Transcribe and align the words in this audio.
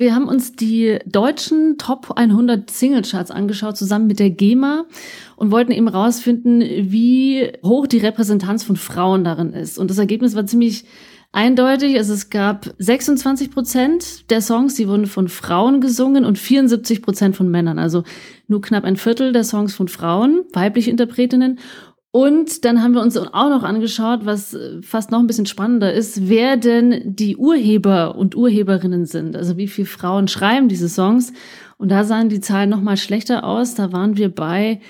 Wir 0.00 0.14
haben 0.14 0.28
uns 0.28 0.52
die 0.52 1.00
deutschen 1.06 1.76
Top 1.76 2.12
100 2.14 2.70
Singlecharts 2.70 3.32
angeschaut, 3.32 3.76
zusammen 3.76 4.06
mit 4.06 4.20
der 4.20 4.30
GEMA 4.30 4.84
und 5.34 5.50
wollten 5.50 5.72
eben 5.72 5.88
rausfinden, 5.88 6.60
wie 6.60 7.50
hoch 7.64 7.88
die 7.88 7.98
Repräsentanz 7.98 8.62
von 8.62 8.76
Frauen 8.76 9.24
darin 9.24 9.52
ist. 9.52 9.76
Und 9.76 9.90
das 9.90 9.98
Ergebnis 9.98 10.36
war 10.36 10.46
ziemlich 10.46 10.84
eindeutig. 11.32 11.96
Also 11.96 12.14
es 12.14 12.30
gab 12.30 12.72
26 12.78 13.50
Prozent 13.50 14.30
der 14.30 14.40
Songs, 14.40 14.76
die 14.76 14.86
wurden 14.86 15.06
von 15.06 15.26
Frauen 15.26 15.80
gesungen 15.80 16.24
und 16.24 16.38
74 16.38 17.02
Prozent 17.02 17.34
von 17.34 17.50
Männern. 17.50 17.80
Also 17.80 18.04
nur 18.46 18.60
knapp 18.60 18.84
ein 18.84 18.96
Viertel 18.96 19.32
der 19.32 19.42
Songs 19.42 19.74
von 19.74 19.88
Frauen, 19.88 20.44
weibliche 20.52 20.92
Interpretinnen. 20.92 21.58
Und 22.10 22.64
dann 22.64 22.82
haben 22.82 22.94
wir 22.94 23.02
uns 23.02 23.16
auch 23.18 23.50
noch 23.50 23.62
angeschaut, 23.62 24.20
was 24.24 24.54
äh, 24.54 24.80
fast 24.82 25.10
noch 25.10 25.18
ein 25.18 25.26
bisschen 25.26 25.46
spannender 25.46 25.92
ist, 25.92 26.28
wer 26.28 26.56
denn 26.56 27.02
die 27.04 27.36
Urheber 27.36 28.16
und 28.16 28.34
Urheberinnen 28.34 29.04
sind. 29.04 29.36
Also 29.36 29.58
wie 29.58 29.68
viele 29.68 29.86
Frauen 29.86 30.26
schreiben 30.26 30.68
diese 30.68 30.88
Songs. 30.88 31.32
Und 31.76 31.90
da 31.90 32.04
sahen 32.04 32.30
die 32.30 32.40
Zahlen 32.40 32.70
noch 32.70 32.80
mal 32.80 32.96
schlechter 32.96 33.44
aus. 33.44 33.74
Da 33.74 33.92
waren 33.92 34.16
wir 34.16 34.34
bei 34.34 34.80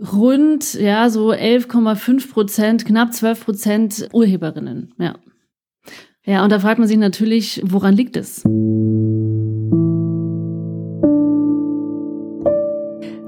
rund, 0.00 0.74
ja, 0.74 1.08
so 1.08 1.30
11,5 1.30 2.30
Prozent, 2.30 2.84
knapp 2.84 3.14
12 3.14 3.44
Prozent 3.44 4.08
Urheberinnen. 4.12 4.92
Ja. 4.98 5.14
Ja, 6.24 6.42
und 6.42 6.50
da 6.50 6.58
fragt 6.58 6.80
man 6.80 6.88
sich 6.88 6.98
natürlich, 6.98 7.62
woran 7.64 7.94
liegt 7.94 8.16
es? 8.16 8.42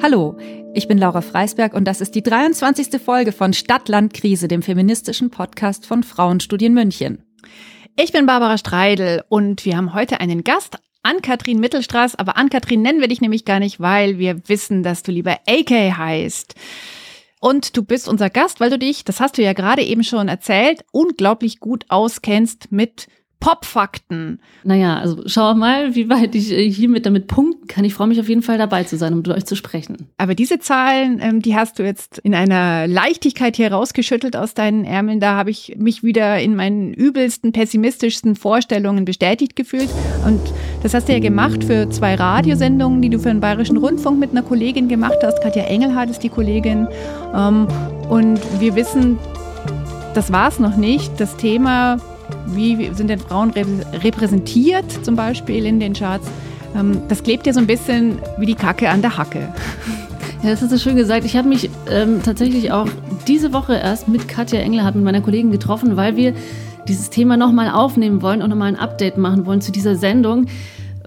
Hallo, 0.03 0.37
ich 0.75 0.87
bin 0.87 0.99
Laura 0.99 1.23
Freisberg 1.23 1.75
und 1.75 1.85
das 1.85 2.01
ist 2.01 2.15
die 2.15 2.23
23. 2.23 3.01
Folge 3.01 3.33
von 3.33 3.53
Stadtland 3.53 4.13
Krise, 4.15 4.49
dem 4.49 4.63
feministischen 4.63 5.31
Podcast 5.31 5.87
von 5.87 6.03
Frauenstudien 6.03 6.75
München. 6.75 7.25
Ich 7.97 8.13
bin 8.13 8.27
Barbara 8.27 8.59
Streidel 8.59 9.25
und 9.29 9.65
wir 9.65 9.77
haben 9.77 9.95
heute 9.95 10.21
einen 10.21 10.45
Gast, 10.45 10.79
Ann-Kathrin 11.03 11.61
Mittelstraß, 11.61 12.17
aber 12.17 12.37
Ann-Kathrin 12.37 12.83
nennen 12.83 13.01
wir 13.01 13.09
dich 13.09 13.21
nämlich 13.21 13.45
gar 13.45 13.61
nicht, 13.61 13.81
weil 13.81 14.19
wir 14.19 14.49
wissen, 14.49 14.83
dass 14.83 15.03
du 15.03 15.11
lieber 15.11 15.39
AK 15.49 15.71
heißt. 15.71 16.55
Und 17.41 17.77
du 17.77 17.83
bist 17.83 18.09
unser 18.09 18.31
Gast, 18.31 18.61
weil 18.61 18.71
du 18.71 18.79
dich, 18.79 19.05
das 19.05 19.21
hast 19.21 19.39
du 19.39 19.43
ja 19.43 19.53
gerade 19.53 19.83
eben 19.83 20.05
schon 20.05 20.29
erzählt, 20.29 20.85
unglaublich 20.93 21.61
gut 21.61 21.85
auskennst 21.89 22.73
mit 22.73 23.09
Popfakten. 23.41 24.41
Naja, 24.65 24.99
also 24.99 25.23
schau 25.27 25.55
mal, 25.55 25.95
wie 25.95 26.09
weit 26.09 26.35
ich 26.35 26.51
äh, 26.51 26.69
hiermit 26.69 27.07
damit 27.07 27.29
punkten 27.29 27.69
kann. 27.69 27.85
Ich 27.85 27.95
freue 27.95 28.09
mich 28.09 28.19
auf 28.19 28.29
jeden 28.29 28.43
Fall 28.43 28.59
dabei 28.59 28.83
zu 28.83 28.97
sein, 28.97 29.13
um 29.13 29.19
mit 29.19 29.29
euch 29.29 29.45
zu 29.45 29.55
sprechen. 29.55 30.09
Aber 30.17 30.35
diese 30.35 30.59
Zahlen, 30.59 31.21
ähm, 31.23 31.41
die 31.41 31.55
hast 31.55 31.79
du 31.79 31.85
jetzt 31.85 32.19
in 32.19 32.35
einer 32.35 32.89
Leichtigkeit 32.89 33.55
hier 33.55 33.73
rausgeschüttelt 33.73 34.35
aus 34.35 34.55
deinen 34.55 34.85
Ärmeln. 34.85 35.21
Da 35.21 35.37
habe 35.37 35.51
ich 35.51 35.77
mich 35.79 36.03
wieder 36.03 36.41
in 36.41 36.57
meinen 36.57 36.93
übelsten, 36.93 37.53
pessimistischsten 37.53 38.35
Vorstellungen 38.35 39.05
bestätigt 39.05 39.55
gefühlt. 39.55 39.89
Und 40.27 40.41
das 40.83 40.93
hast 40.93 41.09
du 41.09 41.13
ja 41.13 41.21
gemacht 41.21 41.63
für 41.63 41.89
zwei 41.91 42.17
Radiosendungen, 42.17 43.01
die 43.01 43.09
du 43.09 43.21
für 43.21 43.29
den 43.29 43.41
Bayerischen 43.41 43.77
Rundfunk 43.77 44.19
mit 44.19 44.33
einer 44.33 44.43
Kollegin 44.43 44.89
gemacht 44.89 45.19
hast. 45.23 45.41
Katja 45.43 45.63
Engelhardt 45.63 46.11
ist 46.11 46.25
die 46.25 46.29
Kollegin. 46.29 46.89
Ähm, 47.33 47.69
und 48.09 48.41
wir 48.61 48.75
wissen, 48.75 49.17
das 50.15 50.33
war 50.33 50.49
es 50.49 50.59
noch 50.59 50.77
nicht. 50.77 51.21
Das 51.21 51.37
Thema 51.37 51.99
wie 52.47 52.91
sind 52.95 53.09
denn 53.09 53.19
Frauen 53.19 53.53
repräsentiert, 53.93 55.05
zum 55.05 55.17
Beispiel 55.17 55.67
in 55.67 55.81
den 55.81 55.93
Charts? 55.93 56.29
Ähm, 56.77 57.03
das 57.09 57.23
klebt 57.23 57.47
ja 57.47 57.53
so 57.53 57.61
ein 57.61 57.67
bisschen 57.67 58.19
wie 58.39 58.47
die 58.47 58.55
Kacke 58.55 58.89
an 58.89 59.03
der 59.03 59.17
Hacke. 59.17 59.49
Ja, 60.41 60.51
das 60.51 60.63
hast 60.63 60.71
du 60.71 60.79
schön 60.79 60.95
gesagt. 60.95 61.25
Ich 61.25 61.37
habe 61.37 61.49
mich 61.49 61.69
ähm, 61.91 62.23
tatsächlich 62.23 62.71
auch 62.71 62.87
diese 63.27 63.53
Woche 63.53 63.75
erst 63.75 64.07
mit 64.07 64.29
Katja 64.29 64.61
Engelhardt, 64.61 64.95
mit 64.95 65.03
meiner 65.03 65.21
Kollegin 65.21 65.51
getroffen, 65.51 65.97
weil 65.97 66.15
wir 66.15 66.33
dieses 66.87 67.11
Thema 67.11 67.37
nochmal 67.37 67.71
aufnehmen 67.71 68.23
wollen 68.23 68.41
und 68.41 68.51
nochmal 68.51 68.69
ein 68.69 68.79
Update 68.79 69.19
machen 69.19 69.47
wollen 69.47 69.61
zu 69.61 69.73
dieser 69.73 69.97
Sendung 69.97 70.47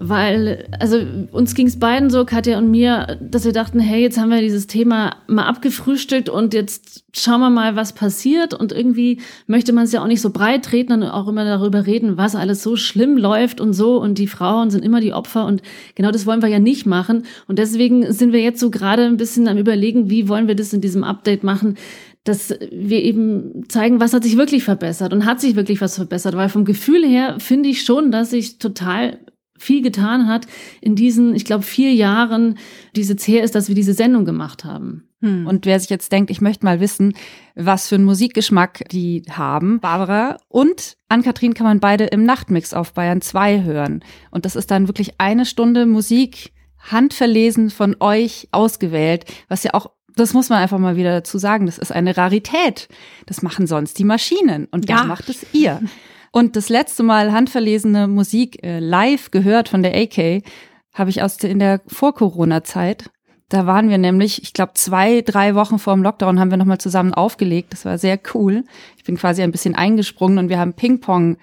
weil, 0.02 0.68
also 0.80 0.98
uns 1.32 1.54
ging 1.54 1.68
es 1.68 1.78
beiden 1.78 2.10
so, 2.10 2.26
Katja 2.26 2.58
und 2.58 2.72
mir, 2.72 3.20
dass 3.22 3.46
wir 3.46 3.54
dachten, 3.54 3.80
hey, 3.80 4.02
jetzt 4.02 4.20
haben 4.20 4.30
wir 4.30 4.42
dieses 4.42 4.66
Thema 4.66 5.16
mal 5.28 5.46
abgefrühstückt 5.46 6.28
und 6.28 6.56
jetzt 6.56 7.04
schauen 7.14 7.40
wir 7.40 7.52
mal, 7.52 7.76
was 7.76 7.94
passiert. 7.94 8.56
Und 8.56 8.72
irgendwie 8.72 9.22
möchte 9.46 9.74
man 9.74 9.84
es 9.84 9.92
ja 9.92 10.02
auch 10.02 10.08
nicht 10.08 10.22
so 10.22 10.32
breit 10.32 10.66
treten 10.66 10.94
und 10.94 11.04
auch 11.04 11.28
immer 11.28 11.46
darüber 11.46 11.86
reden, 11.86 12.18
was 12.18 12.36
alles 12.36 12.64
so 12.64 12.76
schlimm 12.76 13.16
läuft 13.16 13.62
und 13.62 13.74
so. 13.74 14.02
Und 14.02 14.18
die 14.18 14.28
Frauen 14.28 14.72
sind 14.72 14.84
immer 14.84 15.02
die 15.02 15.14
Opfer 15.14 15.46
und 15.46 15.62
genau 15.94 16.10
das 16.10 16.26
wollen 16.26 16.42
wir 16.42 16.50
ja 16.50 16.60
nicht 16.60 16.88
machen. 16.88 17.24
Und 17.48 17.60
deswegen 17.60 18.12
sind 18.12 18.34
wir 18.34 18.42
jetzt 18.42 18.60
so 18.60 18.72
gerade 18.72 19.06
ein 19.06 19.18
bisschen 19.18 19.48
am 19.48 19.58
überlegen, 19.58 20.10
wie 20.10 20.28
wollen 20.28 20.48
wir 20.48 20.56
das 20.56 20.74
in 20.74 20.82
diesem 20.82 21.04
Update 21.04 21.44
machen, 21.44 21.78
dass 22.24 22.54
wir 22.72 23.04
eben 23.04 23.64
zeigen, 23.68 24.00
was 24.00 24.14
hat 24.14 24.24
sich 24.24 24.38
wirklich 24.38 24.64
verbessert 24.64 25.14
und 25.14 25.26
hat 25.26 25.42
sich 25.42 25.56
wirklich 25.56 25.80
was 25.82 25.96
verbessert. 25.96 26.36
Weil 26.36 26.50
vom 26.50 26.66
Gefühl 26.66 27.06
her 27.06 27.36
finde 27.40 27.70
ich 27.70 27.84
schon, 27.84 28.12
dass 28.12 28.32
sich 28.32 28.58
total 28.58 29.20
viel 29.62 29.82
getan 29.82 30.28
hat 30.28 30.48
in 30.82 30.96
diesen, 30.96 31.36
ich 31.36 31.46
glaube, 31.46 31.64
vier 31.64 31.94
Jahren, 31.94 32.58
die 32.96 33.02
es 33.02 33.10
jetzt 33.10 33.28
her 33.28 33.44
ist, 33.44 33.56
dass 33.56 33.68
wir 33.68 33.76
diese 33.76 33.94
Sendung 33.94 34.26
gemacht 34.26 34.66
haben. 34.66 35.08
Hm. 35.22 35.46
Und 35.46 35.66
wer 35.66 35.80
sich 35.80 35.90
jetzt 35.90 36.12
denkt, 36.12 36.32
ich 36.32 36.42
möchte 36.42 36.66
mal 36.66 36.80
wissen, 36.80 37.14
was 37.56 37.88
für 37.88 37.96
einen 37.96 38.06
Musikgeschmack 38.06 38.84
die 38.90 39.24
haben, 39.30 39.80
Barbara 39.80 40.38
und 40.48 40.98
Ann-Kathrin 41.10 41.54
kann 41.54 41.68
man 41.68 41.80
beide 41.80 42.06
im 42.06 42.24
Nachtmix 42.26 42.74
auf 42.74 42.94
Bayern 42.94 43.22
2 43.22 43.64
hören. 43.64 44.04
Und 44.32 44.46
das 44.46 44.56
ist 44.56 44.72
dann 44.72 44.88
wirklich 44.88 45.14
eine 45.20 45.46
Stunde 45.46 45.86
Musik, 45.86 46.54
handverlesen 46.80 47.70
von 47.70 47.96
euch 48.00 48.48
ausgewählt, 48.52 49.26
was 49.48 49.64
ja 49.64 49.76
auch 49.76 49.92
das 50.16 50.34
muss 50.34 50.50
man 50.50 50.60
einfach 50.60 50.78
mal 50.78 50.98
wieder 50.98 51.14
dazu 51.14 51.38
sagen. 51.38 51.68
Das 51.68 51.78
ist 51.78 51.94
eine 51.94 52.18
Rarität. 52.18 52.90
Das 53.28 53.42
machen 53.42 53.66
sonst 53.66 53.98
die 53.98 54.04
Maschinen 54.04 54.68
und 54.70 54.90
ja. 54.90 54.98
das 54.98 55.08
macht 55.08 55.30
es 55.30 55.46
ihr. 55.54 55.82
Und 56.32 56.56
das 56.56 56.70
letzte 56.70 57.04
Mal 57.04 57.32
handverlesene 57.32 58.08
Musik 58.08 58.64
äh, 58.64 58.80
live 58.80 59.32
gehört 59.32 59.70
von 59.70 59.84
der 59.84 59.96
AK 59.96 60.44
habe 60.94 61.10
ich 61.10 61.22
aus 61.22 61.38
in 61.38 61.60
der 61.60 61.82
Vor-Corona-Zeit. 61.88 63.10
Da 63.50 63.66
waren 63.66 63.90
wir 63.90 63.98
nämlich, 63.98 64.44
ich 64.44 64.54
glaube, 64.54 64.74
zwei, 64.76 65.22
drei 65.22 65.56
Wochen 65.56 65.78
vor 65.78 65.94
dem 65.94 66.04
Lockdown 66.04 66.40
haben 66.40 66.52
wir 66.52 66.58
nochmal 66.58 66.78
zusammen 66.78 67.14
aufgelegt. 67.14 67.74
Das 67.74 67.86
war 67.86 67.98
sehr 67.98 68.20
cool. 68.34 68.64
Ich 68.98 69.04
bin 69.04 69.18
quasi 69.18 69.42
ein 69.42 69.52
bisschen 69.52 69.76
eingesprungen 69.76 70.38
und 70.38 70.50
wir 70.50 70.58
haben 70.58 70.74
Ping-Pong 70.74 71.38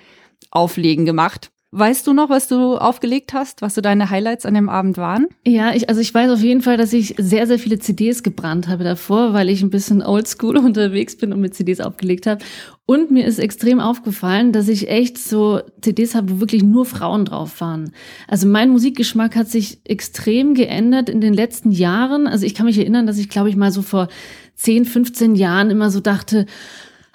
auflegen 0.50 1.04
gemacht. 1.04 1.50
Weißt 1.70 2.06
du 2.06 2.14
noch, 2.14 2.30
was 2.30 2.48
du 2.48 2.78
aufgelegt 2.78 3.34
hast, 3.34 3.60
was 3.60 3.74
so 3.74 3.82
deine 3.82 4.08
Highlights 4.08 4.46
an 4.46 4.54
dem 4.54 4.70
Abend 4.70 4.96
waren? 4.96 5.26
Ja, 5.46 5.74
ich, 5.74 5.90
also 5.90 6.00
ich 6.00 6.14
weiß 6.14 6.30
auf 6.30 6.40
jeden 6.40 6.62
Fall, 6.62 6.78
dass 6.78 6.94
ich 6.94 7.14
sehr, 7.18 7.46
sehr 7.46 7.58
viele 7.58 7.78
CDs 7.78 8.22
gebrannt 8.22 8.68
habe 8.68 8.84
davor, 8.84 9.34
weil 9.34 9.50
ich 9.50 9.60
ein 9.60 9.68
bisschen 9.68 10.02
oldschool 10.02 10.56
unterwegs 10.64 11.18
bin 11.18 11.30
und 11.30 11.40
mit 11.40 11.54
CDs 11.54 11.80
aufgelegt 11.80 12.26
habe. 12.26 12.42
Und 12.86 13.10
mir 13.10 13.26
ist 13.26 13.38
extrem 13.38 13.80
aufgefallen, 13.80 14.52
dass 14.52 14.66
ich 14.66 14.88
echt 14.88 15.18
so 15.18 15.60
CDs 15.82 16.14
habe, 16.14 16.30
wo 16.30 16.40
wirklich 16.40 16.62
nur 16.62 16.86
Frauen 16.86 17.26
drauf 17.26 17.60
waren. 17.60 17.92
Also 18.28 18.48
mein 18.48 18.70
Musikgeschmack 18.70 19.36
hat 19.36 19.48
sich 19.48 19.82
extrem 19.84 20.54
geändert 20.54 21.10
in 21.10 21.20
den 21.20 21.34
letzten 21.34 21.70
Jahren. 21.70 22.26
Also 22.26 22.46
ich 22.46 22.54
kann 22.54 22.64
mich 22.64 22.78
erinnern, 22.78 23.06
dass 23.06 23.18
ich, 23.18 23.28
glaube 23.28 23.50
ich, 23.50 23.56
mal 23.56 23.72
so 23.72 23.82
vor 23.82 24.08
10, 24.54 24.86
15 24.86 25.34
Jahren 25.34 25.68
immer 25.68 25.90
so 25.90 26.00
dachte, 26.00 26.46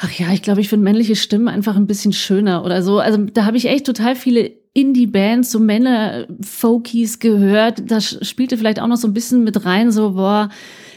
ach 0.03 0.12
ja, 0.12 0.34
ich 0.34 0.41
glaube, 0.41 0.59
ich 0.59 0.68
finde 0.68 0.84
männliche 0.84 1.16
Stimmen 1.16 1.47
einfach 1.47 1.78
ein 1.78 1.88
bisschen 1.88 2.12
schöner 2.12 2.66
oder 2.66 2.84
so. 2.84 3.00
Also 3.00 3.18
da 3.18 3.46
habe 3.46 3.56
ich 3.56 3.68
echt 3.69 3.86
total 3.86 4.16
viele 4.16 4.52
Indie-Bands, 4.74 5.50
so 5.50 5.59
Männer-Folkies 5.59 7.19
gehört. 7.19 7.90
Da 7.90 8.02
spielte 8.02 8.58
vielleicht 8.58 8.81
auch 8.81 8.88
noch 8.88 8.97
so 8.97 9.08
ein 9.08 9.13
bisschen 9.13 9.46
mit 9.46 9.66
rein, 9.66 9.92
so, 9.92 10.12
boah, 10.12 10.50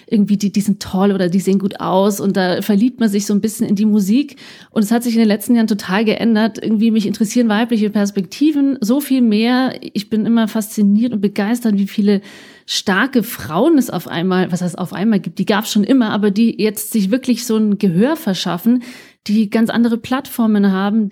irgendwie 0.08 0.36
die, 0.36 0.52
die 0.52 0.60
sind 0.60 0.80
toll 0.80 1.10
oder 1.10 1.28
die 1.28 1.40
sehen 1.40 1.58
gut 1.58 1.80
aus 1.80 2.20
und 2.20 2.36
da 2.36 2.62
verliebt 2.62 3.00
man 3.00 3.08
sich 3.08 3.26
so 3.26 3.34
ein 3.34 3.40
bisschen 3.40 3.68
in 3.68 3.74
die 3.74 3.84
Musik 3.84 4.36
und 4.70 4.82
es 4.82 4.92
hat 4.92 5.02
sich 5.02 5.14
in 5.14 5.18
den 5.18 5.28
letzten 5.28 5.56
Jahren 5.56 5.66
total 5.66 6.04
geändert. 6.04 6.62
Irgendwie 6.62 6.92
mich 6.92 7.06
interessieren 7.06 7.48
weibliche 7.48 7.90
Perspektiven 7.90 8.78
so 8.80 9.00
viel 9.00 9.20
mehr. 9.20 9.74
Ich 9.94 10.08
bin 10.08 10.24
immer 10.24 10.46
fasziniert 10.46 11.12
und 11.12 11.20
begeistert, 11.20 11.76
wie 11.76 11.88
viele 11.88 12.20
starke 12.66 13.24
Frauen 13.24 13.78
es 13.78 13.90
auf 13.90 14.06
einmal, 14.06 14.52
was 14.52 14.62
heißt 14.62 14.78
auf 14.78 14.92
einmal 14.92 15.20
gibt, 15.20 15.38
die 15.38 15.46
gab 15.46 15.64
es 15.64 15.72
schon 15.72 15.84
immer, 15.84 16.10
aber 16.10 16.30
die 16.30 16.60
jetzt 16.60 16.92
sich 16.92 17.10
wirklich 17.10 17.44
so 17.44 17.56
ein 17.56 17.78
Gehör 17.78 18.16
verschaffen, 18.16 18.82
die 19.26 19.50
ganz 19.50 19.70
andere 19.70 19.98
Plattformen 19.98 20.70
haben, 20.70 21.10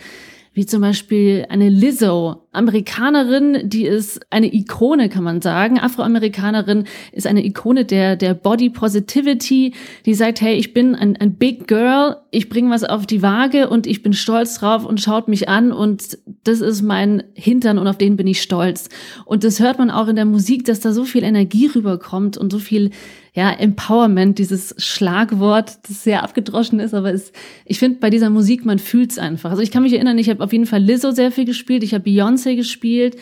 wie 0.54 0.64
zum 0.64 0.80
Beispiel 0.80 1.46
eine 1.48 1.68
Lizzo, 1.68 2.46
Amerikanerin, 2.52 3.68
die 3.68 3.84
ist 3.84 4.20
eine 4.30 4.54
Ikone, 4.54 5.08
kann 5.08 5.24
man 5.24 5.42
sagen. 5.42 5.80
Afroamerikanerin 5.80 6.84
ist 7.10 7.26
eine 7.26 7.44
Ikone 7.44 7.84
der, 7.84 8.14
der 8.14 8.34
Body 8.34 8.70
Positivity, 8.70 9.74
die 10.06 10.14
sagt, 10.14 10.40
hey, 10.40 10.54
ich 10.54 10.72
bin 10.72 10.94
ein, 10.94 11.16
ein 11.16 11.34
Big 11.34 11.66
Girl, 11.66 12.18
ich 12.30 12.48
bringe 12.48 12.70
was 12.70 12.84
auf 12.84 13.04
die 13.06 13.22
Waage 13.22 13.68
und 13.68 13.88
ich 13.88 14.04
bin 14.04 14.12
stolz 14.12 14.58
drauf 14.58 14.84
und 14.86 15.00
schaut 15.00 15.26
mich 15.26 15.48
an 15.48 15.72
und 15.72 16.18
das 16.44 16.60
ist 16.60 16.82
mein 16.82 17.24
Hintern 17.34 17.78
und 17.78 17.88
auf 17.88 17.98
den 17.98 18.16
bin 18.16 18.28
ich 18.28 18.40
stolz. 18.40 18.88
Und 19.24 19.42
das 19.42 19.58
hört 19.58 19.78
man 19.78 19.90
auch 19.90 20.06
in 20.06 20.16
der 20.16 20.24
Musik, 20.24 20.64
dass 20.64 20.78
da 20.78 20.92
so 20.92 21.04
viel 21.04 21.24
Energie 21.24 21.66
rüberkommt 21.66 22.38
und 22.38 22.52
so 22.52 22.60
viel 22.60 22.90
ja, 23.34 23.50
Empowerment, 23.50 24.38
dieses 24.38 24.76
Schlagwort, 24.78 25.78
das 25.88 26.04
sehr 26.04 26.22
abgedroschen 26.22 26.78
ist, 26.78 26.94
aber 26.94 27.12
es, 27.12 27.32
ich 27.64 27.80
finde, 27.80 27.98
bei 27.98 28.08
dieser 28.08 28.30
Musik, 28.30 28.64
man 28.64 28.78
fühlt's 28.78 29.18
einfach. 29.18 29.50
Also 29.50 29.60
ich 29.60 29.72
kann 29.72 29.82
mich 29.82 29.92
erinnern, 29.92 30.18
ich 30.18 30.30
habe 30.30 30.42
auf 30.42 30.52
jeden 30.52 30.66
Fall 30.66 30.80
Lizzo 30.80 31.10
sehr 31.10 31.32
viel 31.32 31.44
gespielt, 31.44 31.82
ich 31.82 31.94
habe 31.94 32.08
Beyoncé 32.08 32.54
gespielt, 32.54 33.16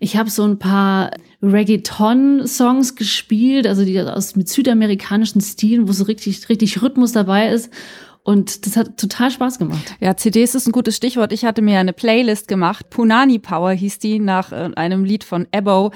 ich 0.00 0.18
habe 0.18 0.28
so 0.28 0.44
ein 0.44 0.58
paar 0.58 1.12
Reggaeton-Songs 1.42 2.94
gespielt, 2.94 3.66
also 3.66 3.86
die 3.86 3.98
aus 4.00 4.36
mit 4.36 4.50
südamerikanischen 4.50 5.40
Stilen, 5.40 5.88
wo 5.88 5.92
so 5.92 6.04
richtig, 6.04 6.48
richtig 6.50 6.82
Rhythmus 6.82 7.12
dabei 7.12 7.48
ist. 7.48 7.70
Und 8.22 8.66
das 8.66 8.76
hat 8.78 8.96
total 8.96 9.30
Spaß 9.30 9.58
gemacht. 9.58 9.96
Ja, 10.00 10.16
CDs 10.16 10.54
ist 10.54 10.66
ein 10.66 10.72
gutes 10.72 10.96
Stichwort. 10.96 11.30
Ich 11.30 11.44
hatte 11.44 11.60
mir 11.60 11.78
eine 11.78 11.92
Playlist 11.92 12.48
gemacht. 12.48 12.88
Punani 12.88 13.38
Power 13.38 13.72
hieß 13.72 13.98
die 13.98 14.18
nach 14.18 14.50
äh, 14.50 14.70
einem 14.76 15.04
Lied 15.04 15.24
von 15.24 15.46
Ebo. 15.52 15.92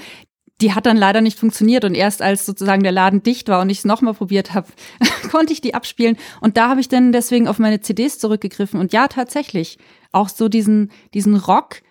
Die 0.61 0.73
hat 0.73 0.85
dann 0.85 0.97
leider 0.97 1.21
nicht 1.21 1.39
funktioniert 1.39 1.85
und 1.85 1.95
erst 1.95 2.21
als 2.21 2.45
sozusagen 2.45 2.83
der 2.83 2.91
Laden 2.91 3.23
dicht 3.23 3.47
war 3.47 3.61
und 3.61 3.69
ich 3.69 3.79
es 3.79 3.85
nochmal 3.85 4.13
probiert 4.13 4.53
habe, 4.53 4.67
konnte 5.31 5.53
ich 5.53 5.61
die 5.61 5.73
abspielen. 5.73 6.17
Und 6.41 6.57
da 6.57 6.69
habe 6.69 6.81
ich 6.81 6.89
dann 6.89 7.11
deswegen 7.11 7.47
auf 7.47 7.59
meine 7.59 7.81
CDs 7.81 8.19
zurückgegriffen. 8.19 8.79
Und 8.79 8.91
ja, 8.91 9.07
tatsächlich, 9.07 9.77
auch 10.11 10.29
so 10.29 10.49
diesen, 10.49 10.91
diesen 11.13 11.35
Rock, 11.35 11.81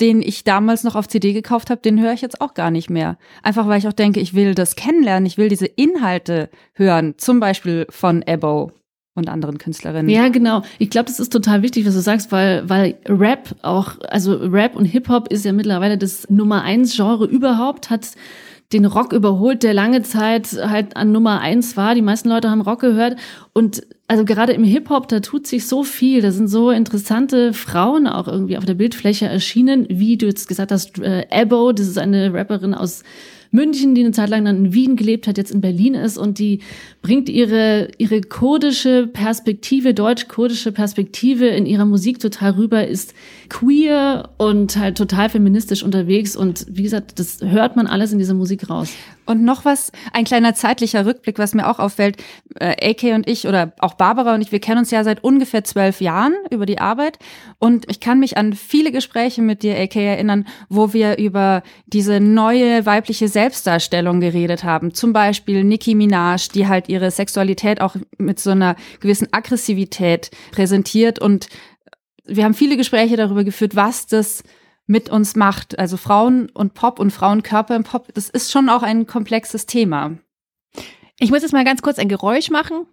den 0.00 0.22
ich 0.22 0.44
damals 0.44 0.82
noch 0.84 0.96
auf 0.96 1.08
CD 1.08 1.32
gekauft 1.32 1.70
habe, 1.70 1.80
den 1.80 2.00
höre 2.00 2.12
ich 2.12 2.20
jetzt 2.20 2.40
auch 2.40 2.54
gar 2.54 2.70
nicht 2.70 2.90
mehr. 2.90 3.18
Einfach 3.42 3.68
weil 3.68 3.78
ich 3.78 3.88
auch 3.88 3.92
denke, 3.92 4.20
ich 4.20 4.34
will 4.34 4.54
das 4.54 4.74
kennenlernen, 4.74 5.26
ich 5.26 5.38
will 5.38 5.48
diese 5.48 5.66
Inhalte 5.66 6.50
hören, 6.74 7.14
zum 7.18 7.40
Beispiel 7.40 7.86
von 7.90 8.22
Ebo 8.22 8.72
und 9.14 9.28
anderen 9.28 9.58
Künstlerinnen. 9.58 10.08
Ja, 10.08 10.28
genau. 10.28 10.62
Ich 10.78 10.90
glaube, 10.90 11.06
das 11.06 11.20
ist 11.20 11.32
total 11.32 11.62
wichtig, 11.62 11.86
was 11.86 11.94
du 11.94 12.00
sagst, 12.00 12.32
weil, 12.32 12.68
weil 12.68 12.94
Rap 13.06 13.54
auch, 13.62 13.96
also 14.08 14.34
Rap 14.34 14.74
und 14.74 14.86
Hip-Hop 14.86 15.28
ist 15.28 15.44
ja 15.44 15.52
mittlerweile 15.52 15.98
das 15.98 16.28
Nummer 16.30 16.62
eins 16.62 16.96
Genre 16.96 17.26
überhaupt, 17.26 17.90
hat 17.90 18.12
den 18.72 18.86
Rock 18.86 19.12
überholt, 19.12 19.62
der 19.62 19.74
lange 19.74 20.02
Zeit 20.02 20.52
halt 20.52 20.96
an 20.96 21.12
Nummer 21.12 21.40
eins 21.40 21.76
war. 21.76 21.94
Die 21.94 22.00
meisten 22.00 22.30
Leute 22.30 22.50
haben 22.50 22.62
Rock 22.62 22.80
gehört. 22.80 23.16
Und 23.52 23.82
also 24.08 24.24
gerade 24.24 24.52
im 24.52 24.64
Hip-Hop, 24.64 25.08
da 25.08 25.20
tut 25.20 25.46
sich 25.46 25.66
so 25.66 25.84
viel. 25.84 26.22
Da 26.22 26.30
sind 26.30 26.48
so 26.48 26.70
interessante 26.70 27.52
Frauen 27.52 28.06
auch 28.06 28.28
irgendwie 28.28 28.56
auf 28.56 28.64
der 28.64 28.74
Bildfläche 28.74 29.26
erschienen, 29.26 29.86
wie 29.90 30.16
du 30.16 30.26
jetzt 30.26 30.48
gesagt 30.48 30.72
hast, 30.72 30.98
äh, 31.00 31.26
Ebo, 31.28 31.72
das 31.72 31.86
ist 31.86 31.98
eine 31.98 32.32
Rapperin 32.32 32.72
aus 32.72 33.02
München, 33.52 33.94
die 33.94 34.00
eine 34.02 34.12
Zeit 34.12 34.30
lang 34.30 34.46
dann 34.46 34.64
in 34.64 34.72
Wien 34.72 34.96
gelebt 34.96 35.28
hat, 35.28 35.36
jetzt 35.36 35.52
in 35.52 35.60
Berlin 35.60 35.94
ist 35.94 36.16
und 36.16 36.38
die 36.38 36.60
bringt 37.02 37.28
ihre, 37.28 37.90
ihre 37.98 38.22
kurdische 38.22 39.06
Perspektive, 39.06 39.92
deutsch-kurdische 39.92 40.72
Perspektive 40.72 41.46
in 41.46 41.66
ihrer 41.66 41.84
Musik 41.84 42.18
total 42.18 42.52
rüber, 42.52 42.88
ist 42.88 43.14
queer 43.50 44.30
und 44.38 44.76
halt 44.76 44.96
total 44.96 45.28
feministisch 45.28 45.82
unterwegs 45.82 46.34
und 46.34 46.66
wie 46.68 46.82
gesagt, 46.82 47.18
das 47.18 47.42
hört 47.42 47.76
man 47.76 47.86
alles 47.86 48.12
in 48.12 48.18
dieser 48.18 48.34
Musik 48.34 48.70
raus. 48.70 48.90
Und 49.32 49.44
noch 49.44 49.64
was, 49.64 49.92
ein 50.12 50.24
kleiner 50.24 50.54
zeitlicher 50.54 51.06
Rückblick, 51.06 51.38
was 51.38 51.54
mir 51.54 51.68
auch 51.68 51.78
auffällt. 51.78 52.22
Äh, 52.60 52.90
AK 52.90 53.14
und 53.14 53.28
ich 53.28 53.48
oder 53.48 53.72
auch 53.78 53.94
Barbara 53.94 54.34
und 54.34 54.42
ich, 54.42 54.52
wir 54.52 54.60
kennen 54.60 54.78
uns 54.78 54.90
ja 54.90 55.02
seit 55.04 55.24
ungefähr 55.24 55.64
zwölf 55.64 56.00
Jahren 56.00 56.34
über 56.50 56.66
die 56.66 56.78
Arbeit. 56.78 57.18
Und 57.58 57.90
ich 57.90 58.00
kann 58.00 58.20
mich 58.20 58.36
an 58.36 58.52
viele 58.52 58.92
Gespräche 58.92 59.40
mit 59.40 59.62
dir, 59.62 59.80
AK, 59.80 59.96
erinnern, 59.96 60.46
wo 60.68 60.92
wir 60.92 61.16
über 61.16 61.62
diese 61.86 62.20
neue 62.20 62.84
weibliche 62.84 63.28
Selbstdarstellung 63.28 64.20
geredet 64.20 64.64
haben. 64.64 64.92
Zum 64.92 65.12
Beispiel 65.12 65.64
Nicki 65.64 65.94
Minaj, 65.94 66.48
die 66.54 66.68
halt 66.68 66.88
ihre 66.88 67.10
Sexualität 67.10 67.80
auch 67.80 67.96
mit 68.18 68.38
so 68.38 68.50
einer 68.50 68.76
gewissen 69.00 69.28
Aggressivität 69.32 70.30
präsentiert. 70.50 71.18
Und 71.18 71.48
wir 72.26 72.44
haben 72.44 72.54
viele 72.54 72.76
Gespräche 72.76 73.16
darüber 73.16 73.44
geführt, 73.44 73.76
was 73.76 74.06
das 74.06 74.44
mit 74.86 75.08
uns 75.08 75.36
macht. 75.36 75.78
Also 75.78 75.96
Frauen 75.96 76.50
und 76.50 76.74
Pop 76.74 76.98
und 76.98 77.10
Frauenkörper 77.10 77.76
im 77.76 77.84
Pop, 77.84 78.12
das 78.14 78.28
ist 78.28 78.50
schon 78.50 78.68
auch 78.68 78.82
ein 78.82 79.06
komplexes 79.06 79.66
Thema. 79.66 80.18
Ich 81.18 81.30
muss 81.30 81.42
jetzt 81.42 81.52
mal 81.52 81.64
ganz 81.64 81.82
kurz 81.82 81.98
ein 81.98 82.08
Geräusch 82.08 82.50
machen. 82.50 82.86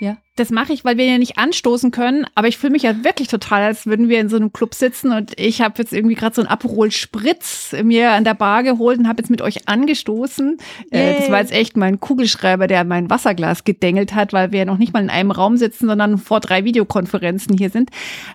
Ja. 0.00 0.16
Das 0.36 0.50
mache 0.50 0.72
ich, 0.72 0.84
weil 0.84 0.96
wir 0.96 1.04
ja 1.04 1.18
nicht 1.18 1.38
anstoßen 1.38 1.92
können, 1.92 2.26
aber 2.34 2.48
ich 2.48 2.58
fühle 2.58 2.72
mich 2.72 2.82
ja 2.82 3.04
wirklich 3.04 3.28
total, 3.28 3.62
als 3.62 3.86
würden 3.86 4.08
wir 4.08 4.18
in 4.18 4.28
so 4.28 4.34
einem 4.34 4.52
Club 4.52 4.74
sitzen 4.74 5.12
und 5.12 5.38
ich 5.38 5.60
habe 5.60 5.74
jetzt 5.78 5.92
irgendwie 5.92 6.16
gerade 6.16 6.34
so 6.34 6.42
einen 6.42 6.48
Aperol 6.48 6.90
Spritz 6.90 7.72
mir 7.84 8.10
an 8.10 8.24
der 8.24 8.34
Bar 8.34 8.64
geholt 8.64 8.98
und 8.98 9.06
habe 9.06 9.22
jetzt 9.22 9.30
mit 9.30 9.42
euch 9.42 9.68
angestoßen. 9.68 10.58
Äh, 10.90 11.20
das 11.20 11.30
war 11.30 11.38
jetzt 11.38 11.52
echt 11.52 11.76
mein 11.76 12.00
Kugelschreiber, 12.00 12.66
der 12.66 12.82
mein 12.82 13.10
Wasserglas 13.10 13.62
gedengelt 13.62 14.16
hat, 14.16 14.32
weil 14.32 14.50
wir 14.50 14.60
ja 14.60 14.64
noch 14.64 14.78
nicht 14.78 14.92
mal 14.92 15.04
in 15.04 15.08
einem 15.08 15.30
Raum 15.30 15.56
sitzen, 15.56 15.86
sondern 15.86 16.18
vor 16.18 16.40
drei 16.40 16.64
Videokonferenzen 16.64 17.56
hier 17.56 17.70
sind. 17.70 17.90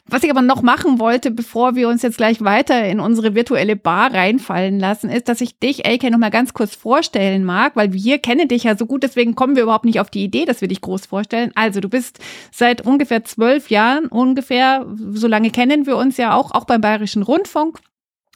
Was 0.07 0.23
ich 0.23 0.31
aber 0.31 0.41
noch 0.41 0.61
machen 0.61 0.99
wollte, 0.99 1.31
bevor 1.31 1.75
wir 1.75 1.89
uns 1.89 2.01
jetzt 2.01 2.15
gleich 2.15 2.41
weiter 2.41 2.81
in 2.85 3.01
unsere 3.01 3.35
virtuelle 3.35 3.75
Bar 3.75 4.13
reinfallen 4.13 4.79
lassen, 4.79 5.09
ist, 5.09 5.27
dass 5.27 5.41
ich 5.41 5.59
dich, 5.59 5.85
AK, 5.85 6.11
noch 6.11 6.17
mal 6.17 6.31
ganz 6.31 6.53
kurz 6.53 6.75
vorstellen 6.75 7.43
mag, 7.43 7.75
weil 7.75 7.91
wir 7.91 8.19
kennen 8.19 8.47
dich 8.47 8.63
ja 8.63 8.77
so 8.77 8.85
gut, 8.85 9.03
deswegen 9.03 9.35
kommen 9.35 9.57
wir 9.57 9.63
überhaupt 9.63 9.83
nicht 9.83 9.99
auf 9.99 10.09
die 10.09 10.23
Idee, 10.23 10.45
dass 10.45 10.61
wir 10.61 10.69
dich 10.69 10.79
groß 10.79 11.05
vorstellen. 11.05 11.51
Also 11.55 11.88
du 11.89 11.97
bist 11.97 12.19
seit 12.51 12.85
ungefähr 12.85 13.23
zwölf 13.23 13.69
Jahren, 13.69 14.05
ungefähr, 14.05 14.85
so 15.11 15.27
lange 15.27 15.49
kennen 15.49 15.87
wir 15.87 15.97
uns 15.97 16.17
ja 16.17 16.35
auch, 16.35 16.51
auch 16.51 16.65
beim 16.65 16.81
Bayerischen 16.81 17.23
Rundfunk. 17.23 17.79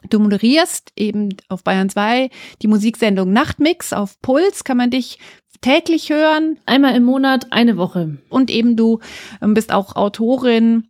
Du 0.09 0.19
moderierst 0.19 0.91
eben 0.97 1.29
auf 1.47 1.63
Bayern 1.63 1.89
2 1.89 2.29
die 2.61 2.67
Musiksendung 2.67 3.31
Nachtmix. 3.31 3.93
Auf 3.93 4.19
Puls 4.21 4.63
kann 4.65 4.75
man 4.75 4.89
dich 4.89 5.17
täglich 5.61 6.09
hören. 6.09 6.59
Einmal 6.65 6.95
im 6.95 7.03
Monat, 7.03 7.53
eine 7.53 7.77
Woche. 7.77 8.17
Und 8.27 8.51
eben 8.51 8.75
du 8.75 8.99
ähm, 9.41 9.53
bist 9.53 9.71
auch 9.71 9.95
Autorin 9.95 10.89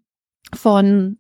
von 0.56 1.18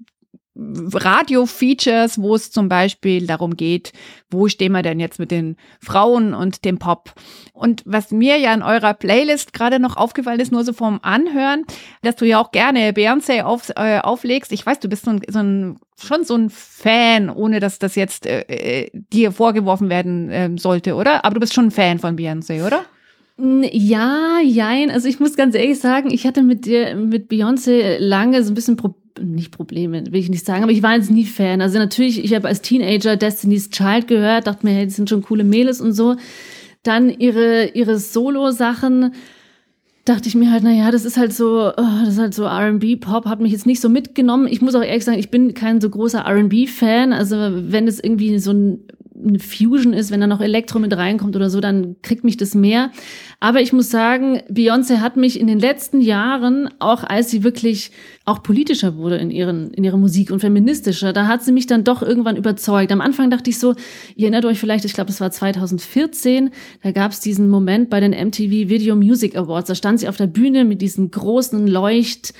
Radio-Features, 0.55 2.21
wo 2.21 2.35
es 2.35 2.51
zum 2.51 2.69
Beispiel 2.69 3.25
darum 3.25 3.55
geht, 3.55 3.91
wo 4.29 4.47
stehen 4.47 4.73
wir 4.73 4.83
denn 4.83 4.99
jetzt 4.99 5.17
mit 5.17 5.31
den 5.31 5.57
Frauen 5.79 6.35
und 6.35 6.63
dem 6.63 6.77
Pop? 6.77 7.13
Und 7.53 7.81
was 7.85 8.11
mir 8.11 8.37
ja 8.37 8.53
in 8.53 8.61
eurer 8.61 8.93
Playlist 8.93 9.53
gerade 9.53 9.79
noch 9.79 9.97
aufgefallen 9.97 10.39
ist, 10.39 10.51
nur 10.51 10.63
so 10.63 10.73
vom 10.73 10.99
Anhören, 11.01 11.65
dass 12.03 12.17
du 12.17 12.25
ja 12.25 12.39
auch 12.39 12.51
gerne 12.51 12.91
Beyoncé 12.91 13.41
auf, 13.41 13.71
äh, 13.75 13.99
auflegst. 13.99 14.51
Ich 14.51 14.63
weiß, 14.63 14.79
du 14.79 14.89
bist 14.89 15.05
so 15.05 15.11
ein, 15.11 15.21
so 15.27 15.39
ein, 15.39 15.79
schon 15.99 16.23
so 16.23 16.35
ein 16.35 16.51
Fan, 16.51 17.31
ohne 17.31 17.59
dass 17.59 17.79
das 17.79 17.95
jetzt 17.95 18.27
äh, 18.27 18.41
äh 18.41 18.91
dir 18.93 19.31
vorgeworfen 19.31 19.89
werden 19.89 20.29
äh, 20.29 20.51
sollte, 20.57 20.93
oder? 20.93 21.25
Aber 21.25 21.33
du 21.33 21.39
bist 21.39 21.55
schon 21.55 21.67
ein 21.67 21.71
Fan 21.71 21.97
von 21.97 22.15
Beyoncé, 22.15 22.63
oder? 22.63 22.85
Ja, 23.37 24.39
jein. 24.43 24.91
Also 24.91 25.07
ich 25.07 25.19
muss 25.19 25.35
ganz 25.35 25.55
ehrlich 25.55 25.79
sagen, 25.79 26.11
ich 26.11 26.27
hatte 26.27 26.43
mit 26.43 26.65
dir, 26.67 26.95
mit 26.95 27.31
Beyoncé 27.31 27.97
lange 27.97 28.43
so 28.43 28.51
ein 28.51 28.53
bisschen 28.53 28.77
Probleme 28.77 29.02
nicht 29.21 29.51
Probleme, 29.51 30.03
will 30.11 30.19
ich 30.19 30.29
nicht 30.29 30.45
sagen, 30.45 30.63
aber 30.63 30.71
ich 30.71 30.83
war 30.83 30.95
jetzt 30.95 31.11
nie 31.11 31.25
Fan. 31.25 31.61
Also 31.61 31.77
natürlich, 31.77 32.23
ich 32.23 32.33
habe 32.33 32.47
als 32.47 32.61
Teenager 32.61 33.15
Destiny's 33.15 33.69
Child 33.69 34.07
gehört, 34.07 34.47
dachte 34.47 34.65
mir, 34.65 34.73
hey, 34.73 34.85
die 34.85 34.93
sind 34.93 35.09
schon 35.09 35.21
coole 35.21 35.43
Mädels 35.43 35.81
und 35.81 35.93
so. 35.93 36.15
Dann 36.83 37.09
ihre, 37.09 37.69
ihre 37.73 37.97
Solo-Sachen, 37.97 39.13
dachte 40.05 40.27
ich 40.27 40.35
mir 40.35 40.51
halt, 40.51 40.63
naja, 40.63 40.91
das 40.91 41.05
ist 41.05 41.17
halt 41.17 41.33
so, 41.33 41.71
oh, 41.75 41.99
das 42.01 42.09
ist 42.09 42.19
halt 42.19 42.33
so 42.33 42.43
R&B-Pop, 42.43 43.25
hat 43.25 43.39
mich 43.39 43.53
jetzt 43.53 43.65
nicht 43.65 43.79
so 43.79 43.87
mitgenommen. 43.87 44.47
Ich 44.47 44.61
muss 44.61 44.75
auch 44.75 44.83
ehrlich 44.83 45.05
sagen, 45.05 45.19
ich 45.19 45.31
bin 45.31 45.53
kein 45.53 45.79
so 45.79 45.89
großer 45.89 46.19
R&B-Fan. 46.19 47.13
Also 47.13 47.37
wenn 47.37 47.87
es 47.87 48.03
irgendwie 48.03 48.37
so 48.39 48.51
ein 48.51 48.79
eine 49.15 49.39
Fusion 49.39 49.93
ist, 49.93 50.11
wenn 50.11 50.21
da 50.21 50.27
noch 50.27 50.41
Elektro 50.41 50.79
mit 50.79 50.95
reinkommt 50.95 51.35
oder 51.35 51.49
so, 51.49 51.59
dann 51.59 51.95
kriegt 52.01 52.23
mich 52.23 52.37
das 52.37 52.55
mehr. 52.55 52.91
Aber 53.39 53.61
ich 53.61 53.73
muss 53.73 53.89
sagen, 53.89 54.41
Beyoncé 54.49 54.97
hat 54.97 55.17
mich 55.17 55.39
in 55.39 55.47
den 55.47 55.59
letzten 55.59 56.01
Jahren, 56.01 56.69
auch 56.79 57.03
als 57.03 57.29
sie 57.29 57.43
wirklich 57.43 57.91
auch 58.25 58.41
politischer 58.41 58.95
wurde 58.95 59.17
in, 59.17 59.29
ihren, 59.29 59.71
in 59.71 59.83
ihrer 59.83 59.97
Musik 59.97 60.31
und 60.31 60.39
feministischer, 60.39 61.13
da 61.13 61.27
hat 61.27 61.43
sie 61.43 61.51
mich 61.51 61.67
dann 61.67 61.83
doch 61.83 62.01
irgendwann 62.01 62.37
überzeugt. 62.37 62.91
Am 62.91 63.01
Anfang 63.01 63.29
dachte 63.29 63.49
ich 63.49 63.59
so, 63.59 63.75
ihr 64.15 64.23
erinnert 64.23 64.45
euch 64.45 64.59
vielleicht, 64.59 64.85
ich 64.85 64.93
glaube, 64.93 65.07
das 65.07 65.21
war 65.21 65.29
2014, 65.29 66.49
da 66.81 66.91
gab 66.91 67.11
es 67.11 67.19
diesen 67.19 67.49
Moment 67.49 67.89
bei 67.89 67.99
den 67.99 68.11
MTV 68.11 68.69
Video 68.69 68.95
Music 68.95 69.35
Awards, 69.35 69.67
da 69.67 69.75
stand 69.75 69.99
sie 69.99 70.07
auf 70.07 70.17
der 70.17 70.27
Bühne 70.27 70.65
mit 70.65 70.81
diesen 70.81 71.11
großen 71.11 71.67
Leucht- 71.67 72.33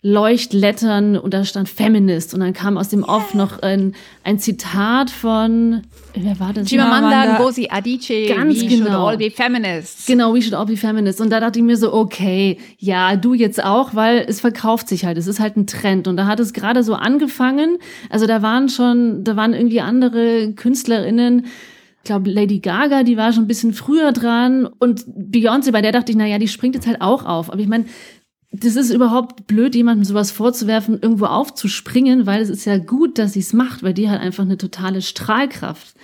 Leuchtlettern 0.00 1.16
und 1.16 1.34
da 1.34 1.44
stand 1.44 1.68
Feminist 1.68 2.32
und 2.32 2.38
dann 2.38 2.52
kam 2.52 2.78
aus 2.78 2.88
dem 2.88 3.02
Off 3.02 3.34
noch 3.34 3.62
ein, 3.62 3.96
ein 4.22 4.38
Zitat 4.38 5.10
von 5.10 5.82
wer 6.14 6.38
war 6.38 6.52
das? 6.52 6.68
Chimamanda 6.68 7.38
Ngozi 7.38 7.68
Adichie. 7.68 8.28
Ganz 8.28 8.60
we 8.60 8.66
genau. 8.66 8.84
should 8.84 8.94
all 8.94 9.16
be 9.16 9.30
feminists. 9.30 10.06
Genau, 10.06 10.32
we 10.32 10.40
should 10.40 10.54
all 10.54 10.66
be 10.66 10.76
feminists. 10.76 11.20
Und 11.20 11.30
da 11.30 11.40
dachte 11.40 11.58
ich 11.58 11.64
mir 11.64 11.76
so, 11.76 11.92
okay, 11.92 12.58
ja, 12.78 13.16
du 13.16 13.34
jetzt 13.34 13.62
auch, 13.62 13.96
weil 13.96 14.24
es 14.28 14.40
verkauft 14.40 14.88
sich 14.88 15.04
halt. 15.04 15.18
Es 15.18 15.26
ist 15.26 15.40
halt 15.40 15.56
ein 15.56 15.66
Trend. 15.66 16.06
Und 16.06 16.16
da 16.16 16.26
hat 16.26 16.38
es 16.38 16.52
gerade 16.52 16.84
so 16.84 16.94
angefangen. 16.94 17.78
Also 18.08 18.26
da 18.26 18.40
waren 18.40 18.68
schon, 18.68 19.24
da 19.24 19.34
waren 19.34 19.52
irgendwie 19.52 19.80
andere 19.80 20.52
KünstlerInnen, 20.54 21.46
ich 21.98 22.10
glaube, 22.10 22.30
Lady 22.30 22.60
Gaga, 22.60 23.02
die 23.02 23.18
war 23.18 23.32
schon 23.32 23.44
ein 23.44 23.48
bisschen 23.48 23.74
früher 23.74 24.12
dran. 24.12 24.66
Und 24.78 25.04
Beyoncé, 25.04 25.72
bei 25.72 25.82
der 25.82 25.92
dachte 25.92 26.12
ich, 26.12 26.16
na 26.16 26.26
ja, 26.26 26.38
die 26.38 26.48
springt 26.48 26.74
jetzt 26.74 26.86
halt 26.86 27.02
auch 27.02 27.26
auf. 27.26 27.52
Aber 27.52 27.60
ich 27.60 27.66
meine, 27.66 27.84
das 28.50 28.76
ist 28.76 28.90
überhaupt 28.90 29.46
blöd, 29.46 29.74
jemandem 29.74 30.04
sowas 30.04 30.30
vorzuwerfen, 30.30 30.98
irgendwo 31.00 31.26
aufzuspringen, 31.26 32.26
weil 32.26 32.40
es 32.40 32.48
ist 32.48 32.64
ja 32.64 32.78
gut, 32.78 33.18
dass 33.18 33.34
sie 33.34 33.40
es 33.40 33.52
macht, 33.52 33.82
weil 33.82 33.94
die 33.94 34.08
hat 34.08 34.20
einfach 34.20 34.44
eine 34.44 34.56
totale 34.56 35.02
Strahlkraft. 35.02 35.94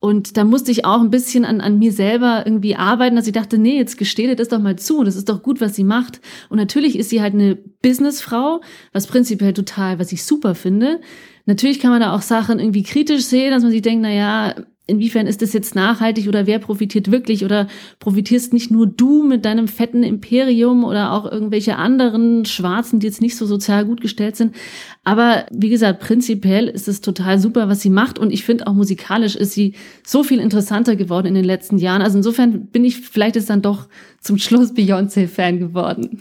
Und 0.00 0.36
da 0.36 0.44
musste 0.44 0.70
ich 0.70 0.84
auch 0.84 1.00
ein 1.00 1.10
bisschen 1.10 1.46
an, 1.46 1.62
an 1.62 1.78
mir 1.78 1.90
selber 1.90 2.42
irgendwie 2.44 2.76
arbeiten, 2.76 3.16
dass 3.16 3.26
ich 3.26 3.32
dachte, 3.32 3.56
nee, 3.56 3.78
jetzt 3.78 3.96
gestehe 3.96 4.28
dir 4.28 4.36
das 4.36 4.48
doch 4.48 4.58
mal 4.58 4.76
zu, 4.76 5.02
das 5.02 5.16
ist 5.16 5.30
doch 5.30 5.42
gut, 5.42 5.62
was 5.62 5.76
sie 5.76 5.84
macht. 5.84 6.20
Und 6.50 6.58
natürlich 6.58 6.98
ist 6.98 7.08
sie 7.08 7.22
halt 7.22 7.32
eine 7.32 7.56
Businessfrau, 7.80 8.60
was 8.92 9.06
prinzipiell 9.06 9.54
total, 9.54 9.98
was 9.98 10.12
ich 10.12 10.24
super 10.24 10.54
finde. 10.54 11.00
Natürlich 11.46 11.80
kann 11.80 11.90
man 11.90 12.00
da 12.00 12.14
auch 12.14 12.20
Sachen 12.20 12.58
irgendwie 12.58 12.82
kritisch 12.82 13.24
sehen, 13.24 13.52
dass 13.52 13.62
man 13.62 13.72
sich 13.72 13.80
denkt, 13.80 14.02
na 14.02 14.12
ja, 14.12 14.54
inwiefern 14.86 15.26
ist 15.26 15.40
das 15.40 15.52
jetzt 15.52 15.74
nachhaltig 15.74 16.28
oder 16.28 16.46
wer 16.46 16.58
profitiert 16.58 17.10
wirklich 17.10 17.44
oder 17.44 17.68
profitierst 18.00 18.52
nicht 18.52 18.70
nur 18.70 18.86
du 18.86 19.22
mit 19.22 19.44
deinem 19.44 19.66
fetten 19.66 20.02
Imperium 20.02 20.84
oder 20.84 21.12
auch 21.12 21.30
irgendwelche 21.30 21.76
anderen 21.76 22.44
Schwarzen, 22.44 23.00
die 23.00 23.06
jetzt 23.06 23.22
nicht 23.22 23.36
so 23.36 23.46
sozial 23.46 23.86
gut 23.86 24.00
gestellt 24.00 24.36
sind. 24.36 24.54
Aber 25.02 25.46
wie 25.50 25.70
gesagt, 25.70 26.00
prinzipiell 26.00 26.68
ist 26.68 26.88
es 26.88 27.00
total 27.00 27.38
super, 27.38 27.68
was 27.68 27.80
sie 27.80 27.90
macht 27.90 28.18
und 28.18 28.30
ich 28.30 28.44
finde 28.44 28.66
auch 28.66 28.74
musikalisch 28.74 29.36
ist 29.36 29.52
sie 29.52 29.74
so 30.06 30.22
viel 30.22 30.38
interessanter 30.38 30.96
geworden 30.96 31.28
in 31.28 31.34
den 31.34 31.44
letzten 31.44 31.78
Jahren. 31.78 32.02
Also 32.02 32.18
insofern 32.18 32.66
bin 32.66 32.84
ich 32.84 33.00
vielleicht 33.00 33.36
ist 33.36 33.48
dann 33.50 33.62
doch 33.62 33.88
zum 34.20 34.38
Schluss 34.38 34.74
Beyoncé-Fan 34.74 35.58
geworden. 35.58 36.20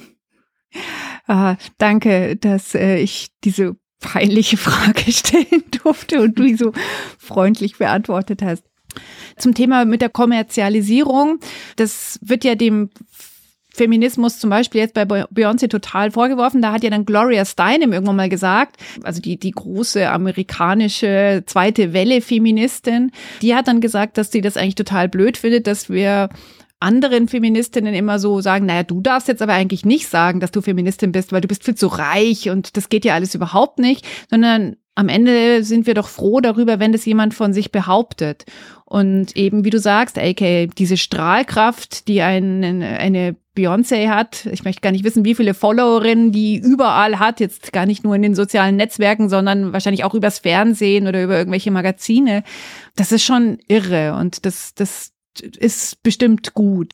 Ah, 1.28 1.56
danke, 1.78 2.36
dass 2.36 2.76
äh, 2.76 2.98
ich 2.98 3.28
diese 3.44 3.76
peinliche 4.04 4.58
Frage 4.58 5.04
stellen 5.12 5.64
durfte 5.84 6.22
und 6.22 6.38
du 6.38 6.56
so 6.56 6.74
freundlich 7.18 7.78
beantwortet 7.78 8.44
hast. 8.44 8.64
Zum 9.38 9.56
Thema 9.56 9.86
mit 9.86 10.02
der 10.02 10.10
Kommerzialisierung, 10.10 11.40
das 11.78 12.20
wird 12.22 12.44
ja 12.44 12.54
dem 12.54 12.92
Feminismus 13.74 14.38
zum 14.38 14.52
Beispiel 14.52 14.82
jetzt 14.82 14.94
bei 14.94 15.04
Beyoncé 15.04 15.68
total 15.68 16.12
vorgeworfen. 16.12 16.62
Da 16.62 16.72
hat 16.72 16.84
ja 16.84 16.92
dann 16.92 17.06
Gloria 17.06 17.44
Steinem 17.44 17.92
irgendwann 17.92 18.18
mal 18.18 18.30
gesagt, 18.30 18.78
also 19.02 19.20
die, 19.20 19.38
die 19.38 19.50
große 19.50 20.08
amerikanische 20.08 21.42
zweite 21.48 21.92
Welle 21.92 22.22
Feministin, 22.22 23.12
die 23.42 23.56
hat 23.56 23.68
dann 23.68 23.82
gesagt, 23.82 24.20
dass 24.20 24.32
sie 24.32 24.42
das 24.42 24.58
eigentlich 24.58 24.76
total 24.76 25.10
blöd 25.10 25.38
findet, 25.38 25.66
dass 25.66 25.90
wir 25.90 26.30
anderen 26.84 27.28
Feministinnen 27.28 27.94
immer 27.94 28.20
so 28.20 28.42
sagen, 28.42 28.66
naja, 28.66 28.84
du 28.84 29.02
darfst 29.02 29.28
jetzt 29.28 29.42
aber 29.42 29.54
eigentlich 29.54 29.86
nicht 29.86 30.08
sagen, 30.08 30.40
dass 30.40 30.52
du 30.52 30.62
Feministin 30.62 31.12
bist, 31.12 31.32
weil 31.32 31.42
du 31.42 31.48
bist 31.48 31.64
viel 31.64 31.76
zu 31.76 31.88
reich 31.88 32.50
und 32.50 32.78
das 32.78 32.90
geht 32.90 33.06
ja 33.06 33.16
alles 33.16 33.34
überhaupt 33.34 33.80
nicht, 33.80 34.06
sondern 34.30 34.76
am 34.96 35.10
Ende 35.10 35.64
sind 35.64 35.88
wir 35.88 35.96
doch 35.96 36.08
froh 36.08 36.40
darüber, 36.40 36.80
wenn 36.80 36.92
das 36.92 37.06
jemand 37.06 37.34
von 37.34 37.52
sich 37.52 37.72
behauptet. 37.72 38.46
Und 38.86 39.36
eben, 39.36 39.66
wie 39.66 39.72
du 39.72 39.80
sagst, 39.80 40.20
AK, 40.20 40.76
diese 40.78 40.98
Strahlkraft, 40.98 42.08
die 42.08 42.22
ein, 42.22 42.84
eine 42.84 43.36
Beyoncé 43.58 44.10
hat, 44.10 44.46
ich 44.52 44.64
möchte 44.64 44.82
gar 44.82 44.92
nicht 44.92 45.04
wissen, 45.04 45.26
wie 45.26 45.34
viele 45.34 45.56
Followerinnen 45.56 46.32
die 46.32 46.58
überall 46.58 47.18
hat, 47.18 47.40
jetzt 47.40 47.74
gar 47.74 47.88
nicht 47.88 48.04
nur 48.04 48.16
in 48.16 48.22
den 48.22 48.36
sozialen 48.36 48.76
Netzwerken, 48.76 49.30
sondern 49.30 49.74
wahrscheinlich 49.74 50.04
auch 50.04 50.14
übers 50.14 50.40
Fernsehen 50.40 51.08
oder 51.08 51.24
über 51.24 51.38
irgendwelche 51.38 51.72
Magazine. 51.72 52.44
Das 52.96 53.12
ist 53.12 53.24
schon 53.24 53.58
irre 53.68 54.16
und 54.20 54.46
das, 54.46 54.76
das 54.76 55.13
ist 55.42 56.04
bestimmt 56.04 56.54
gut. 56.54 56.94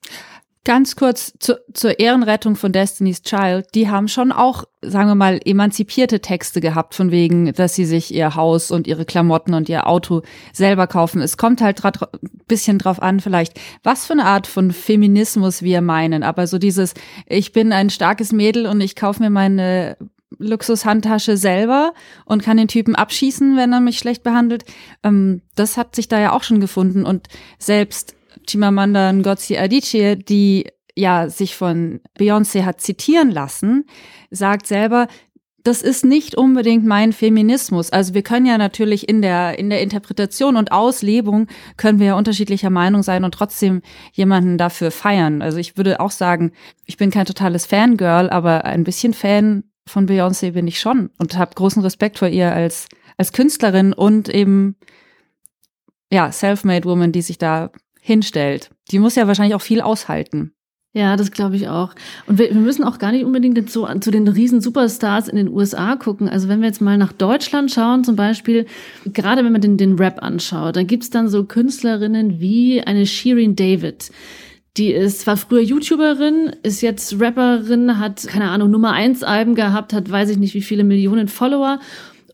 Ganz 0.65 0.95
kurz 0.95 1.33
zu, 1.39 1.57
zur 1.73 1.99
Ehrenrettung 1.99 2.55
von 2.55 2.71
Destiny's 2.71 3.21
Child. 3.21 3.67
Die 3.73 3.89
haben 3.89 4.07
schon 4.07 4.31
auch, 4.31 4.65
sagen 4.81 5.07
wir 5.07 5.15
mal, 5.15 5.39
emanzipierte 5.43 6.19
Texte 6.19 6.59
gehabt, 6.59 6.93
von 6.93 7.11
wegen, 7.11 7.53
dass 7.53 7.75
sie 7.75 7.85
sich 7.85 8.13
ihr 8.13 8.35
Haus 8.35 8.69
und 8.69 8.85
ihre 8.85 9.05
Klamotten 9.05 9.53
und 9.53 9.69
ihr 9.69 9.87
Auto 9.87 10.21
selber 10.53 10.85
kaufen. 10.85 11.21
Es 11.21 11.37
kommt 11.37 11.61
halt 11.61 11.83
ein 11.83 12.19
bisschen 12.47 12.77
drauf 12.77 13.01
an, 13.01 13.19
vielleicht, 13.19 13.59
was 13.83 14.05
für 14.05 14.13
eine 14.13 14.25
Art 14.25 14.47
von 14.47 14.71
Feminismus 14.71 15.63
wir 15.63 15.81
meinen. 15.81 16.23
Aber 16.23 16.45
so 16.45 16.57
dieses, 16.59 16.93
ich 17.25 17.53
bin 17.53 17.71
ein 17.71 17.89
starkes 17.89 18.31
Mädel 18.33 18.67
und 18.67 18.81
ich 18.81 18.95
kaufe 18.95 19.23
mir 19.23 19.29
meine 19.29 19.97
Luxushandtasche 20.37 21.37
selber 21.37 21.93
und 22.25 22.43
kann 22.43 22.57
den 22.57 22.67
Typen 22.67 22.95
abschießen, 22.95 23.57
wenn 23.57 23.73
er 23.73 23.79
mich 23.79 23.97
schlecht 23.97 24.23
behandelt. 24.23 24.65
Ähm, 25.03 25.41
das 25.55 25.77
hat 25.77 25.95
sich 25.95 26.07
da 26.07 26.19
ja 26.19 26.33
auch 26.33 26.43
schon 26.43 26.59
gefunden. 26.59 27.05
Und 27.05 27.27
selbst 27.57 28.15
Chimamanda 28.49 29.13
Ngozi 29.13 29.57
Adichie, 29.57 30.15
die 30.15 30.67
ja 30.95 31.29
sich 31.29 31.55
von 31.55 32.01
Beyoncé 32.17 32.65
hat 32.65 32.81
zitieren 32.81 33.31
lassen, 33.31 33.85
sagt 34.31 34.67
selber, 34.67 35.07
das 35.63 35.81
ist 35.81 36.05
nicht 36.05 36.35
unbedingt 36.35 36.85
mein 36.85 37.13
Feminismus. 37.13 37.91
Also 37.91 38.13
wir 38.13 38.23
können 38.23 38.45
ja 38.45 38.57
natürlich 38.57 39.09
in 39.09 39.21
der, 39.21 39.59
in 39.59 39.69
der 39.69 39.81
Interpretation 39.81 40.55
und 40.55 40.71
Auslebung 40.71 41.47
können 41.77 41.99
wir 41.99 42.07
ja 42.07 42.17
unterschiedlicher 42.17 42.69
Meinung 42.69 43.03
sein 43.03 43.23
und 43.23 43.33
trotzdem 43.33 43.81
jemanden 44.13 44.57
dafür 44.57 44.89
feiern. 44.91 45.41
Also 45.41 45.57
ich 45.57 45.77
würde 45.77 45.99
auch 45.99 46.11
sagen, 46.11 46.53
ich 46.85 46.97
bin 46.97 47.11
kein 47.11 47.25
totales 47.25 47.65
Fangirl, 47.65 48.29
aber 48.29 48.65
ein 48.65 48.83
bisschen 48.83 49.13
Fan 49.13 49.63
von 49.85 50.07
Beyoncé 50.07 50.51
bin 50.51 50.67
ich 50.67 50.79
schon 50.79 51.09
und 51.17 51.37
habe 51.37 51.55
großen 51.55 51.81
Respekt 51.81 52.19
vor 52.19 52.29
ihr 52.29 52.53
als, 52.53 52.87
als 53.17 53.33
Künstlerin 53.33 53.91
und 53.93 54.29
eben, 54.29 54.75
ja, 56.11 56.31
self-made 56.31 56.85
Woman, 56.85 57.11
die 57.11 57.21
sich 57.21 57.37
da 57.37 57.71
hinstellt. 58.09 58.71
Die 58.91 58.99
muss 58.99 59.15
ja 59.15 59.27
wahrscheinlich 59.27 59.55
auch 59.55 59.61
viel 59.61 59.81
aushalten. 59.81 60.51
Ja, 60.91 61.15
das 61.15 61.31
glaube 61.31 61.55
ich 61.55 61.67
auch. 61.67 61.93
Und 62.25 62.39
wir, 62.39 62.49
wir, 62.49 62.59
müssen 62.59 62.83
auch 62.83 62.97
gar 62.97 63.11
nicht 63.11 63.23
unbedingt 63.23 63.69
zu, 63.69 63.85
zu 63.99 64.09
den 64.09 64.27
riesen 64.27 64.59
Superstars 64.59 65.27
in 65.27 65.35
den 65.35 65.47
USA 65.47 65.95
gucken. 65.95 66.27
Also 66.27 66.49
wenn 66.49 66.61
wir 66.61 66.67
jetzt 66.67 66.81
mal 66.81 66.97
nach 66.97 67.13
Deutschland 67.13 67.69
schauen, 67.69 68.03
zum 68.03 68.15
Beispiel, 68.15 68.65
gerade 69.05 69.45
wenn 69.45 69.51
man 69.51 69.61
den, 69.61 69.77
den 69.77 69.99
Rap 69.99 70.23
anschaut, 70.23 70.75
dann 70.75 70.87
gibt's 70.87 71.11
dann 71.11 71.29
so 71.29 71.43
Künstlerinnen 71.43 72.39
wie 72.39 72.81
eine 72.81 73.05
Shirin 73.05 73.55
David. 73.55 74.09
Die 74.77 74.91
ist, 74.91 75.27
war 75.27 75.37
früher 75.37 75.61
YouTuberin, 75.61 76.55
ist 76.63 76.81
jetzt 76.81 77.21
Rapperin, 77.21 77.99
hat, 77.99 78.25
keine 78.25 78.49
Ahnung, 78.49 78.71
Nummer 78.71 78.93
eins 78.93 79.21
Alben 79.21 79.53
gehabt, 79.53 79.93
hat 79.93 80.09
weiß 80.09 80.31
ich 80.31 80.37
nicht 80.37 80.55
wie 80.55 80.61
viele 80.61 80.83
Millionen 80.83 81.27
Follower 81.27 81.79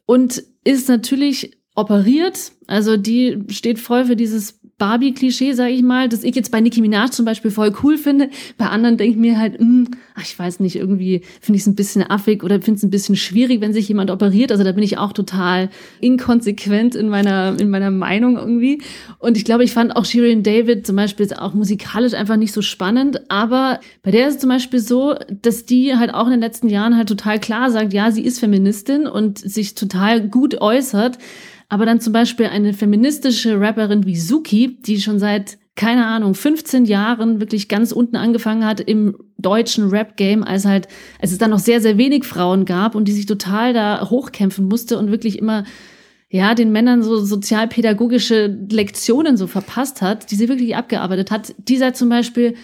und 0.05 0.41
ist 0.63 0.87
natürlich 0.87 1.57
operiert. 1.75 2.53
Also 2.67 2.95
die 2.95 3.43
steht 3.49 3.79
voll 3.79 4.05
für 4.05 4.15
dieses 4.15 4.61
Barbie-Klischee, 4.77 5.53
sage 5.53 5.71
ich 5.71 5.83
mal, 5.83 6.09
das 6.09 6.25
ich 6.25 6.35
jetzt 6.35 6.51
bei 6.51 6.59
Nicki 6.59 6.81
Minaj 6.81 7.11
zum 7.11 7.23
Beispiel 7.23 7.49
voll 7.49 7.73
cool 7.81 7.97
finde. 7.97 8.29
Bei 8.57 8.67
anderen 8.67 8.97
denke 8.97 9.13
ich 9.13 9.17
mir 9.17 9.39
halt, 9.39 9.53
mh, 9.53 9.65
hm, 9.65 9.87
ach, 10.15 10.23
ich 10.23 10.37
weiß 10.37 10.59
nicht, 10.59 10.75
irgendwie 10.75 11.21
finde 11.39 11.55
ich 11.55 11.61
es 11.61 11.67
ein 11.67 11.75
bisschen 11.75 12.03
affig 12.03 12.43
oder 12.43 12.61
finde 12.61 12.79
es 12.79 12.83
ein 12.83 12.89
bisschen 12.89 13.15
schwierig, 13.15 13.61
wenn 13.61 13.71
sich 13.71 13.87
jemand 13.87 14.11
operiert. 14.11 14.51
Also 14.51 14.65
da 14.65 14.73
bin 14.73 14.83
ich 14.83 14.97
auch 14.97 15.13
total 15.13 15.69
inkonsequent 16.01 16.93
in 16.93 17.07
meiner, 17.07 17.57
in 17.57 17.69
meiner 17.69 17.89
Meinung 17.89 18.35
irgendwie. 18.35 18.81
Und 19.19 19.37
ich 19.37 19.45
glaube, 19.45 19.63
ich 19.63 19.71
fand 19.71 19.95
auch 19.95 20.03
Shirin 20.03 20.43
David 20.43 20.85
zum 20.85 20.97
Beispiel 20.97 21.31
auch 21.33 21.53
musikalisch 21.53 22.13
einfach 22.13 22.35
nicht 22.35 22.51
so 22.51 22.61
spannend. 22.61 23.31
Aber 23.31 23.79
bei 24.03 24.11
der 24.11 24.27
ist 24.27 24.35
es 24.35 24.41
zum 24.41 24.49
Beispiel 24.49 24.81
so, 24.81 25.15
dass 25.41 25.65
die 25.65 25.95
halt 25.95 26.13
auch 26.13 26.25
in 26.25 26.31
den 26.31 26.41
letzten 26.41 26.67
Jahren 26.67 26.97
halt 26.97 27.07
total 27.07 27.39
klar 27.39 27.71
sagt, 27.71 27.93
ja, 27.93 28.11
sie 28.11 28.25
ist 28.25 28.39
Feministin 28.39 29.07
und 29.07 29.39
sich 29.39 29.73
total 29.73 30.27
gut 30.27 30.59
äußert. 30.59 31.17
Aber 31.69 31.85
dann 31.85 31.99
zum 31.99 32.13
Beispiel 32.13 32.47
eine 32.47 32.73
feministische 32.73 33.59
Rapperin 33.59 34.05
wie 34.05 34.17
Suki, 34.17 34.77
die 34.81 35.01
schon 35.01 35.19
seit, 35.19 35.57
keine 35.75 36.05
Ahnung, 36.05 36.35
15 36.35 36.85
Jahren 36.85 37.39
wirklich 37.39 37.67
ganz 37.67 37.91
unten 37.91 38.15
angefangen 38.15 38.65
hat 38.65 38.79
im 38.79 39.17
deutschen 39.37 39.89
Rap-Game, 39.89 40.43
als 40.43 40.65
halt, 40.65 40.87
als 41.19 41.31
es 41.31 41.37
dann 41.37 41.49
noch 41.49 41.59
sehr, 41.59 41.81
sehr 41.81 41.97
wenig 41.97 42.23
Frauen 42.23 42.65
gab 42.65 42.95
und 42.95 43.07
die 43.07 43.11
sich 43.11 43.25
total 43.25 43.73
da 43.73 44.09
hochkämpfen 44.09 44.67
musste 44.67 44.97
und 44.97 45.11
wirklich 45.11 45.39
immer 45.39 45.63
ja, 46.29 46.53
den 46.53 46.71
Männern 46.71 47.01
so 47.01 47.23
sozialpädagogische 47.23 48.47
Lektionen 48.69 49.37
so 49.37 49.47
verpasst 49.47 50.01
hat, 50.01 50.31
die 50.31 50.35
sie 50.35 50.49
wirklich 50.49 50.75
abgearbeitet 50.75 51.31
hat. 51.31 51.55
Die 51.57 51.77
sagt 51.77 51.97
zum 51.97 52.09
Beispiel, 52.09 52.55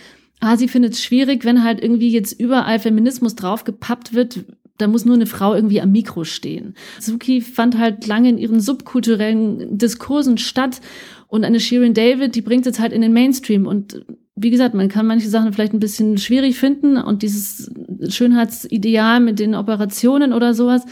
ah, 0.42 0.58
sie 0.58 0.68
findet 0.68 0.94
es 0.94 1.04
schwierig, 1.04 1.46
wenn 1.46 1.64
halt 1.64 1.82
irgendwie 1.82 2.12
jetzt 2.12 2.38
überall 2.38 2.80
Feminismus 2.80 3.36
draufgepappt 3.36 4.14
wird, 4.14 4.44
da 4.82 4.88
muss 4.88 5.06
nur 5.06 5.16
eine 5.16 5.28
Frau 5.28 5.54
irgendwie 5.54 5.82
am 5.82 5.92
Mikro 5.92 6.24
stehen. 6.24 6.76
Suki 7.00 7.42
fand 7.42 7.78
halt 7.78 8.08
lange 8.08 8.30
in 8.30 8.38
ihren 8.38 8.60
subkulturellen 8.60 9.78
Diskursen 9.78 10.38
statt 10.38 10.82
und 11.28 11.46
eine 11.46 11.60
Shirin 11.60 11.94
David, 11.94 12.36
die 12.36 12.42
bringt 12.42 12.66
jetzt 12.66 12.80
halt 12.80 12.92
in 12.92 13.02
den 13.02 13.14
Mainstream 13.14 13.66
und 13.66 14.06
wie 14.36 14.50
gesagt, 14.50 14.74
man 14.74 14.90
kann 14.90 15.06
manche 15.06 15.30
Sachen 15.30 15.54
vielleicht 15.54 15.74
ein 15.74 15.80
bisschen 15.80 16.18
schwierig 16.18 16.58
finden 16.58 16.98
und 16.98 17.22
dieses 17.22 17.72
Schönheitsideal 18.08 19.20
mit 19.20 19.40
den 19.40 19.56
Operationen 19.56 20.34
oder 20.34 20.54
sowas. 20.54 20.84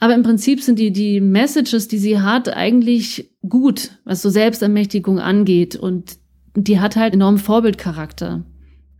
Aber 0.00 0.14
im 0.14 0.22
Prinzip 0.22 0.60
sind 0.60 0.78
die, 0.78 0.90
die 0.92 1.20
Messages, 1.20 1.88
die 1.88 1.98
sie 1.98 2.20
hat, 2.20 2.54
eigentlich 2.54 3.30
gut, 3.48 3.92
was 4.04 4.22
so 4.22 4.28
Selbstermächtigung 4.28 5.20
angeht. 5.20 5.76
Und 5.76 6.18
die 6.56 6.80
hat 6.80 6.96
halt 6.96 7.14
enormen 7.14 7.38
Vorbildcharakter. 7.38 8.44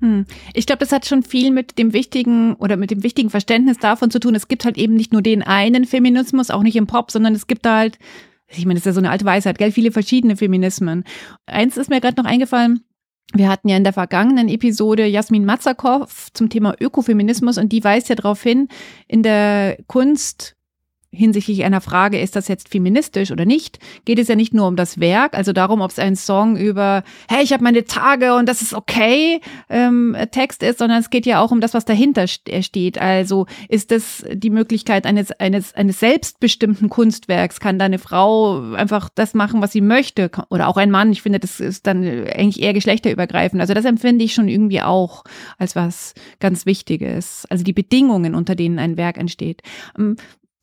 Hm. 0.05 0.27
Ich 0.53 0.67
glaube, 0.67 0.81
das 0.81 0.93
hat 0.93 1.07
schon 1.07 1.23
viel 1.23 1.51
mit 1.51 1.79
dem 1.79 1.95
wichtigen 1.95 2.57
oder 2.57 2.77
mit 2.77 2.91
dem 2.91 3.03
wichtigen 3.03 3.31
Verständnis 3.31 3.79
davon 3.79 4.11
zu 4.11 4.21
tun. 4.21 4.35
Es 4.35 4.49
gibt 4.49 4.67
halt 4.67 4.77
eben 4.77 4.95
nicht 4.95 5.15
nur 5.15 5.23
den 5.23 5.43
einen 5.43 5.87
Feminismus, 5.87 6.51
auch 6.51 6.63
nicht 6.63 6.77
im 6.77 6.87
Pop, 6.87 7.11
sondern 7.11 7.35
es 7.35 7.47
gibt 7.47 7.65
da 7.65 7.79
halt, 7.79 7.99
ich 8.47 8.67
meine, 8.67 8.75
das 8.75 8.83
ist 8.83 8.87
ja 8.87 8.93
so 8.93 9.01
eine 9.01 9.11
alte 9.11 9.25
Weisheit, 9.25 9.57
gell, 9.57 9.73
viele 9.73 9.93
verschiedene 9.93 10.37
Feminismen. 10.37 11.05
Eins 11.47 11.79
ist 11.79 11.89
mir 11.89 12.03
gerade 12.03 12.21
noch 12.21 12.29
eingefallen. 12.29 12.85
Wir 13.33 13.49
hatten 13.49 13.71
ja 13.71 13.79
in 13.79 13.85
der 13.85 13.95
vergangenen 13.95 14.51
Episode 14.51 15.07
Jasmin 15.07 15.47
Matsakow 15.47 16.29
zum 16.35 16.51
Thema 16.51 16.75
Ökofeminismus 16.79 17.57
und 17.57 17.73
die 17.73 17.83
weist 17.83 18.11
ja 18.11 18.15
darauf 18.15 18.43
hin, 18.43 18.69
in 19.09 19.23
der 19.23 19.79
Kunst 19.87 20.55
hinsichtlich 21.15 21.65
einer 21.65 21.81
Frage, 21.81 22.21
ist 22.21 22.37
das 22.37 22.49
jetzt 22.49 22.69
feministisch 22.69 23.31
oder 23.31 23.45
nicht, 23.45 23.79
geht 24.05 24.19
es 24.19 24.29
ja 24.29 24.35
nicht 24.35 24.55
nur 24.55 24.69
um 24.69 24.77
das 24.77 25.01
Werk, 25.01 25.37
also 25.37 25.53
darum, 25.53 25.81
ob 25.81 25.91
es 25.91 25.99
ein 25.99 26.17
Song 26.17 26.57
über, 26.57 27.03
hey, 27.29 27.43
ich 27.43 27.53
habe 27.53 27.65
meine 27.65 27.85
Tage 27.85 28.35
und 28.35 28.49
das 28.49 28.63
ist 28.63 28.75
okay, 28.75 29.41
ähm, 29.69 30.17
Text 30.31 30.63
ist, 30.63 30.79
sondern 30.79 31.01
es 31.01 31.11
geht 31.11 31.27
ja 31.27 31.41
auch 31.41 31.51
um 31.51 31.61
das, 31.61 31.75
was 31.75 31.85
dahinter 31.85 32.27
äh, 32.47 32.63
steht. 32.63 32.99
Also 32.99 33.47
ist 33.69 33.93
es 33.93 34.25
die 34.33 34.51
Möglichkeit 34.51 35.07
eines, 35.07 35.33
eines, 35.33 35.75
eines 35.75 36.01
selbstbestimmten 36.01 36.89
Kunstwerks, 36.89 37.61
kann 37.61 37.79
da 37.79 37.85
eine 37.85 37.99
Frau 37.99 38.73
einfach 38.73 39.09
das 39.15 39.35
machen, 39.35 39.63
was 39.63 39.73
sie 39.73 39.81
möchte, 39.81 40.31
oder 40.51 40.69
auch 40.69 40.77
ein 40.77 40.91
Mann, 40.91 41.13
ich 41.13 41.23
finde, 41.23 41.39
das 41.39 41.61
ist 41.61 41.87
dann 41.87 42.05
eigentlich 42.05 42.63
eher 42.63 42.73
geschlechterübergreifend. 42.73 43.61
Also 43.61 43.75
das 43.75 43.85
empfinde 43.85 44.25
ich 44.25 44.35
schon 44.35 44.49
irgendwie 44.49 44.83
auch 44.83 45.25
als 45.59 45.77
was 45.77 46.15
ganz 46.41 46.67
Wichtiges. 46.67 47.47
Also 47.51 47.65
die 47.65 47.73
Bedingungen, 47.73 48.35
unter 48.35 48.55
denen 48.55 48.79
ein 48.79 48.97
Werk 48.97 49.19
entsteht. 49.19 49.63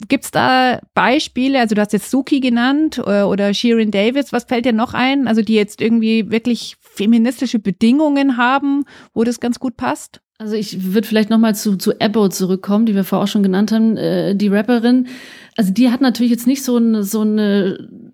Gibt 0.08 0.26
es 0.26 0.32
da 0.32 0.80
Beispiele? 0.94 1.60
Also 1.60 1.76
du 1.76 1.82
hast 1.82 1.94
jetzt 1.94 2.12
Suki 2.12 2.40
genannt 2.40 3.02
äh, 3.06 3.24
oder 3.24 3.54
Shirin 3.54 3.92
Davis. 3.92 4.32
Was 4.34 4.46
fällt 4.46 4.66
dir 4.66 4.74
noch 4.74 4.94
ein? 4.94 5.28
Also 5.28 5.42
die 5.42 5.56
jetzt 5.56 5.82
irgendwie 5.82 6.30
wirklich 6.32 6.78
feministische 6.80 7.60
Bedingungen 7.60 8.38
haben, 8.38 8.86
wo 9.14 9.24
das 9.24 9.40
ganz 9.40 9.60
gut 9.60 9.78
passt? 9.78 10.22
Also 10.38 10.56
ich 10.56 10.94
würde 10.94 11.08
vielleicht 11.08 11.30
nochmal 11.30 11.54
zu, 11.54 11.78
zu 11.78 11.94
Ebo 12.00 12.28
zurückkommen, 12.30 12.88
die 12.88 12.96
wir 12.96 13.04
vorher 13.04 13.26
auch 13.26 13.28
schon 13.28 13.44
genannt 13.44 13.72
haben, 13.72 13.96
äh, 13.96 14.36
die 14.36 14.48
Rapperin. 14.48 15.08
Also 15.56 15.72
die 15.72 15.92
hat 15.92 16.02
natürlich 16.02 16.32
jetzt 16.32 16.48
nicht 16.48 16.64
so 16.64 16.78
eine, 16.78 17.04
so 17.04 17.22
eine 17.22 18.11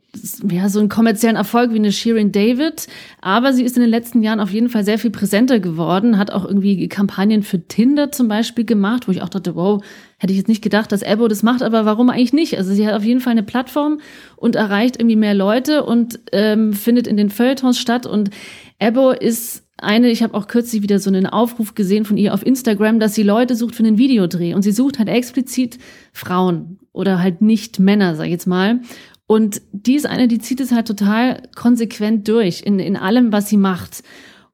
ja, 0.49 0.69
so 0.69 0.79
einen 0.79 0.89
kommerziellen 0.89 1.35
Erfolg 1.35 1.71
wie 1.71 1.77
eine 1.77 1.91
Shirin 1.91 2.31
David. 2.31 2.87
Aber 3.21 3.53
sie 3.53 3.63
ist 3.63 3.75
in 3.75 3.81
den 3.81 3.89
letzten 3.89 4.23
Jahren 4.23 4.39
auf 4.39 4.49
jeden 4.51 4.69
Fall 4.69 4.83
sehr 4.83 4.99
viel 4.99 5.11
präsenter 5.11 5.59
geworden, 5.59 6.17
hat 6.17 6.31
auch 6.31 6.45
irgendwie 6.45 6.87
Kampagnen 6.87 7.43
für 7.43 7.67
Tinder 7.67 8.11
zum 8.11 8.27
Beispiel 8.27 8.65
gemacht, 8.65 9.07
wo 9.07 9.11
ich 9.11 9.21
auch 9.21 9.29
dachte, 9.29 9.55
wow, 9.55 9.83
hätte 10.17 10.33
ich 10.33 10.39
jetzt 10.39 10.47
nicht 10.47 10.63
gedacht, 10.63 10.91
dass 10.91 11.03
Ebo 11.03 11.27
das 11.27 11.43
macht, 11.43 11.61
aber 11.61 11.85
warum 11.85 12.09
eigentlich 12.09 12.33
nicht? 12.33 12.57
Also 12.57 12.73
sie 12.73 12.87
hat 12.87 12.95
auf 12.95 13.03
jeden 13.03 13.21
Fall 13.21 13.31
eine 13.31 13.43
Plattform 13.43 13.99
und 14.35 14.55
erreicht 14.55 14.97
irgendwie 14.97 15.15
mehr 15.15 15.35
Leute 15.35 15.83
und 15.83 16.19
ähm, 16.31 16.73
findet 16.73 17.07
in 17.07 17.17
den 17.17 17.29
Feuilletons 17.29 17.79
statt. 17.79 18.05
Und 18.05 18.31
Ebo 18.79 19.11
ist 19.11 19.63
eine, 19.77 20.09
ich 20.09 20.23
habe 20.23 20.33
auch 20.33 20.47
kürzlich 20.47 20.81
wieder 20.81 20.99
so 20.99 21.09
einen 21.09 21.27
Aufruf 21.27 21.75
gesehen 21.75 22.05
von 22.05 22.17
ihr 22.17 22.33
auf 22.33 22.45
Instagram, 22.45 22.99
dass 22.99 23.13
sie 23.13 23.23
Leute 23.23 23.55
sucht 23.55 23.75
für 23.75 23.83
einen 23.83 23.99
Videodreh 23.99 24.55
und 24.55 24.63
sie 24.63 24.71
sucht 24.71 24.97
halt 24.97 25.07
explizit 25.07 25.77
Frauen 26.13 26.79
oder 26.93 27.21
halt 27.21 27.41
nicht 27.41 27.79
Männer, 27.79 28.15
sag 28.15 28.25
ich 28.25 28.31
jetzt 28.31 28.47
mal. 28.47 28.79
Und 29.27 29.61
die 29.73 29.95
ist 29.95 30.05
eine, 30.05 30.27
die 30.27 30.39
zieht 30.39 30.61
es 30.61 30.71
halt 30.71 30.87
total 30.87 31.43
konsequent 31.53 32.27
durch 32.27 32.63
in, 32.65 32.79
in 32.79 32.95
allem, 32.95 33.31
was 33.33 33.49
sie 33.49 33.57
macht. 33.57 34.03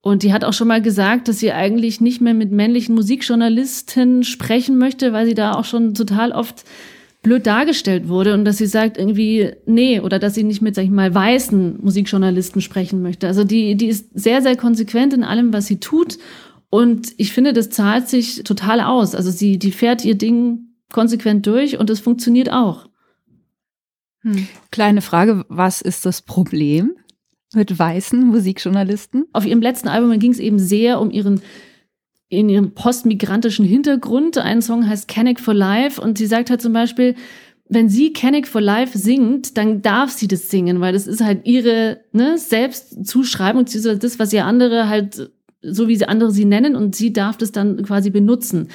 Und 0.02 0.24
die 0.24 0.34
hat 0.34 0.44
auch 0.44 0.52
schon 0.52 0.68
mal 0.68 0.82
gesagt, 0.82 1.28
dass 1.28 1.40
sie 1.40 1.54
eigentlich 1.54 2.02
nicht 2.02 2.20
mehr 2.20 2.34
mit 2.34 2.52
männlichen 2.52 2.94
Musikjournalisten 2.96 4.24
sprechen 4.24 4.78
möchte, 4.78 5.14
weil 5.14 5.26
sie 5.26 5.36
da 5.36 5.54
auch 5.54 5.64
schon 5.64 5.94
total 5.94 6.34
oft 6.34 6.66
blöd 7.22 7.48
dargestellt 7.48 8.10
wurde 8.10 8.34
und 8.34 8.44
dass 8.44 8.58
sie 8.58 8.66
sagt 8.66 8.98
irgendwie, 8.98 9.54
nee, 9.66 10.02
oder 10.02 10.20
dass 10.20 10.36
sie 10.36 10.44
nicht 10.44 10.62
mit, 10.62 10.76
sag 10.76 10.84
ich 10.84 10.90
mal, 10.90 11.16
weißen 11.16 11.80
Musikjournalisten 11.82 12.62
sprechen 12.62 13.02
möchte. 13.02 13.28
Also 13.28 13.46
die, 13.46 13.76
die 13.76 13.88
ist 13.88 14.10
sehr, 14.14 14.42
sehr 14.42 14.58
konsequent 14.58 15.14
in 15.14 15.24
allem, 15.24 15.54
was 15.54 15.68
sie 15.68 15.80
tut. 15.80 16.18
Und 16.70 17.14
ich 17.18 17.32
finde, 17.32 17.54
das 17.54 17.70
zahlt 17.70 18.10
sich 18.10 18.44
total 18.44 18.82
aus. 18.82 19.16
Also 19.16 19.32
sie, 19.32 19.58
die 19.58 19.72
fährt 19.72 20.04
ihr 20.04 20.16
Ding 20.16 20.74
konsequent 20.92 21.48
durch 21.48 21.80
und 21.80 21.90
es 21.90 22.02
funktioniert 22.02 22.52
auch. 22.52 22.90
Hm. 24.24 24.48
Kleine 24.72 25.02
Frage, 25.02 25.46
was 25.50 25.82
ist 25.82 26.06
das 26.06 26.22
Problem 26.22 26.96
mit 27.54 27.78
weißen 27.78 28.26
Musikjournalisten? 28.26 29.26
Auf 29.34 29.46
ihrem 29.46 29.62
letzten 29.62 29.88
Album 29.88 30.18
ging 30.20 30.32
es 30.32 30.40
eben 30.40 30.60
sehr 30.60 31.00
um 31.00 31.12
ihren 31.12 31.42
in 32.30 32.50
ihrem 32.50 32.72
postmigrantischen 32.72 33.64
Hintergrund. 33.64 34.40
Ein 34.40 34.64
Song 34.64 34.88
heißt 34.88 35.08
Canic 35.08 35.40
for 35.40 35.54
Life 35.54 36.02
und 36.02 36.18
sie 36.18 36.26
sagt 36.26 36.50
halt 36.50 36.64
zum 36.64 36.74
Beispiel, 36.74 37.16
wenn 37.70 37.90
sie 37.90 38.12
Canic 38.12 38.48
for 38.48 38.62
Life 38.62 38.98
singt, 38.98 39.56
dann 39.58 39.82
darf 39.82 40.10
sie 40.12 40.28
das 40.28 40.50
singen, 40.50 40.82
weil 40.82 40.94
das 40.94 41.06
ist 41.06 41.22
halt 41.22 41.46
ihre 41.46 42.02
ne, 42.12 42.38
Selbstzuschreibung, 42.38 43.66
das, 43.66 44.20
was 44.20 44.34
ihr 44.34 44.46
andere 44.46 44.90
halt, 44.90 45.32
so 45.62 45.88
wie 45.88 45.96
sie 45.96 46.08
andere 46.08 46.32
sie 46.32 46.46
nennen 46.46 46.76
und 46.76 46.96
sie 46.96 47.14
darf 47.14 47.38
das 47.38 47.52
dann 47.52 47.84
quasi 47.84 48.10
benutzen. 48.10 48.70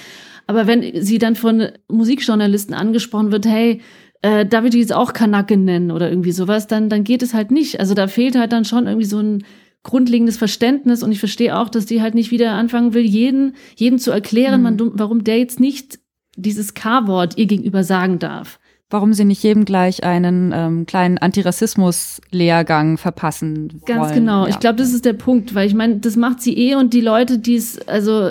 Aber 0.47 0.67
wenn 0.67 1.03
sie 1.03 1.19
dann 1.19 1.37
von 1.37 1.69
Musikjournalisten 1.89 2.75
angesprochen 2.75 3.33
wird, 3.33 3.45
hey, 3.45 3.83
äh, 4.23 4.47
darf 4.47 4.65
ich 4.65 4.71
die 4.71 4.81
jetzt 4.81 4.93
auch 4.93 5.13
Kanake 5.13 5.57
nennen 5.57 5.91
oder 5.91 6.11
irgendwie 6.11 6.33
sowas, 6.33 6.67
dann, 6.67 6.89
dann 6.89 7.05
geht 7.05 7.23
es 7.23 7.35
halt 7.35 7.51
nicht. 7.51 7.81
Also 7.81 7.95
da 7.95 8.09
fehlt 8.09 8.37
halt 8.37 8.53
dann 8.53 8.65
schon 8.65 8.87
irgendwie 8.87 9.07
so 9.07 9.19
ein 9.21 9.45
grundlegendes 9.83 10.37
Verständnis 10.37 11.03
und 11.03 11.13
ich 11.13 11.21
verstehe 11.21 11.57
auch, 11.57 11.69
dass 11.69 11.87
die 11.87 12.03
halt 12.03 12.15
nicht 12.15 12.31
wieder 12.31 12.53
anfangen 12.53 12.95
will, 12.95 13.05
jeden, 13.05 13.55
jedem 13.77 13.99
zu 13.99 14.11
erklären, 14.11 14.61
mhm. 14.61 14.77
man, 14.77 14.91
warum 14.95 15.25
der 15.25 15.39
jetzt 15.39 15.61
nicht 15.61 16.01
dieses 16.37 16.75
K-Wort 16.75 17.39
ihr 17.39 17.47
gegenüber 17.47 17.85
sagen 17.85 18.19
darf. 18.19 18.59
Warum 18.91 19.13
sie 19.13 19.27
nicht 19.27 19.43
jedem 19.43 19.67
gleich 19.67 20.03
einen 20.03 20.53
ähm, 20.55 20.87
kleinen 20.87 21.19
Antirassismus-Lehrgang 21.19 22.97
verpassen 22.97 23.71
wollen. 23.71 23.83
Ganz 23.85 24.15
genau. 24.15 24.45
Ja. 24.45 24.49
Ich 24.49 24.61
glaube, 24.61 24.77
das 24.77 24.95
ist 24.95 25.05
der 25.05 25.13
Punkt, 25.13 25.55
weil 25.55 25.67
ich 25.67 25.75
meine, 25.75 25.99
das 25.99 26.17
macht 26.17 26.41
sie 26.41 26.57
eh 26.57 26.75
und 26.75 26.95
die 26.95 27.03
Leute, 27.03 27.39
die 27.39 27.57
es, 27.57 27.87
also 27.87 28.31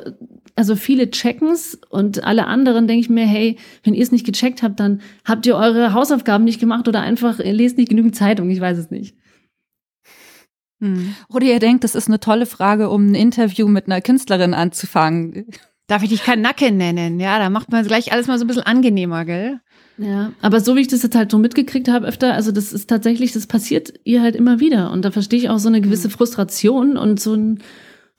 also 0.57 0.75
viele 0.75 1.11
checken's 1.11 1.79
und 1.89 2.23
alle 2.23 2.47
anderen 2.47 2.87
denke 2.87 3.01
ich 3.01 3.09
mir, 3.09 3.27
hey, 3.27 3.57
wenn 3.83 3.93
ihr 3.93 4.01
es 4.01 4.11
nicht 4.11 4.25
gecheckt 4.25 4.63
habt, 4.63 4.79
dann 4.79 5.01
habt 5.23 5.45
ihr 5.45 5.55
eure 5.55 5.93
Hausaufgaben 5.93 6.43
nicht 6.43 6.59
gemacht 6.59 6.87
oder 6.87 7.01
einfach 7.01 7.39
ihr 7.39 7.53
lest 7.53 7.77
nicht 7.77 7.89
genügend 7.89 8.15
Zeitung, 8.15 8.49
ich 8.49 8.59
weiß 8.59 8.77
es 8.79 8.89
nicht. 8.89 9.15
Hm. 10.81 11.15
Oder 11.29 11.45
ihr 11.45 11.59
denkt, 11.59 11.83
das 11.83 11.95
ist 11.95 12.07
eine 12.07 12.19
tolle 12.19 12.47
Frage, 12.47 12.89
um 12.89 13.11
ein 13.11 13.15
Interview 13.15 13.67
mit 13.67 13.85
einer 13.85 14.01
Künstlerin 14.01 14.55
anzufangen. 14.55 15.45
Darf 15.85 16.03
ich 16.03 16.09
dich 16.09 16.23
kein 16.23 16.41
Kanacke 16.41 16.71
nennen? 16.71 17.19
Ja, 17.19 17.37
da 17.39 17.49
macht 17.49 17.71
man 17.71 17.85
gleich 17.85 18.11
alles 18.11 18.27
mal 18.27 18.37
so 18.37 18.43
ein 18.43 18.47
bisschen 18.47 18.63
angenehmer, 18.63 19.25
gell? 19.25 19.61
Ja, 19.99 20.33
aber 20.41 20.59
so 20.59 20.75
wie 20.75 20.81
ich 20.81 20.87
das 20.87 21.03
jetzt 21.03 21.15
halt 21.15 21.31
so 21.31 21.37
mitgekriegt 21.37 21.87
habe 21.87 22.07
öfter, 22.07 22.33
also 22.33 22.51
das 22.51 22.73
ist 22.73 22.87
tatsächlich, 22.87 23.31
das 23.31 23.47
passiert 23.47 23.93
ihr 24.03 24.21
halt 24.21 24.35
immer 24.35 24.59
wieder. 24.59 24.91
Und 24.91 25.05
da 25.05 25.11
verstehe 25.11 25.39
ich 25.39 25.49
auch 25.49 25.59
so 25.59 25.69
eine 25.69 25.81
gewisse 25.81 26.09
hm. 26.09 26.11
Frustration 26.11 26.97
und 26.97 27.19
so 27.19 27.35
ein, 27.35 27.59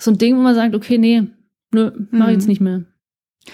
so 0.01 0.13
ein 0.13 0.19
Ding, 0.19 0.37
wo 0.37 0.41
man 0.41 0.55
sagt, 0.55 0.75
okay, 0.75 0.99
nee, 0.99 1.25
nö, 1.73 1.91
mach 2.11 2.29
ich 2.29 2.35
jetzt 2.35 2.45
hm. 2.45 2.49
nicht 2.49 2.61
mehr. 2.61 2.85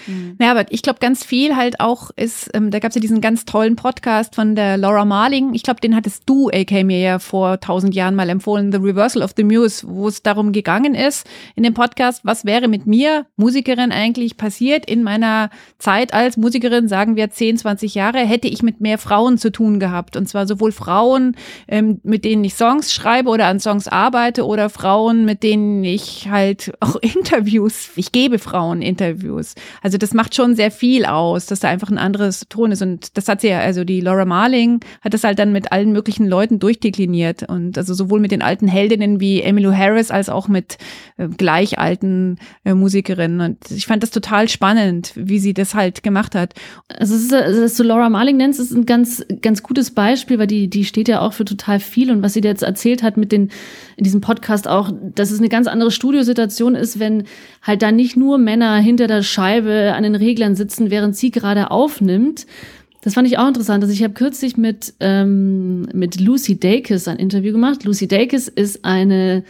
Mhm. 0.07 0.35
Naja, 0.37 0.51
aber 0.51 0.65
ich 0.69 0.81
glaube, 0.81 0.99
ganz 0.99 1.23
viel 1.23 1.55
halt 1.55 1.79
auch 1.79 2.11
ist, 2.15 2.49
ähm, 2.53 2.71
da 2.71 2.79
gab 2.79 2.89
es 2.89 2.95
ja 2.95 3.01
diesen 3.01 3.21
ganz 3.21 3.45
tollen 3.45 3.75
Podcast 3.75 4.35
von 4.35 4.55
der 4.55 4.77
Laura 4.77 5.05
Marling. 5.05 5.53
Ich 5.53 5.63
glaube, 5.63 5.81
den 5.81 5.95
hattest 5.95 6.23
du, 6.25 6.49
AK, 6.49 6.83
mir 6.83 6.99
ja 6.99 7.19
vor 7.19 7.59
tausend 7.59 7.95
Jahren 7.95 8.15
mal 8.15 8.29
empfohlen, 8.29 8.71
The 8.71 8.77
Reversal 8.77 9.21
of 9.21 9.33
the 9.35 9.43
Muse, 9.43 9.85
wo 9.87 10.07
es 10.07 10.23
darum 10.23 10.51
gegangen 10.51 10.95
ist, 10.95 11.27
in 11.55 11.63
dem 11.63 11.73
Podcast, 11.73 12.23
was 12.23 12.45
wäre 12.45 12.67
mit 12.67 12.85
mir, 12.85 13.25
Musikerin, 13.35 13.91
eigentlich 13.91 14.37
passiert 14.37 14.85
in 14.85 15.03
meiner 15.03 15.49
Zeit 15.77 16.13
als 16.13 16.37
Musikerin, 16.37 16.87
sagen 16.87 17.15
wir 17.15 17.29
10, 17.29 17.57
20 17.57 17.95
Jahre, 17.95 18.19
hätte 18.19 18.47
ich 18.47 18.63
mit 18.63 18.81
mehr 18.81 18.97
Frauen 18.97 19.37
zu 19.37 19.51
tun 19.51 19.79
gehabt. 19.79 20.15
Und 20.15 20.27
zwar 20.27 20.47
sowohl 20.47 20.71
Frauen, 20.71 21.35
ähm, 21.67 21.99
mit 22.03 22.25
denen 22.25 22.43
ich 22.43 22.55
Songs 22.55 22.93
schreibe 22.93 23.29
oder 23.29 23.47
an 23.47 23.59
Songs 23.59 23.87
arbeite, 23.87 24.45
oder 24.45 24.69
Frauen, 24.69 25.25
mit 25.25 25.43
denen 25.43 25.83
ich 25.83 26.29
halt 26.29 26.73
auch 26.79 26.95
Interviews, 27.01 27.89
ich 27.95 28.11
gebe 28.11 28.39
Frauen 28.39 28.81
Interviews. 28.81 29.55
Also 29.85 29.99
das 29.99 30.15
macht 30.15 30.33
schon 30.33 30.55
sehr 30.55 30.71
viel 30.71 31.05
aus, 31.05 31.45
dass 31.45 31.59
da 31.59 31.69
einfach 31.69 31.91
ein 31.91 31.99
anderes 31.99 32.47
Ton 32.49 32.71
ist. 32.71 32.81
Und 32.81 33.15
das 33.17 33.27
hat 33.27 33.41
sie 33.41 33.49
ja, 33.49 33.59
also 33.59 33.83
die 33.83 34.01
Laura 34.01 34.25
Marling 34.25 34.79
hat 35.01 35.13
das 35.13 35.23
halt 35.23 35.37
dann 35.37 35.51
mit 35.51 35.71
allen 35.71 35.91
möglichen 35.91 36.27
Leuten 36.27 36.57
durchdekliniert. 36.57 37.47
Und 37.47 37.77
also 37.77 37.93
sowohl 37.93 38.19
mit 38.19 38.31
den 38.31 38.41
alten 38.41 38.67
Heldinnen 38.67 39.19
wie 39.19 39.43
Emmylou 39.43 39.73
Harris 39.73 40.09
als 40.09 40.27
auch 40.27 40.47
mit 40.47 40.79
äh, 41.17 41.27
gleich 41.27 41.77
alten 41.77 42.39
äh, 42.63 42.73
Musikerinnen. 42.73 43.41
Und 43.41 43.69
ich 43.69 43.85
fand 43.85 44.01
das 44.01 44.09
total 44.09 44.49
spannend, 44.49 45.11
wie 45.13 45.37
sie 45.37 45.53
das 45.53 45.75
halt 45.75 46.01
gemacht 46.01 46.33
hat. 46.33 46.55
Also, 46.87 47.13
es 47.13 47.25
ist, 47.25 47.33
also 47.35 47.61
dass 47.61 47.75
du 47.75 47.83
Laura 47.83 48.09
Marling 48.09 48.37
nennst, 48.37 48.59
ist 48.59 48.71
ein 48.71 48.87
ganz, 48.87 49.23
ganz 49.43 49.61
gutes 49.61 49.91
Beispiel, 49.91 50.39
weil 50.39 50.47
die, 50.47 50.67
die 50.67 50.85
steht 50.85 51.07
ja 51.07 51.21
auch 51.21 51.33
für 51.33 51.45
total 51.45 51.79
viel. 51.79 52.09
Und 52.09 52.23
was 52.23 52.33
sie 52.33 52.41
dir 52.41 52.47
jetzt 52.47 52.63
erzählt 52.63 53.03
hat 53.03 53.17
mit 53.17 53.31
den, 53.31 53.51
in 53.97 54.03
diesem 54.03 54.21
Podcast 54.21 54.67
auch, 54.67 54.89
dass 55.13 55.29
es 55.29 55.37
eine 55.37 55.49
ganz 55.49 55.67
andere 55.67 55.91
Studiosituation 55.91 56.73
ist, 56.73 56.97
wenn 56.97 57.25
halt 57.61 57.83
da 57.83 57.91
nicht 57.91 58.17
nur 58.17 58.39
Männer 58.39 58.77
hinter 58.77 59.05
der 59.05 59.21
Scheibe 59.21 59.64
an 59.71 60.03
den 60.03 60.15
Reglern 60.15 60.55
sitzen, 60.55 60.89
während 60.89 61.15
sie 61.15 61.31
gerade 61.31 61.71
aufnimmt. 61.71 62.45
Das 63.01 63.13
fand 63.13 63.27
ich 63.27 63.37
auch 63.37 63.47
interessant. 63.47 63.83
Also 63.83 63.93
ich 63.93 64.03
habe 64.03 64.15
kürzlich 64.15 64.57
mit, 64.57 64.95
ähm, 64.99 65.83
mit 65.93 66.19
Lucy 66.19 66.59
Dacus 66.59 67.07
ein 67.07 67.17
Interview 67.17 67.51
gemacht. 67.51 67.83
Lucy 67.83 68.07
Dacus 68.07 68.47
ist 68.47 68.83
eine 68.83 69.43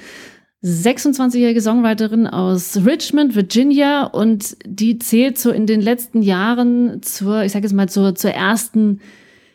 26-jährige 0.63 1.61
Songwriterin 1.61 2.27
aus 2.27 2.77
Richmond, 2.85 3.35
Virginia 3.35 4.03
und 4.05 4.57
die 4.65 4.99
zählt 4.99 5.37
so 5.37 5.51
in 5.51 5.67
den 5.67 5.79
letzten 5.79 6.21
Jahren 6.21 7.01
zur, 7.01 7.43
ich 7.43 7.51
sage 7.51 7.65
jetzt 7.65 7.73
mal, 7.73 7.87
zur, 7.87 8.15
zur 8.15 8.31
ersten 8.31 8.99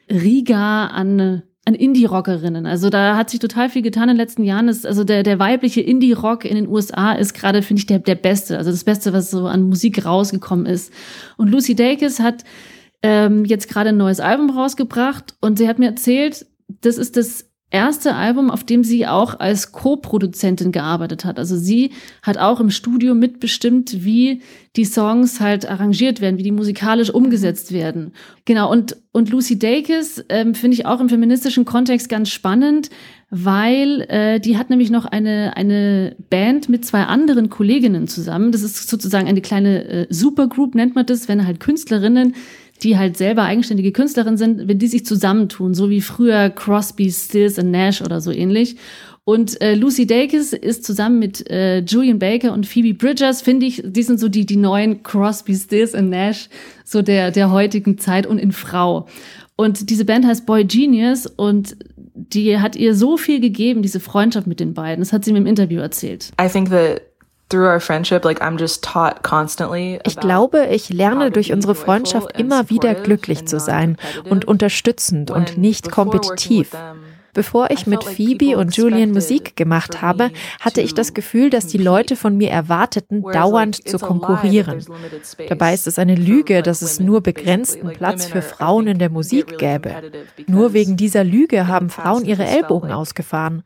Riga 0.08 0.86
an 0.86 1.42
an 1.70 1.76
Indie-Rockerinnen. 1.76 2.66
Also 2.66 2.90
da 2.90 3.16
hat 3.16 3.30
sich 3.30 3.38
total 3.38 3.70
viel 3.70 3.82
getan 3.82 4.04
in 4.04 4.08
den 4.10 4.16
letzten 4.16 4.42
Jahren. 4.42 4.68
Ist, 4.68 4.86
also 4.86 5.04
der, 5.04 5.22
der 5.22 5.38
weibliche 5.38 5.80
Indie-Rock 5.80 6.44
in 6.44 6.56
den 6.56 6.68
USA 6.68 7.12
ist 7.12 7.32
gerade, 7.32 7.62
finde 7.62 7.80
ich, 7.80 7.86
der, 7.86 8.00
der 8.00 8.16
beste. 8.16 8.58
Also 8.58 8.70
das 8.70 8.84
Beste, 8.84 9.12
was 9.12 9.30
so 9.30 9.46
an 9.46 9.62
Musik 9.62 10.04
rausgekommen 10.04 10.66
ist. 10.66 10.92
Und 11.36 11.48
Lucy 11.48 11.76
Dacus 11.76 12.18
hat 12.18 12.44
ähm, 13.02 13.44
jetzt 13.44 13.68
gerade 13.68 13.90
ein 13.90 13.96
neues 13.96 14.18
Album 14.18 14.50
rausgebracht 14.50 15.36
und 15.40 15.58
sie 15.58 15.68
hat 15.68 15.78
mir 15.78 15.86
erzählt, 15.86 16.46
das 16.80 16.98
ist 16.98 17.16
das 17.16 17.49
erste 17.70 18.14
Album, 18.14 18.50
auf 18.50 18.64
dem 18.64 18.82
sie 18.82 19.06
auch 19.06 19.38
als 19.38 19.72
Co-Produzentin 19.72 20.72
gearbeitet 20.72 21.24
hat. 21.24 21.38
Also 21.38 21.56
sie 21.56 21.92
hat 22.22 22.36
auch 22.36 22.60
im 22.60 22.70
Studio 22.70 23.14
mitbestimmt, 23.14 24.04
wie 24.04 24.42
die 24.76 24.84
Songs 24.84 25.40
halt 25.40 25.68
arrangiert 25.68 26.20
werden, 26.20 26.38
wie 26.38 26.42
die 26.42 26.52
musikalisch 26.52 27.10
umgesetzt 27.10 27.72
werden. 27.72 28.12
Genau, 28.44 28.70
und, 28.70 28.96
und 29.12 29.30
Lucy 29.30 29.58
Dacus 29.58 30.24
ähm, 30.28 30.54
finde 30.54 30.74
ich 30.74 30.86
auch 30.86 31.00
im 31.00 31.08
feministischen 31.08 31.64
Kontext 31.64 32.08
ganz 32.08 32.30
spannend, 32.30 32.90
weil 33.30 34.02
äh, 34.08 34.40
die 34.40 34.58
hat 34.58 34.70
nämlich 34.70 34.90
noch 34.90 35.04
eine, 35.04 35.56
eine 35.56 36.16
Band 36.30 36.68
mit 36.68 36.84
zwei 36.84 37.04
anderen 37.04 37.50
Kolleginnen 37.50 38.08
zusammen. 38.08 38.50
Das 38.52 38.62
ist 38.62 38.88
sozusagen 38.88 39.28
eine 39.28 39.40
kleine 39.40 39.84
äh, 39.84 40.06
Supergroup, 40.10 40.74
nennt 40.74 40.96
man 40.96 41.06
das, 41.06 41.28
wenn 41.28 41.46
halt 41.46 41.60
Künstlerinnen 41.60 42.34
die 42.82 42.96
halt 42.96 43.16
selber 43.16 43.42
eigenständige 43.42 43.92
Künstlerin 43.92 44.36
sind, 44.36 44.68
wenn 44.68 44.78
die 44.78 44.86
sich 44.86 45.04
zusammentun, 45.04 45.74
so 45.74 45.90
wie 45.90 46.00
früher 46.00 46.50
Crosby, 46.50 47.10
Stills 47.10 47.58
und 47.58 47.70
Nash 47.70 48.02
oder 48.02 48.20
so 48.20 48.30
ähnlich. 48.30 48.76
Und 49.24 49.60
äh, 49.60 49.74
Lucy 49.74 50.06
Dacus 50.06 50.52
ist 50.52 50.84
zusammen 50.84 51.18
mit 51.18 51.48
äh, 51.50 51.80
Julian 51.80 52.18
Baker 52.18 52.52
und 52.52 52.66
Phoebe 52.66 52.94
Bridgers, 52.94 53.42
finde 53.42 53.66
ich, 53.66 53.82
die 53.84 54.02
sind 54.02 54.18
so 54.18 54.28
die, 54.28 54.46
die 54.46 54.56
neuen 54.56 55.02
Crosby, 55.02 55.54
Stills 55.54 55.94
und 55.94 56.08
Nash, 56.08 56.48
so 56.84 57.02
der, 57.02 57.30
der 57.30 57.50
heutigen 57.50 57.98
Zeit 57.98 58.26
und 58.26 58.38
in 58.38 58.52
Frau. 58.52 59.06
Und 59.56 59.90
diese 59.90 60.06
Band 60.06 60.26
heißt 60.26 60.46
Boy 60.46 60.64
Genius 60.64 61.26
und 61.26 61.76
die 62.14 62.58
hat 62.58 62.76
ihr 62.76 62.94
so 62.94 63.16
viel 63.16 63.40
gegeben, 63.40 63.82
diese 63.82 64.00
Freundschaft 64.00 64.46
mit 64.46 64.58
den 64.58 64.74
beiden. 64.74 65.00
Das 65.00 65.12
hat 65.12 65.24
sie 65.24 65.32
mir 65.32 65.38
im 65.38 65.46
Interview 65.46 65.80
erzählt. 65.80 66.32
I 66.40 66.48
think 66.48 66.70
that 66.70 67.02
ich 70.04 70.16
glaube, 70.16 70.66
ich 70.66 70.88
lerne 70.88 71.30
durch 71.30 71.52
unsere 71.52 71.74
Freundschaft 71.74 72.38
immer 72.38 72.70
wieder 72.70 72.94
glücklich 72.94 73.46
zu 73.46 73.58
sein 73.58 73.96
und 74.28 74.46
unterstützend 74.46 75.30
und 75.30 75.58
nicht 75.58 75.90
kompetitiv. 75.90 76.70
Bevor 77.32 77.70
ich 77.70 77.86
mit 77.86 78.02
Phoebe 78.02 78.56
und 78.56 78.76
Julian 78.76 79.12
Musik 79.12 79.54
gemacht 79.56 80.02
habe, 80.02 80.30
hatte 80.60 80.80
ich 80.80 80.94
das 80.94 81.14
Gefühl, 81.14 81.50
dass 81.50 81.66
die 81.66 81.78
Leute 81.78 82.16
von 82.16 82.36
mir 82.36 82.50
erwarteten, 82.50 83.22
dauernd 83.22 83.88
zu 83.88 83.98
konkurrieren. 83.98 84.84
Dabei 85.48 85.74
ist 85.74 85.86
es 85.86 85.98
eine 85.98 86.16
Lüge, 86.16 86.62
dass 86.62 86.82
es 86.82 86.98
nur 86.98 87.20
begrenzten 87.20 87.92
Platz 87.92 88.26
für 88.26 88.42
Frauen 88.42 88.88
in 88.88 88.98
der 88.98 89.10
Musik 89.10 89.58
gäbe. 89.58 89.94
Nur 90.46 90.72
wegen 90.72 90.96
dieser 90.96 91.22
Lüge 91.22 91.68
haben 91.68 91.90
Frauen 91.90 92.24
ihre 92.24 92.44
Ellbogen 92.44 92.90
ausgefahren. 92.90 93.62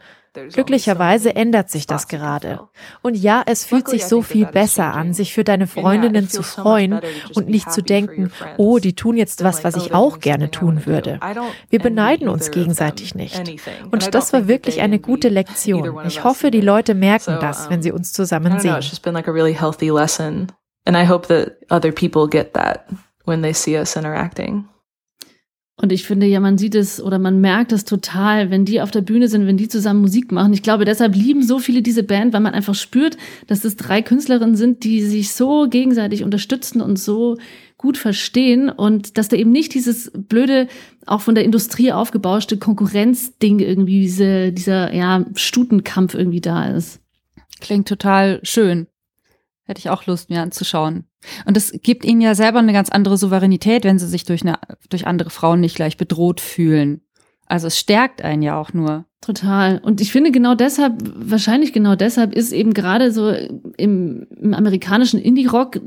Glücklicherweise 0.53 1.37
ändert 1.37 1.71
sich 1.71 1.87
das 1.87 2.09
gerade. 2.09 2.61
Und 3.03 3.17
ja, 3.17 3.43
es 3.47 3.65
fühlt 3.65 3.89
sich 3.89 4.05
so 4.05 4.21
viel 4.21 4.47
besser 4.47 4.93
an, 4.93 5.13
sich 5.13 5.33
für 5.33 5.45
deine 5.45 5.67
Freundinnen 5.67 6.29
zu 6.29 6.43
freuen 6.43 7.01
und 7.35 7.49
nicht 7.49 7.71
zu 7.71 7.83
denken, 7.83 8.33
oh, 8.57 8.79
die 8.79 8.95
tun 8.95 9.17
jetzt 9.17 9.45
was, 9.45 9.63
was 9.63 9.77
ich 9.77 9.95
auch 9.95 10.19
gerne 10.19 10.51
tun 10.51 10.87
würde. 10.87 11.21
Wir 11.71 11.79
beneiden 11.79 12.29
uns 12.29 12.51
gegenseitig 12.51 13.15
nicht. 13.15 13.41
Und 13.91 14.15
das 14.15 14.33
war 14.33 14.49
wirklich 14.49 14.81
eine 14.81 14.99
gute 14.99 15.29
Lektion. 15.29 16.01
Ich 16.07 16.25
hoffe, 16.25 16.51
die 16.51 16.61
Leute 16.61 16.95
merken 16.95 17.39
das, 17.41 17.71
wenn 17.71 17.83
sie 17.83 17.93
uns 17.93 18.13
zusammen 18.13 18.59
sehen. 18.59 18.81
And 20.87 20.99
I 20.99 21.05
hope 21.05 21.29
that 21.29 21.57
other 21.71 21.93
people 21.93 22.29
get 22.29 22.53
that 22.53 22.87
when 23.25 23.41
they 23.41 23.55
see 23.55 23.79
us 23.79 23.97
interacting. 23.97 24.69
Und 25.77 25.91
ich 25.91 26.05
finde 26.05 26.27
ja, 26.27 26.39
man 26.39 26.57
sieht 26.57 26.77
es 26.77 27.03
oder 27.03 27.19
man 27.19 27.41
merkt 27.41 27.73
es 27.73 27.85
total, 27.85 28.51
wenn 28.51 28.65
die 28.65 28.81
auf 28.81 28.93
der 28.93 29.01
Bühne 29.01 29.27
sind, 29.27 29.47
wenn 29.47 29.57
die 29.57 29.69
zusammen 29.69 30.03
Musik 30.03 30.31
machen. 30.31 30.53
Ich 30.53 30.63
glaube, 30.63 30.85
deshalb 30.85 31.17
lieben 31.17 31.43
so 31.43 31.59
viele 31.59 31.83
diese 31.83 32.05
Band, 32.05 32.33
weil 32.33 32.41
man 32.41 32.55
einfach 32.55 32.77
spürt, 32.77 33.17
dass 33.49 33.65
es 33.65 33.75
drei 33.75 34.01
Künstlerinnen 34.01 34.55
sind, 34.55 34.85
die 34.85 35.03
sich 35.03 35.33
so 35.33 35.69
gegenseitig 35.69 36.23
unterstützen 36.23 36.81
und 36.81 36.99
so 36.99 37.39
gut 37.77 37.99
verstehen 37.99 38.71
und 38.71 39.19
dass 39.19 39.29
da 39.29 39.37
eben 39.37 39.51
nicht 39.51 39.75
dieses 39.75 40.13
blöde, 40.15 40.69
auch 41.07 41.21
von 41.21 41.35
der 41.35 41.45
Industrie 41.45 41.91
aufgebauschte 41.91 42.57
Konkurrenzding 42.57 43.59
irgendwie, 43.59 44.01
diese, 44.01 44.53
dieser, 44.53 44.95
ja, 44.95 45.27
Stutenkampf 45.35 46.15
irgendwie 46.15 46.41
da 46.41 46.69
ist. 46.69 47.01
Klingt 47.61 47.89
total 47.89 48.39
schön. 48.45 48.87
Hätte 49.67 49.79
ich 49.79 49.89
auch 49.89 50.07
Lust, 50.07 50.29
mir 50.29 50.43
anzuschauen. 50.43 51.05
Und 51.47 51.57
es 51.57 51.73
gibt 51.83 52.05
ihnen 52.05 52.21
ja 52.21 52.35
selber 52.35 52.59
eine 52.59 52.75
ganz 52.75 52.91
andere 52.91 53.17
Souveränität, 53.17 53.85
wenn 53.85 53.99
sie 53.99 54.07
sich 54.07 54.25
durch, 54.25 54.43
eine, 54.43 54.59
durch 54.91 55.07
andere 55.07 55.31
Frauen 55.31 55.61
nicht 55.61 55.77
gleich 55.77 55.97
bedroht 55.97 56.41
fühlen. 56.41 57.01
Also 57.47 57.69
es 57.69 57.79
stärkt 57.79 58.23
einen 58.23 58.43
ja 58.43 58.59
auch 58.59 58.73
nur. 58.73 59.07
Total. 59.21 59.79
Und 59.79 60.03
ich 60.03 60.13
finde 60.13 60.33
genau 60.33 60.55
deshalb, 60.55 61.03
wahrscheinlich 61.03 61.73
genau 61.73 61.95
deshalb 61.95 62.35
ist 62.35 62.53
eben 62.53 62.75
gerade 62.75 63.11
so 63.11 63.31
im, 63.31 64.27
im 64.37 64.53
amerikanischen 64.53 65.19
Indie-Rock 65.19 65.81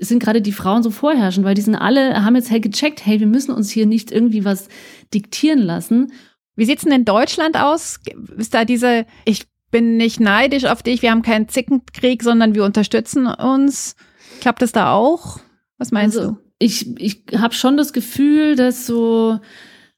sind 0.00 0.22
gerade 0.22 0.40
die 0.40 0.52
Frauen 0.52 0.82
so 0.82 0.90
vorherrschend, 0.90 1.44
weil 1.44 1.54
die 1.54 1.60
sind 1.60 1.74
alle, 1.74 2.24
haben 2.24 2.36
jetzt 2.36 2.50
halt 2.50 2.62
gecheckt, 2.62 3.04
hey, 3.04 3.20
wir 3.20 3.26
müssen 3.26 3.52
uns 3.52 3.70
hier 3.70 3.86
nicht 3.86 4.10
irgendwie 4.10 4.44
was 4.44 4.68
diktieren 5.12 5.58
lassen. 5.58 6.12
Wie 6.54 6.64
sieht's 6.64 6.84
denn 6.84 6.92
in 6.92 7.04
Deutschland 7.04 7.56
aus? 7.56 8.00
Ist 8.36 8.54
da 8.54 8.64
diese, 8.64 9.06
ich 9.24 9.46
bin 9.72 9.96
nicht 9.96 10.20
neidisch 10.20 10.66
auf 10.66 10.84
dich, 10.84 11.02
wir 11.02 11.10
haben 11.10 11.22
keinen 11.22 11.48
Zickenkrieg, 11.48 12.22
sondern 12.22 12.54
wir 12.54 12.64
unterstützen 12.64 13.26
uns. 13.26 13.96
Klappt 14.40 14.62
das 14.62 14.70
da 14.70 14.92
auch? 14.92 15.40
Was 15.78 15.90
meinst 15.90 16.16
also, 16.16 16.32
du? 16.32 16.38
Ich, 16.60 16.96
ich 17.00 17.24
habe 17.36 17.54
schon 17.54 17.76
das 17.76 17.92
Gefühl, 17.92 18.54
dass 18.54 18.86
so, 18.86 19.40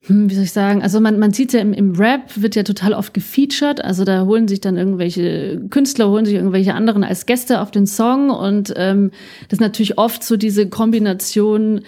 hm, 0.07 0.31
wie 0.31 0.35
soll 0.35 0.45
ich 0.45 0.53
sagen, 0.53 0.83
also 0.83 1.01
man, 1.01 1.19
man 1.19 1.33
sieht 1.33 1.53
ja 1.53 1.61
im, 1.61 1.75
im 1.75 1.95
Rap, 1.97 2.41
wird 2.41 2.57
ja 2.57 2.63
total 2.63 2.95
oft 2.95 3.13
gefeatured, 3.13 3.85
also 3.85 4.05
da 4.05 4.25
holen 4.25 4.49
sich 4.49 4.63
dann 4.63 4.79
irgendwelche 4.79 5.61
Künstler, 5.69 6.09
holen 6.09 6.25
sich 6.25 6.37
irgendwelche 6.37 6.75
anderen 6.75 7.05
als 7.05 7.27
Gäste 7.27 7.61
auf 7.61 7.71
den 7.71 7.87
Song 7.87 8.31
und 8.31 8.73
ähm, 8.77 9.11
das 9.49 9.59
ist 9.59 9.61
natürlich 9.61 9.99
oft 9.99 10.25
so 10.25 10.39
diese 10.39 10.71
Kombination, 10.71 11.83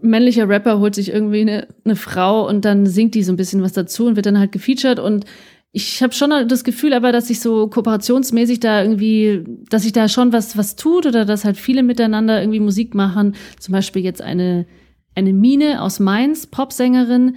männlicher 0.00 0.48
Rapper 0.48 0.78
holt 0.78 0.94
sich 0.94 1.12
irgendwie 1.12 1.42
eine, 1.42 1.68
eine 1.84 1.96
Frau 1.96 2.48
und 2.48 2.64
dann 2.64 2.86
singt 2.86 3.14
die 3.14 3.22
so 3.22 3.32
ein 3.32 3.36
bisschen 3.36 3.62
was 3.62 3.72
dazu 3.72 4.06
und 4.06 4.16
wird 4.16 4.26
dann 4.26 4.38
halt 4.38 4.52
gefeatured 4.52 4.98
und 4.98 5.24
ich 5.72 6.02
habe 6.02 6.12
schon 6.12 6.30
das 6.48 6.64
Gefühl 6.64 6.92
aber, 6.92 7.12
dass 7.12 7.28
sich 7.28 7.40
so 7.40 7.66
kooperationsmäßig 7.66 8.60
da 8.60 8.82
irgendwie, 8.82 9.42
dass 9.70 9.82
sich 9.82 9.92
da 9.92 10.06
schon 10.08 10.32
was, 10.32 10.56
was 10.58 10.76
tut 10.76 11.06
oder 11.06 11.24
dass 11.24 11.46
halt 11.46 11.56
viele 11.56 11.82
miteinander 11.82 12.40
irgendwie 12.40 12.60
Musik 12.60 12.94
machen. 12.94 13.34
Zum 13.58 13.72
Beispiel 13.72 14.02
jetzt 14.02 14.20
eine, 14.20 14.66
eine 15.14 15.32
Mine 15.32 15.80
aus 15.80 15.98
Mainz, 15.98 16.46
Popsängerin, 16.46 17.36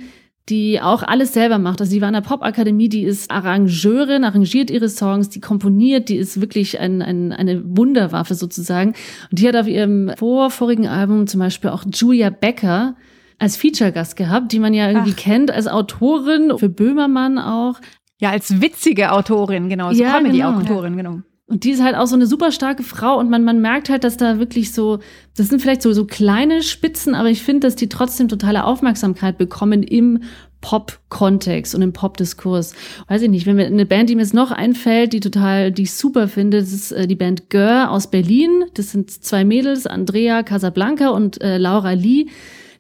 die 0.50 0.82
auch 0.82 1.02
alles 1.02 1.34
selber 1.34 1.60
macht. 1.60 1.80
Also 1.80 1.92
sie 1.92 2.02
war 2.02 2.10
in 2.10 2.14
der 2.14 2.22
Popakademie, 2.22 2.90
die 2.90 3.04
ist 3.04 3.32
Arrangeurin, 3.32 4.26
arrangiert 4.26 4.70
ihre 4.70 4.90
Songs, 4.90 5.30
die 5.30 5.40
komponiert, 5.40 6.10
die 6.10 6.18
ist 6.18 6.42
wirklich 6.42 6.78
ein, 6.78 7.02
ein, 7.02 7.32
eine 7.32 7.64
Wunderwaffe 7.78 8.36
sozusagen. 8.36 8.96
Und 9.32 9.40
die 9.40 9.48
hat 9.48 9.56
auf 9.56 9.68
ihrem 9.68 10.12
vorvorigen 10.18 10.88
Album 10.88 11.26
zum 11.28 11.40
Beispiel 11.40 11.70
auch 11.70 11.86
Julia 11.92 12.32
Becker 12.32 12.98
als 13.40 13.56
Feature-Gast 13.56 14.18
gehabt, 14.18 14.52
die 14.52 14.60
man 14.60 14.74
ja 14.74 14.90
irgendwie 14.90 15.14
Ach. 15.14 15.22
kennt, 15.22 15.52
als 15.52 15.68
Autorin, 15.68 16.58
für 16.58 16.70
Böhmermann 16.70 17.40
auch. 17.40 17.80
Ja, 18.20 18.32
als 18.32 18.62
witzige 18.62 19.12
Autorin, 19.12 19.70
genau, 19.70 19.92
so 19.92 20.02
ja, 20.02 20.18
Comedy-Autorin, 20.18 20.96
genau. 20.96 21.20
Und 21.48 21.64
die 21.64 21.72
ist 21.72 21.84
halt 21.84 21.96
auch 21.96 22.08
so 22.08 22.16
eine 22.16 22.26
super 22.26 22.52
starke 22.52 22.82
Frau 22.82 23.20
und 23.20 23.30
man, 23.30 23.44
man 23.44 23.62
merkt 23.62 23.90
halt, 23.90 24.04
dass 24.04 24.18
da 24.18 24.40
wirklich 24.40 24.72
so, 24.72 25.00
das 25.38 25.50
sind 25.50 25.62
vielleicht 25.62 25.84
so, 25.84 25.94
so 25.94 26.06
kleine 26.06 26.64
Spitzen, 26.64 27.14
aber 27.14 27.30
ich 27.30 27.44
finde, 27.44 27.68
dass 27.68 27.76
die 27.76 27.88
trotzdem 27.88 28.28
totale 28.30 28.64
Aufmerksamkeit 28.64 29.38
bekommen 29.38 29.84
im 29.84 30.24
Pop-Kontext 30.62 31.76
und 31.76 31.84
im 31.84 31.94
Pop-Diskurs. 31.94 32.74
Weiß 33.08 33.22
ich 33.22 33.30
nicht, 33.30 33.46
wenn 33.46 33.58
mir 33.58 33.68
eine 33.68 33.86
Band, 33.86 34.10
die 34.10 34.16
mir 34.16 34.24
jetzt 34.24 34.34
noch 34.34 34.52
einfällt, 34.52 35.14
die 35.14 35.20
total, 35.20 35.72
die 35.72 35.84
ich 35.84 35.94
super 35.94 36.28
finde, 36.28 36.62
das 36.62 36.74
ist 36.74 36.92
äh, 36.92 37.06
die 37.06 37.14
Band 37.14 37.52
Gör 37.52 37.92
aus 37.92 38.10
Berlin. 38.10 38.64
Das 38.74 38.92
sind 38.92 39.12
zwei 39.12 39.46
Mädels, 39.46 39.86
Andrea 39.86 40.42
Casablanca 40.42 41.10
und 41.10 41.40
äh, 41.44 41.60
Laura 41.60 41.92
Lee. 41.92 42.26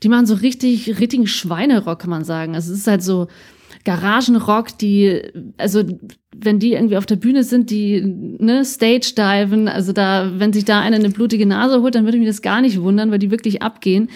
Die 0.02 0.10
machen 0.10 0.26
so 0.26 0.34
richtig, 0.34 1.00
richtigen 1.00 1.28
Schweinerock, 1.28 2.00
kann 2.00 2.10
man 2.10 2.24
sagen. 2.24 2.56
Also 2.56 2.74
es 2.74 2.80
ist 2.80 2.88
halt 2.88 3.04
so, 3.04 3.28
Garagenrock, 3.86 4.78
die, 4.80 5.21
also 5.58 5.84
wenn 6.36 6.60
die 6.60 6.74
irgendwie 6.74 6.98
auf 6.98 7.06
der 7.06 7.15
Bühne 7.15 7.43
sind, 7.43 7.69
die 7.69 8.02
ne, 8.04 8.65
Stage-Diven, 8.65 9.67
also 9.67 9.93
da, 9.93 10.32
wenn 10.38 10.52
sich 10.52 10.65
da 10.65 10.82
einer 10.82 10.98
eine 10.98 11.10
blutige 11.10 11.45
Nase 11.45 11.82
holt, 11.82 11.95
dann 11.95 12.04
würde 12.04 12.17
mich 12.17 12.28
das 12.28 12.41
gar 12.41 12.62
nicht 12.62 12.82
wundern, 12.82 13.12
weil 13.12 13.19
die 13.19 13.32
wirklich 13.32 13.62
abgehen. 13.62 14.10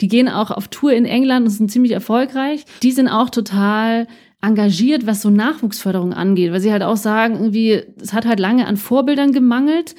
Die 0.00 0.08
gehen 0.08 0.28
auch 0.28 0.50
auf 0.50 0.68
Tour 0.68 0.92
in 0.92 1.04
England 1.04 1.44
und 1.44 1.50
sind 1.50 1.70
ziemlich 1.70 1.92
erfolgreich. 1.92 2.64
Die 2.82 2.92
sind 2.92 3.08
auch 3.08 3.28
total 3.28 4.06
engagiert, 4.40 5.06
was 5.06 5.22
so 5.22 5.30
Nachwuchsförderung 5.30 6.12
angeht, 6.12 6.52
weil 6.52 6.60
sie 6.60 6.72
halt 6.72 6.82
auch 6.82 6.96
sagen, 6.96 7.34
irgendwie, 7.34 7.82
es 8.00 8.12
hat 8.12 8.26
halt 8.26 8.38
lange 8.38 8.66
an 8.66 8.76
Vorbildern 8.76 9.32
gemangelt. 9.32 9.96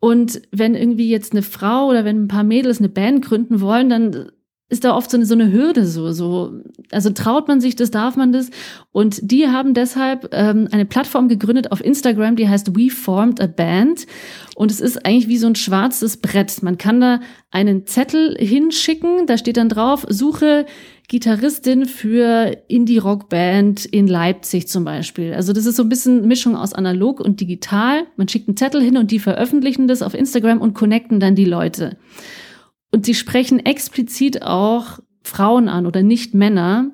Und 0.00 0.42
wenn 0.50 0.74
irgendwie 0.74 1.08
jetzt 1.08 1.32
eine 1.32 1.42
Frau 1.42 1.88
oder 1.88 2.04
wenn 2.04 2.24
ein 2.24 2.28
paar 2.28 2.44
Mädels 2.44 2.78
eine 2.78 2.88
Band 2.88 3.24
gründen 3.24 3.60
wollen, 3.60 3.88
dann 3.88 4.30
ist 4.68 4.84
da 4.84 4.96
oft 4.96 5.10
so 5.10 5.16
eine, 5.16 5.26
so 5.26 5.34
eine 5.34 5.52
Hürde 5.52 5.86
so, 5.86 6.10
so, 6.10 6.60
also 6.90 7.10
traut 7.10 7.46
man 7.46 7.60
sich 7.60 7.76
das, 7.76 7.92
darf 7.92 8.16
man 8.16 8.32
das? 8.32 8.50
Und 8.90 9.30
die 9.30 9.46
haben 9.46 9.74
deshalb 9.74 10.30
ähm, 10.32 10.66
eine 10.72 10.84
Plattform 10.84 11.28
gegründet 11.28 11.70
auf 11.70 11.84
Instagram, 11.84 12.34
die 12.34 12.48
heißt 12.48 12.76
We 12.76 12.90
Formed 12.90 13.40
a 13.40 13.46
Band. 13.46 14.06
Und 14.56 14.72
es 14.72 14.80
ist 14.80 15.06
eigentlich 15.06 15.28
wie 15.28 15.38
so 15.38 15.46
ein 15.46 15.54
schwarzes 15.54 16.16
Brett. 16.16 16.64
Man 16.64 16.78
kann 16.78 17.00
da 17.00 17.20
einen 17.52 17.86
Zettel 17.86 18.36
hinschicken, 18.38 19.26
da 19.26 19.38
steht 19.38 19.56
dann 19.56 19.68
drauf, 19.68 20.04
suche 20.08 20.66
Gitarristin 21.08 21.86
für 21.86 22.56
Indie-Rock-Band 22.66 23.84
in 23.84 24.08
Leipzig 24.08 24.66
zum 24.66 24.84
Beispiel. 24.84 25.32
Also 25.34 25.52
das 25.52 25.66
ist 25.66 25.76
so 25.76 25.84
ein 25.84 25.88
bisschen 25.88 26.26
Mischung 26.26 26.56
aus 26.56 26.72
analog 26.72 27.20
und 27.20 27.40
digital. 27.40 28.02
Man 28.16 28.26
schickt 28.26 28.48
einen 28.48 28.56
Zettel 28.56 28.82
hin 28.82 28.96
und 28.96 29.12
die 29.12 29.20
veröffentlichen 29.20 29.86
das 29.86 30.02
auf 30.02 30.14
Instagram 30.14 30.60
und 30.60 30.74
connecten 30.74 31.20
dann 31.20 31.36
die 31.36 31.44
Leute. 31.44 31.96
Und 32.96 33.04
sie 33.04 33.12
sprechen 33.12 33.60
explizit 33.66 34.40
auch 34.40 35.00
Frauen 35.22 35.68
an 35.68 35.84
oder 35.84 36.02
nicht 36.02 36.32
Männer, 36.32 36.92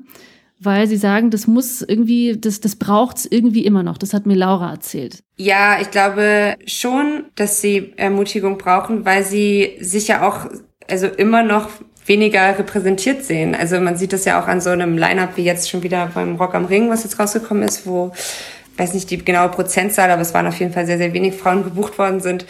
weil 0.58 0.88
sie 0.88 0.96
sagen, 0.96 1.30
das 1.30 1.46
muss 1.46 1.80
irgendwie, 1.80 2.36
das, 2.36 2.58
das 2.58 2.74
braucht's 2.74 3.24
irgendwie 3.24 3.64
immer 3.64 3.84
noch. 3.84 3.98
Das 3.98 4.12
hat 4.12 4.26
mir 4.26 4.34
Laura 4.34 4.72
erzählt. 4.72 5.22
Ja, 5.36 5.80
ich 5.80 5.92
glaube 5.92 6.56
schon, 6.66 7.26
dass 7.36 7.60
sie 7.60 7.92
Ermutigung 7.96 8.58
brauchen, 8.58 9.04
weil 9.04 9.22
sie 9.22 9.76
sich 9.78 10.08
ja 10.08 10.26
auch, 10.28 10.50
also 10.90 11.06
immer 11.06 11.44
noch 11.44 11.68
weniger 12.04 12.58
repräsentiert 12.58 13.22
sehen. 13.24 13.54
Also 13.54 13.78
man 13.78 13.96
sieht 13.96 14.12
das 14.12 14.24
ja 14.24 14.42
auch 14.42 14.48
an 14.48 14.60
so 14.60 14.70
einem 14.70 14.98
Line-Up 14.98 15.36
wie 15.36 15.44
jetzt 15.44 15.70
schon 15.70 15.84
wieder 15.84 16.10
beim 16.12 16.34
Rock 16.34 16.56
am 16.56 16.64
Ring, 16.64 16.90
was 16.90 17.04
jetzt 17.04 17.20
rausgekommen 17.20 17.62
ist, 17.62 17.86
wo, 17.86 18.10
weiß 18.76 18.92
nicht 18.94 19.08
die 19.08 19.24
genaue 19.24 19.50
Prozentzahl, 19.50 20.10
aber 20.10 20.22
es 20.22 20.34
waren 20.34 20.48
auf 20.48 20.58
jeden 20.58 20.72
Fall 20.72 20.84
sehr, 20.84 20.98
sehr 20.98 21.12
wenig 21.12 21.34
Frauen 21.34 21.62
gebucht 21.62 21.96
worden 21.96 22.18
sind. 22.18 22.44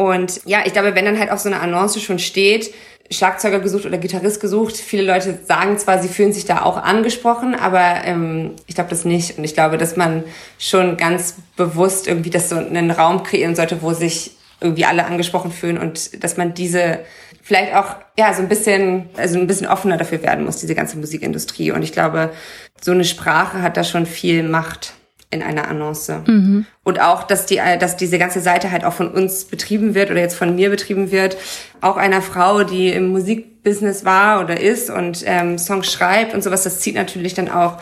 Und 0.00 0.40
ja, 0.46 0.60
ich 0.64 0.72
glaube, 0.72 0.94
wenn 0.94 1.04
dann 1.04 1.18
halt 1.18 1.30
auch 1.30 1.36
so 1.36 1.50
eine 1.50 1.60
Annonce 1.60 2.00
schon 2.00 2.18
steht, 2.18 2.72
Schlagzeuger 3.10 3.60
gesucht 3.60 3.84
oder 3.84 3.98
Gitarrist 3.98 4.40
gesucht. 4.40 4.78
Viele 4.78 5.02
Leute 5.02 5.40
sagen 5.46 5.76
zwar, 5.76 6.00
sie 6.00 6.08
fühlen 6.08 6.32
sich 6.32 6.46
da 6.46 6.62
auch 6.62 6.78
angesprochen, 6.78 7.54
aber 7.54 7.96
ähm, 8.04 8.52
ich 8.66 8.76
glaube 8.76 8.88
das 8.88 9.04
nicht. 9.04 9.36
Und 9.36 9.44
ich 9.44 9.52
glaube, 9.52 9.76
dass 9.76 9.96
man 9.96 10.24
schon 10.58 10.96
ganz 10.96 11.34
bewusst 11.54 12.06
irgendwie 12.06 12.30
das 12.30 12.48
so 12.48 12.56
einen 12.56 12.90
Raum 12.90 13.24
kreieren 13.24 13.54
sollte, 13.54 13.82
wo 13.82 13.92
sich 13.92 14.30
irgendwie 14.58 14.86
alle 14.86 15.04
angesprochen 15.04 15.52
fühlen 15.52 15.76
und 15.76 16.24
dass 16.24 16.38
man 16.38 16.54
diese 16.54 17.00
vielleicht 17.42 17.74
auch 17.74 17.96
ja 18.18 18.32
so 18.32 18.40
ein 18.40 18.48
bisschen 18.48 19.10
also 19.18 19.38
ein 19.38 19.46
bisschen 19.46 19.66
offener 19.66 19.96
dafür 19.96 20.22
werden 20.22 20.44
muss 20.44 20.58
diese 20.58 20.74
ganze 20.74 20.98
Musikindustrie 20.98 21.72
und 21.72 21.82
ich 21.82 21.92
glaube 21.92 22.30
so 22.78 22.92
eine 22.92 23.06
Sprache 23.06 23.62
hat 23.62 23.78
da 23.78 23.84
schon 23.84 24.04
viel 24.04 24.42
Macht 24.42 24.92
in 25.30 25.42
einer 25.42 25.68
Annonce. 25.68 26.22
Mhm. 26.26 26.66
Und 26.82 27.00
auch, 27.00 27.22
dass 27.22 27.46
die, 27.46 27.60
dass 27.78 27.96
diese 27.96 28.18
ganze 28.18 28.40
Seite 28.40 28.70
halt 28.70 28.84
auch 28.84 28.92
von 28.92 29.08
uns 29.08 29.44
betrieben 29.44 29.94
wird 29.94 30.10
oder 30.10 30.20
jetzt 30.20 30.36
von 30.36 30.56
mir 30.56 30.70
betrieben 30.70 31.12
wird. 31.12 31.36
Auch 31.80 31.96
einer 31.96 32.20
Frau, 32.20 32.64
die 32.64 32.88
im 32.90 33.08
Musikbusiness 33.08 34.04
war 34.04 34.42
oder 34.42 34.60
ist 34.60 34.90
und 34.90 35.22
ähm, 35.26 35.56
Songs 35.56 35.92
schreibt 35.92 36.34
und 36.34 36.42
sowas, 36.42 36.64
das 36.64 36.80
zieht 36.80 36.96
natürlich 36.96 37.34
dann 37.34 37.48
auch 37.48 37.78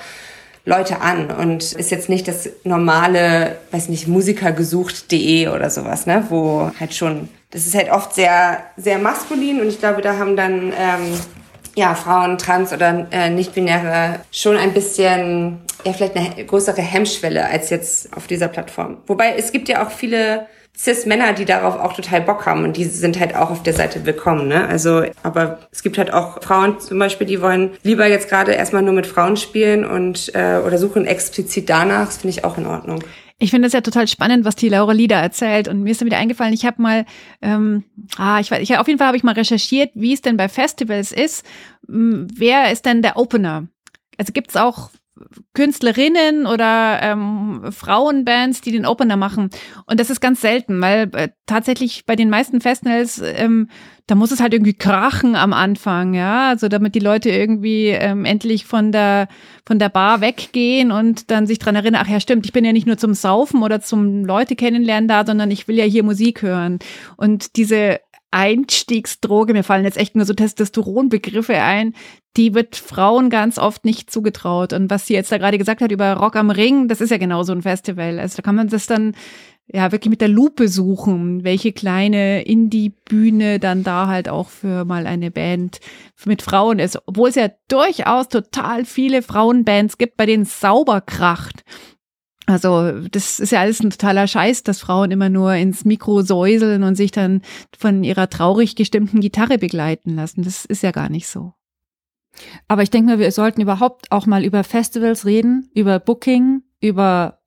Leute 0.69 1.01
an 1.01 1.31
und 1.31 1.73
ist 1.73 1.91
jetzt 1.91 2.11
nicht 2.11 2.29
das 2.29 2.51
normale, 2.65 3.57
weiß 3.71 3.89
nicht, 3.89 4.07
musikergesucht.de 4.07 5.49
oder 5.49 5.71
sowas, 5.71 6.05
ne, 6.05 6.27
wo 6.29 6.71
halt 6.79 6.95
schon, 6.95 7.31
das 7.51 7.67
ist 7.67 7.75
halt 7.75 7.91
oft 7.91 8.15
sehr, 8.15 8.63
sehr 8.77 8.99
maskulin 8.99 9.63
und 9.63 9.69
ich 9.69 9.79
glaube, 9.79 10.03
da 10.03 10.19
haben 10.19 10.37
dann 10.37 10.75
ähm, 10.79 11.19
ja, 11.79 11.95
Frauen, 11.95 12.39
Trans 12.39 12.73
oder 12.73 13.07
äh, 13.13 13.31
Nicht-Binäre 13.31 14.21
schon 14.33 14.57
ein 14.57 14.75
bisschen, 14.75 15.61
ja, 15.85 15.93
vielleicht 15.93 16.17
eine 16.17 16.45
größere 16.45 16.83
Hemmschwelle 16.83 17.45
als 17.45 17.71
jetzt 17.71 18.15
auf 18.17 18.27
dieser 18.27 18.49
Plattform. 18.49 18.99
Wobei 19.07 19.37
es 19.37 19.53
gibt 19.53 19.69
ja 19.69 19.87
auch 19.87 19.91
viele 19.93 20.49
Cis-Männer, 20.77 21.35
die 21.35 21.45
darauf 21.45 21.77
auch 21.77 21.93
total 21.93 22.21
Bock 22.21 22.47
haben 22.47 22.65
und 22.65 22.77
die 22.77 22.85
sind 22.85 23.19
halt 23.21 23.37
auch 23.37 23.51
auf 23.51 23.63
der 23.63 23.75
Seite 23.75 24.05
willkommen, 24.07 24.49
ne? 24.49 24.67
Also, 24.67 25.05
aber 25.23 25.61
es 25.71 25.83
gibt 25.83 25.99
halt 25.99 26.13
auch 26.13 26.43
Frauen 26.43 26.81
zum 26.81 26.99
Beispiel, 26.99 27.27
die 27.27 27.41
wollen 27.41 27.71
lieber 27.83 28.07
jetzt 28.07 28.29
gerade 28.29 28.53
erstmal 28.53 28.83
nur 28.83 28.95
mit 28.95 29.07
Frauen 29.07 29.37
spielen 29.37 29.85
und 29.85 30.35
äh, 30.35 30.59
oder 30.65 30.79
suchen 30.79 31.07
explizit 31.07 31.71
danach. 31.71 32.07
Das 32.07 32.19
finde 32.19 32.37
ich 32.37 32.45
auch 32.45 32.59
in 32.59 32.67
Ordnung. 32.67 33.03
Ich 33.41 33.51
finde 33.51 33.67
das 33.67 33.73
ja 33.73 33.81
total 33.81 34.09
spannend, 34.09 34.45
was 34.45 34.57
die 34.57 34.69
Laura 34.69 34.93
Lieder 34.93 35.17
erzählt. 35.17 35.69
Und 35.69 35.83
mir 35.83 35.91
ist 35.91 36.01
dann 36.01 36.07
wieder 36.07 36.19
eingefallen, 36.19 36.53
ich 36.53 36.67
habe 36.67 36.83
mal, 36.83 37.07
ähm, 37.41 37.85
ah, 38.17 38.41
ich 38.41 38.51
weiß, 38.51 38.61
ich, 38.61 38.77
auf 38.77 38.89
jeden 38.89 38.99
Fall 38.99 39.07
habe 39.07 39.17
ich 39.17 39.23
mal 39.23 39.35
recherchiert, 39.35 39.91
wie 39.95 40.13
es 40.13 40.23
denn 40.23 40.37
bei 40.37 40.49
Festivals 40.49 41.13
ist. 41.13 41.47
Wer 41.87 42.73
ist 42.73 42.85
denn 42.85 43.01
der 43.01 43.17
Opener? 43.17 43.69
Also 44.17 44.33
gibt 44.33 44.51
es 44.51 44.57
auch 44.57 44.91
Künstlerinnen 45.55 46.47
oder 46.47 47.01
ähm, 47.03 47.63
Frauenbands, 47.71 48.61
die 48.61 48.73
den 48.73 48.87
Opener 48.87 49.17
machen. 49.17 49.51
Und 49.87 50.01
das 50.01 50.11
ist 50.11 50.21
ganz 50.21 50.41
selten, 50.41 50.81
weil 50.81 51.11
äh, 51.15 51.29
tatsächlich 51.47 52.07
bei 52.07 52.17
den 52.17 52.31
meisten 52.31 52.61
Festivals, 52.61 53.21
ähm, 53.25 53.69
da 54.07 54.15
muss 54.15 54.31
es 54.31 54.41
halt 54.41 54.55
irgendwie 54.55 54.75
krachen 54.75 55.37
am 55.37 55.53
Anfang, 55.53 56.15
ja, 56.15 56.49
also 56.49 56.69
damit 56.69 56.95
die 56.95 57.01
Leute 57.01 57.31
irgendwie 57.31 57.89
ähm, 57.89 58.25
endlich 58.25 58.65
von 58.65 58.91
der 58.91 59.29
von 59.67 59.79
der 59.79 59.91
Bar 59.91 60.23
weggehen 60.23 60.93
und 60.93 61.31
dann 61.31 61.47
sich 61.47 61.59
dran 61.59 61.75
erinnern, 61.75 62.03
ach 62.05 62.09
ja, 62.09 62.21
stimmt, 62.21 62.47
ich 62.47 62.53
bin 62.53 62.65
ja 62.65 62.73
nicht 62.73 62.87
nur 62.87 62.97
zum 62.97 63.13
Saufen 63.13 63.63
oder 63.63 63.81
zum 63.81 64.25
Leute 64.25 64.57
kennenlernen 64.57 65.09
da, 65.09 65.27
sondern 65.27 65.51
ich 65.51 65.69
will 65.69 65.77
ja 65.77 65.85
hier 65.85 66.05
Musik 66.05 66.41
hören. 66.41 66.79
Und 67.19 67.57
diese 67.57 68.01
Einstiegsdroge, 68.31 69.53
mir 69.53 69.65
fallen 69.65 69.85
jetzt 69.85 69.97
echt 69.97 70.15
nur 70.15 70.27
so 70.27 70.35
Testosteronbegriffe 70.35 71.55
ein, 71.55 71.95
die 72.37 72.55
wird 72.55 72.77
Frauen 72.77 73.31
ganz 73.31 73.59
oft 73.59 73.85
nicht 73.85 74.11
zugetraut. 74.11 74.73
Und 74.73 74.91
was 74.91 75.07
sie 75.07 75.15
jetzt 75.15 75.33
da 75.33 75.39
gerade 75.39 75.59
gesagt 75.59 75.81
hat 75.81 75.91
über 75.91 76.15
Rock 76.15 76.37
am 76.37 76.51
Ring, 76.51 76.89
das 76.89 77.01
ist 77.01 77.11
ja 77.11 77.19
genau 77.19 77.43
so 77.43 77.53
ein 77.53 77.63
Festival. 77.63 78.19
Also 78.19 78.37
da 78.37 78.43
kann 78.43 78.55
man 78.55 78.69
das 78.69 78.87
dann 78.87 79.15
ja 79.71 79.93
wirklich 79.93 80.11
mit 80.11 80.21
der 80.21 80.29
Lupe 80.29 80.69
suchen, 80.69 81.45
welche 81.45 81.73
kleine 81.73 82.43
Indie-Bühne 82.43 83.59
dann 83.59 83.83
da 83.83 84.07
halt 84.07 84.29
auch 84.29 84.49
für 84.49 84.85
mal 84.85 85.07
eine 85.07 85.31
Band 85.31 85.81
mit 86.25 86.43
Frauen 86.43 86.79
ist. 86.79 86.99
Obwohl 87.07 87.29
es 87.31 87.35
ja 87.35 87.51
durchaus 87.69 88.29
total 88.29 88.85
viele 88.85 89.23
Frauenbands 89.23 89.99
gibt, 89.99 90.17
bei 90.17 90.27
denen 90.27 90.45
es 90.45 90.61
sauber 90.61 91.01
kracht. 91.01 91.58
Also 92.49 92.93
das 93.11 93.41
ist 93.41 93.53
ja 93.53 93.61
alles 93.61 93.81
ein 93.81 93.91
totaler 93.91 94.27
Scheiß, 94.27 94.63
dass 94.63 94.81
Frauen 94.81 95.11
immer 95.11 95.29
nur 95.29 95.53
ins 95.53 95.85
Mikro 95.85 96.23
säuseln 96.23 96.83
und 96.83 96.95
sich 96.95 97.11
dann 97.11 97.43
von 97.79 98.03
ihrer 98.03 98.31
traurig 98.31 98.75
gestimmten 98.75 99.21
Gitarre 99.21 99.59
begleiten 99.59 100.17
lassen. 100.17 100.43
Das 100.43 100.65
ist 100.65 100.83
ja 100.83 100.91
gar 100.91 101.11
nicht 101.11 101.29
so. 101.29 101.53
Aber 102.67 102.83
ich 102.83 102.89
denke 102.89 103.11
mal, 103.11 103.19
wir 103.19 103.31
sollten 103.33 103.61
überhaupt 103.61 104.11
auch 104.11 104.25
mal 104.25 104.45
über 104.45 104.65
Festivals 104.65 105.27
reden, 105.27 105.71
über 105.75 105.99
Booking, 105.99 106.63
über 106.81 107.41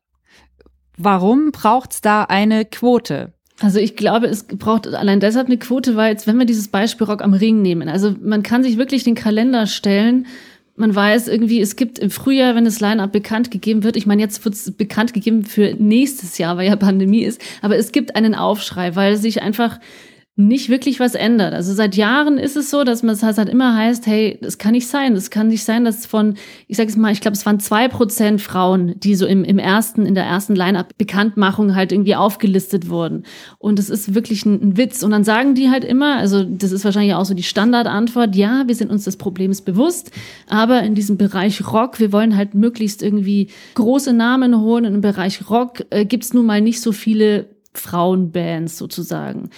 warum 0.98 1.52
braucht's 1.52 2.02
da 2.02 2.26
eine 2.26 2.64
Quote? 2.66 3.34
Also 3.60 3.80
ich 3.80 3.96
glaube, 3.96 4.28
es 4.28 4.44
braucht 4.44 4.86
allein 4.88 5.20
deshalb 5.20 5.48
eine 5.48 5.58
Quote, 5.58 5.96
weil 5.96 6.12
jetzt, 6.12 6.28
wenn 6.28 6.38
wir 6.38 6.46
dieses 6.46 6.68
Beispiel 6.68 7.08
Rock 7.08 7.24
am 7.24 7.34
Ring 7.34 7.64
nehmen, 7.64 7.90
also 7.90 8.14
man 8.22 8.44
kann 8.44 8.62
sich 8.62 8.78
wirklich 8.78 9.04
den 9.04 9.16
Kalender 9.16 9.66
stellen 9.66 10.28
man 10.82 10.94
weiß 10.94 11.30
irgendwie, 11.30 11.62
es 11.62 11.78
gibt 11.78 12.00
im 12.00 12.10
Frühjahr, 12.10 12.56
wenn 12.56 12.66
das 12.66 12.82
Line-Up 12.82 13.12
bekannt 13.14 13.52
gegeben 13.52 13.84
wird, 13.84 13.96
ich 13.96 14.06
meine, 14.06 14.22
jetzt 14.22 14.44
wird 14.44 14.56
es 14.56 14.72
bekannt 14.72 15.14
gegeben 15.14 15.46
für 15.46 15.76
nächstes 15.78 16.38
Jahr, 16.38 16.58
weil 16.58 16.68
ja 16.68 16.76
Pandemie 16.76 17.24
ist, 17.24 17.42
aber 17.62 17.78
es 17.78 17.94
gibt 17.94 18.16
einen 18.16 18.36
Aufschrei, 18.36 18.96
weil 18.96 19.16
sich 19.16 19.42
einfach 19.42 19.80
nicht 20.48 20.70
wirklich 20.70 21.00
was 21.00 21.16
ändert. 21.16 21.54
Also 21.54 21.74
seit 21.74 21.96
Jahren 21.96 22.38
ist 22.38 22.56
es 22.56 22.70
so, 22.70 22.84
dass 22.84 23.04
man 23.04 23.16
es 23.16 23.24
halt 23.24 23.50
immer 23.50 23.76
heißt, 23.76 24.08
hey, 24.08 24.40
das 24.42 24.58
kann 24.58 24.72
nicht 24.72 24.88
sein. 24.88 25.14
Das 25.14 25.30
kann 25.30 25.48
nicht 25.48 25.64
sein, 25.64 25.86
dass 25.86 26.06
von, 26.06 26.36
ich 26.68 26.78
sage 26.78 26.90
es 26.90 26.98
mal, 26.98 27.12
ich 27.12 27.22
glaube, 27.22 27.36
es 27.36 27.46
waren 27.46 27.60
zwei 27.60 27.88
Prozent 27.88 28.42
Frauen, 28.42 29.00
die 29.00 29.16
so 29.16 29.26
im, 29.26 29.44
im 29.44 29.60
ersten, 29.60 30.06
in 30.06 30.16
der 30.16 30.26
ersten 30.26 30.56
Line-Up-Bekanntmachung 30.56 31.76
halt 31.76 31.92
irgendwie 31.92 32.16
aufgelistet 32.16 32.90
wurden. 32.90 33.24
Und 33.58 33.80
das 33.80 33.90
ist 33.90 34.14
wirklich 34.16 34.46
ein, 34.46 34.62
ein, 34.62 34.78
Witz. 34.78 35.04
Und 35.04 35.12
dann 35.12 35.24
sagen 35.24 35.56
die 35.56 35.70
halt 35.70 35.84
immer, 35.84 36.18
also 36.18 36.44
das 36.44 36.72
ist 36.72 36.86
wahrscheinlich 36.86 37.14
auch 37.14 37.26
so 37.26 37.34
die 37.34 37.44
Standardantwort, 37.44 38.36
ja, 38.36 38.64
wir 38.68 38.76
sind 38.76 38.92
uns 38.92 39.04
des 39.04 39.18
Problems 39.18 39.62
bewusst, 39.62 40.12
aber 40.48 40.84
in 40.84 40.96
diesem 40.96 41.18
Bereich 41.18 41.72
Rock, 41.72 42.00
wir 42.00 42.12
wollen 42.12 42.36
halt 42.36 42.56
möglichst 42.56 43.04
irgendwie 43.04 43.50
große 43.76 44.14
Namen 44.14 44.60
holen. 44.60 44.86
Und 44.86 44.96
im 44.96 45.02
Bereich 45.02 45.50
Rock 45.50 45.84
äh, 45.90 46.06
gibt's 46.06 46.34
nun 46.34 46.46
mal 46.46 46.62
nicht 46.62 46.82
so 46.82 46.92
viele 46.92 47.48
Frauenbands 47.74 48.78
sozusagen. 48.78 49.50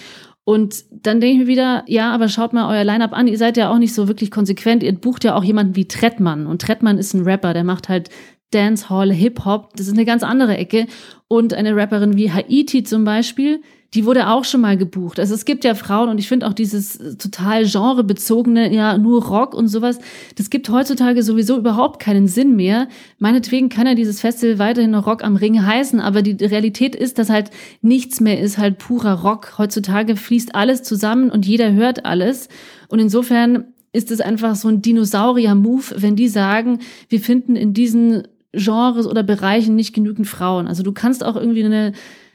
Und 0.44 0.84
dann 0.90 1.20
denke 1.20 1.34
ich 1.34 1.38
mir 1.40 1.46
wieder, 1.46 1.84
ja, 1.86 2.12
aber 2.12 2.28
schaut 2.28 2.52
mal 2.52 2.70
euer 2.70 2.84
Line-Up 2.84 3.14
an, 3.14 3.26
ihr 3.26 3.38
seid 3.38 3.56
ja 3.56 3.70
auch 3.70 3.78
nicht 3.78 3.94
so 3.94 4.08
wirklich 4.08 4.30
konsequent. 4.30 4.82
Ihr 4.82 4.92
bucht 4.92 5.24
ja 5.24 5.34
auch 5.34 5.44
jemanden 5.44 5.74
wie 5.74 5.88
Trettmann. 5.88 6.46
Und 6.46 6.60
Trettmann 6.60 6.98
ist 6.98 7.14
ein 7.14 7.22
Rapper, 7.22 7.54
der 7.54 7.64
macht 7.64 7.88
halt 7.88 8.10
Dancehall, 8.50 9.12
Hip-Hop. 9.12 9.74
Das 9.76 9.86
ist 9.86 9.94
eine 9.94 10.04
ganz 10.04 10.22
andere 10.22 10.56
Ecke. 10.56 10.86
Und 11.28 11.54
eine 11.54 11.74
Rapperin 11.74 12.16
wie 12.16 12.30
Haiti 12.30 12.84
zum 12.84 13.04
Beispiel, 13.04 13.62
die 13.94 14.04
wurde 14.04 14.28
auch 14.28 14.44
schon 14.44 14.60
mal 14.60 14.76
gebucht. 14.76 15.20
Also 15.20 15.34
es 15.34 15.44
gibt 15.44 15.64
ja 15.64 15.74
Frauen 15.74 16.08
und 16.08 16.18
ich 16.18 16.26
finde 16.26 16.48
auch 16.48 16.52
dieses 16.52 16.96
äh, 16.96 17.16
total 17.16 17.64
genrebezogene, 17.64 18.74
ja, 18.74 18.98
nur 18.98 19.24
Rock 19.24 19.54
und 19.54 19.68
sowas, 19.68 19.98
das 20.36 20.50
gibt 20.50 20.68
heutzutage 20.68 21.22
sowieso 21.22 21.56
überhaupt 21.56 22.00
keinen 22.00 22.26
Sinn 22.26 22.56
mehr. 22.56 22.88
Meinetwegen 23.18 23.68
kann 23.68 23.86
ja 23.86 23.94
dieses 23.94 24.20
Festival 24.20 24.58
weiterhin 24.58 24.90
noch 24.90 25.06
Rock 25.06 25.22
am 25.22 25.36
Ring 25.36 25.64
heißen, 25.64 26.00
aber 26.00 26.22
die 26.22 26.44
Realität 26.44 26.96
ist, 26.96 27.18
dass 27.18 27.30
halt 27.30 27.50
nichts 27.82 28.20
mehr 28.20 28.40
ist, 28.40 28.58
halt 28.58 28.78
purer 28.78 29.20
Rock. 29.22 29.58
Heutzutage 29.58 30.16
fließt 30.16 30.54
alles 30.54 30.82
zusammen 30.82 31.30
und 31.30 31.46
jeder 31.46 31.72
hört 31.72 32.04
alles. 32.04 32.48
Und 32.88 32.98
insofern 32.98 33.64
ist 33.92 34.10
es 34.10 34.20
einfach 34.20 34.56
so 34.56 34.68
ein 34.68 34.82
Dinosaurier-Move, 34.82 35.94
wenn 35.98 36.16
die 36.16 36.28
sagen, 36.28 36.80
wir 37.08 37.20
finden 37.20 37.54
in 37.54 37.74
diesen 37.74 38.26
Genres 38.52 39.06
oder 39.06 39.22
Bereichen 39.22 39.76
nicht 39.76 39.94
genügend 39.94 40.26
Frauen. 40.26 40.66
Also 40.66 40.82
du 40.82 40.92
kannst 40.92 41.24
auch 41.24 41.36
irgendwie 41.36 41.64
eine 41.64 41.92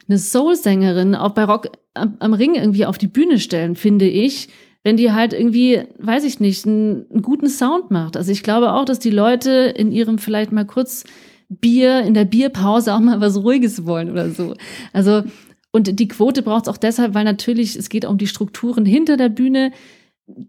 eine 0.09 0.17
Soul-Sängerin 0.17 1.15
auch 1.15 1.31
bei 1.31 1.43
Rock 1.43 1.69
am, 1.93 2.15
am, 2.19 2.33
Ring 2.33 2.55
irgendwie 2.55 2.85
auf 2.85 2.97
die 2.97 3.07
Bühne 3.07 3.39
stellen, 3.39 3.75
finde 3.75 4.07
ich, 4.07 4.49
wenn 4.83 4.97
die 4.97 5.11
halt 5.11 5.33
irgendwie, 5.33 5.83
weiß 5.99 6.23
ich 6.23 6.39
nicht, 6.39 6.65
einen, 6.65 7.05
einen 7.11 7.21
guten 7.21 7.47
Sound 7.47 7.91
macht. 7.91 8.17
Also 8.17 8.31
ich 8.31 8.43
glaube 8.43 8.73
auch, 8.73 8.85
dass 8.85 8.99
die 8.99 9.09
Leute 9.11 9.73
in 9.75 9.91
ihrem 9.91 10.17
vielleicht 10.17 10.51
mal 10.51 10.65
kurz 10.65 11.03
Bier, 11.49 12.01
in 12.01 12.13
der 12.13 12.25
Bierpause 12.25 12.93
auch 12.93 12.99
mal 12.99 13.21
was 13.21 13.37
Ruhiges 13.37 13.85
wollen 13.85 14.11
oder 14.11 14.29
so. 14.29 14.55
Also 14.93 15.23
und 15.71 15.99
die 15.99 16.07
Quote 16.07 16.41
braucht 16.41 16.63
es 16.63 16.69
auch 16.69 16.77
deshalb, 16.77 17.13
weil 17.13 17.25
natürlich 17.25 17.75
es 17.75 17.89
geht 17.89 18.05
um 18.05 18.17
die 18.17 18.27
Strukturen 18.27 18.85
hinter 18.85 19.17
der 19.17 19.29
Bühne 19.29 19.71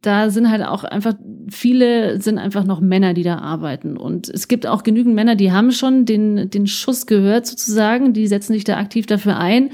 da 0.03 0.31
sind 0.31 0.51
halt 0.51 0.63
auch 0.65 0.85
einfach 0.85 1.15
viele 1.49 2.21
sind 2.21 2.39
einfach 2.39 2.65
noch 2.65 2.81
Männer, 2.81 3.15
die 3.15 3.23
da 3.23 3.39
arbeiten. 3.39 3.97
Und 3.97 4.29
es 4.29 4.49
gibt 4.49 4.67
auch 4.67 4.83
genügend 4.83 5.15
Männer, 5.15 5.37
die 5.37 5.53
haben 5.53 5.73
schon 5.73 6.05
den, 6.05 6.51
den 6.51 6.67
Schuss 6.67 7.07
gehört 7.07 7.47
sozusagen, 7.47 8.13
die 8.13 8.27
setzen 8.27 8.53
sich 8.53 8.65
da 8.65 8.77
aktiv 8.77 9.07
dafür 9.07 9.39
ein. 9.39 9.71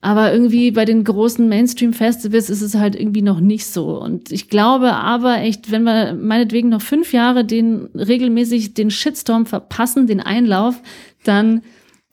Aber 0.00 0.32
irgendwie 0.32 0.70
bei 0.70 0.84
den 0.84 1.02
großen 1.02 1.48
Mainstream-Festivals 1.48 2.50
ist 2.50 2.60
es 2.60 2.74
halt 2.74 2.94
irgendwie 2.94 3.22
noch 3.22 3.40
nicht 3.40 3.66
so. 3.66 3.98
Und 3.98 4.30
ich 4.32 4.50
glaube 4.50 4.92
aber 4.92 5.38
echt, 5.38 5.70
wenn 5.70 5.84
wir 5.84 6.12
meinetwegen 6.12 6.68
noch 6.68 6.82
fünf 6.82 7.14
Jahre 7.14 7.44
den 7.44 7.86
regelmäßig 7.94 8.74
den 8.74 8.90
Shitstorm 8.90 9.46
verpassen, 9.46 10.06
den 10.06 10.20
Einlauf, 10.20 10.80
dann 11.24 11.62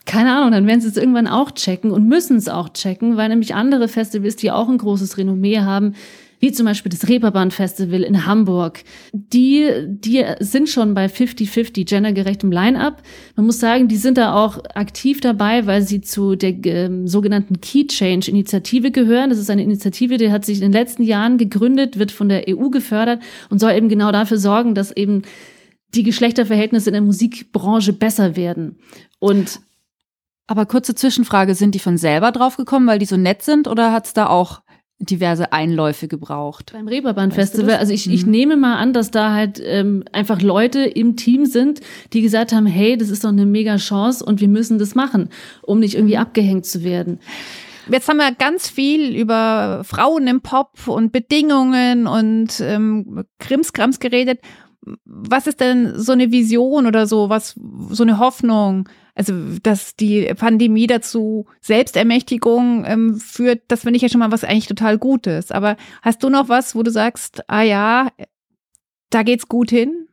keine 0.06 0.36
Ahnung, 0.36 0.52
dann 0.52 0.68
werden 0.68 0.82
sie 0.82 0.88
es 0.88 0.98
irgendwann 0.98 1.28
auch 1.28 1.52
checken 1.52 1.92
und 1.92 2.08
müssen 2.08 2.38
es 2.38 2.50
auch 2.50 2.70
checken, 2.70 3.18
weil 3.18 3.30
nämlich 3.30 3.54
andere 3.54 3.88
Festivals, 3.88 4.36
die 4.36 4.52
auch 4.52 4.68
ein 4.68 4.78
großes 4.78 5.18
Renommee 5.18 5.60
haben, 5.60 5.94
wie 6.42 6.52
zum 6.52 6.66
Beispiel 6.66 6.92
das 6.92 7.08
Reeperbahn 7.08 7.52
Festival 7.52 8.02
in 8.02 8.26
Hamburg, 8.26 8.84
die, 9.14 9.70
die 9.88 10.26
sind 10.40 10.70
schon 10.70 10.96
bei 10.96 11.06
50-50 11.06 11.88
gendergerechtem 11.88 12.52
Line-up. 12.52 13.04
Man 13.36 13.46
muss 13.46 13.60
sagen, 13.60 13.88
die 13.88 13.96
sind 13.96 14.18
da 14.18 14.34
auch 14.34 14.58
aktiv 14.74 15.22
dabei, 15.22 15.68
weil 15.68 15.84
sie 15.84 16.02
zu 16.02 16.36
der 16.36 16.66
äh, 16.66 16.90
sogenannten 17.06 17.62
Key 17.62 17.86
Change 17.86 18.30
Initiative 18.30 18.90
gehören. 18.92 19.30
Das 19.30 19.38
ist 19.38 19.52
eine 19.52 19.64
Initiative, 19.64 20.18
die 20.18 20.32
hat 20.32 20.44
sich 20.44 20.58
in 20.58 20.64
den 20.64 20.74
letzten 20.74 21.04
Jahren 21.04 21.38
gegründet, 21.38 22.00
wird 22.00 22.12
von 22.12 22.28
der 22.28 22.46
EU 22.50 22.70
gefördert 22.70 23.22
und 23.52 23.60
soll 23.60 23.74
eben 23.74 23.88
genau 23.88 24.12
dafür 24.12 24.38
sorgen, 24.38 24.74
dass 24.74 24.92
eben 24.92 25.22
die 25.94 26.04
Geschlechterverhältnisse 26.04 26.90
in 26.90 26.94
der 26.94 27.02
Musikbranche 27.04 27.94
besser 27.94 28.36
werden. 28.36 28.80
Und 29.20 29.62
aber 30.48 30.66
kurze 30.66 30.96
Zwischenfrage, 30.96 31.56
sind 31.56 31.76
die 31.76 31.80
von 31.80 31.98
selber 31.98 32.32
draufgekommen, 32.32 32.90
weil 32.90 33.00
die 33.00 33.06
so 33.06 33.16
nett 33.16 33.42
sind 33.44 33.68
oder 33.68 33.94
hat 33.94 34.08
es 34.08 34.14
da 34.14 34.28
auch 34.28 34.62
diverse 35.02 35.52
Einläufe 35.52 36.08
gebraucht. 36.08 36.72
Beim 36.74 36.88
Reeperbahn-Festival, 36.88 37.76
also 37.76 37.92
ich, 37.94 38.10
ich 38.10 38.26
mhm. 38.26 38.32
nehme 38.32 38.58
mal 38.58 38.78
an, 38.78 38.94
dass 38.94 39.12
da 39.12 39.34
halt 39.34 39.62
ähm, 39.64 40.04
einfach 40.12 40.42
Leute 40.42 40.82
im 40.82 41.16
Team 41.16 41.46
sind, 41.46 41.82
die 42.14 42.22
gesagt 42.22 42.54
haben, 42.54 42.66
hey, 42.66 42.98
das 42.98 43.10
ist 43.10 43.24
doch 43.24 43.30
eine 43.30 43.46
mega 43.46 43.78
Chance 43.78 44.24
und 44.24 44.42
wir 44.42 44.48
müssen 44.48 44.80
das 44.80 44.96
machen, 44.96 45.30
um 45.62 45.80
nicht 45.80 45.96
irgendwie 45.96 46.18
abgehängt 46.18 46.66
zu 46.66 46.84
werden. 46.84 47.20
Jetzt 47.90 48.08
haben 48.08 48.18
wir 48.18 48.32
ganz 48.34 48.70
viel 48.70 49.16
über 49.16 49.82
Frauen 49.84 50.28
im 50.28 50.42
Pop 50.42 50.88
und 50.88 51.12
Bedingungen 51.12 52.08
und 52.08 52.60
ähm, 52.62 53.26
Krimskrams 53.40 54.00
geredet. 54.00 54.40
was 55.04 55.48
ist 55.48 55.60
denn 55.60 56.00
so 56.00 56.12
eine 56.12 56.32
Vision 56.32 56.86
oder 56.86 57.08
so, 57.08 57.30
was, 57.30 57.60
so 57.90 58.04
eine 58.04 58.20
Hoffnung? 58.20 58.88
Also, 59.16 59.34
dass 59.62 59.96
die 59.96 60.34
Pandemie 60.36 60.88
dazu 60.88 61.46
Selbstermächtigung 61.62 62.86
ähm, 62.86 63.20
führt, 63.20 63.62
das 63.68 63.82
finde 63.82 63.98
ich 63.98 64.04
ja 64.04 64.10
schon 64.10 64.20
mal 64.20 64.32
was 64.32 64.44
eigentlich 64.44 64.68
total 64.68 64.98
Gutes. 64.98 65.52
Aber 65.52 65.78
hast 66.02 66.24
du 66.24 66.30
noch 66.30 66.50
was, 66.50 66.76
wo 66.76 66.84
du 66.84 66.92
sagst, 66.92 67.50
ah 67.50 67.62
ja, 67.62 68.10
da 69.10 69.24
geht's 69.24 69.48
gut 69.48 69.70
hin? 69.70 70.08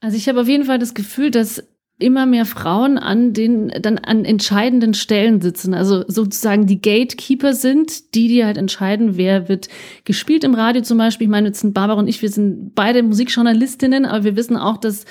Also 0.00 0.16
ich 0.16 0.28
habe 0.28 0.40
auf 0.40 0.48
jeden 0.48 0.64
Fall 0.64 0.78
das 0.78 0.94
Gefühl, 0.94 1.30
dass 1.30 1.62
immer 2.00 2.26
mehr 2.26 2.46
Frauen 2.46 2.98
an 2.98 3.32
den 3.32 3.68
dann 3.68 3.98
an 3.98 4.24
entscheidenden 4.24 4.94
Stellen 4.94 5.40
sitzen, 5.40 5.74
also 5.74 6.04
sozusagen 6.08 6.66
die 6.66 6.80
Gatekeeper 6.80 7.52
sind, 7.52 8.14
die 8.14 8.28
die 8.28 8.44
halt 8.44 8.56
entscheiden, 8.56 9.16
wer 9.16 9.48
wird 9.48 9.68
gespielt 10.04 10.44
im 10.44 10.54
Radio 10.54 10.82
zum 10.82 10.98
Beispiel. 10.98 11.26
Ich 11.26 11.30
meine, 11.30 11.48
jetzt 11.48 11.60
sind 11.60 11.74
Barbara 11.74 11.98
und 11.98 12.08
ich, 12.08 12.22
wir 12.22 12.30
sind 12.30 12.74
beide 12.74 13.02
Musikjournalistinnen, 13.02 14.06
aber 14.06 14.24
wir 14.24 14.36
wissen 14.36 14.56
auch, 14.56 14.78
dass 14.78 15.04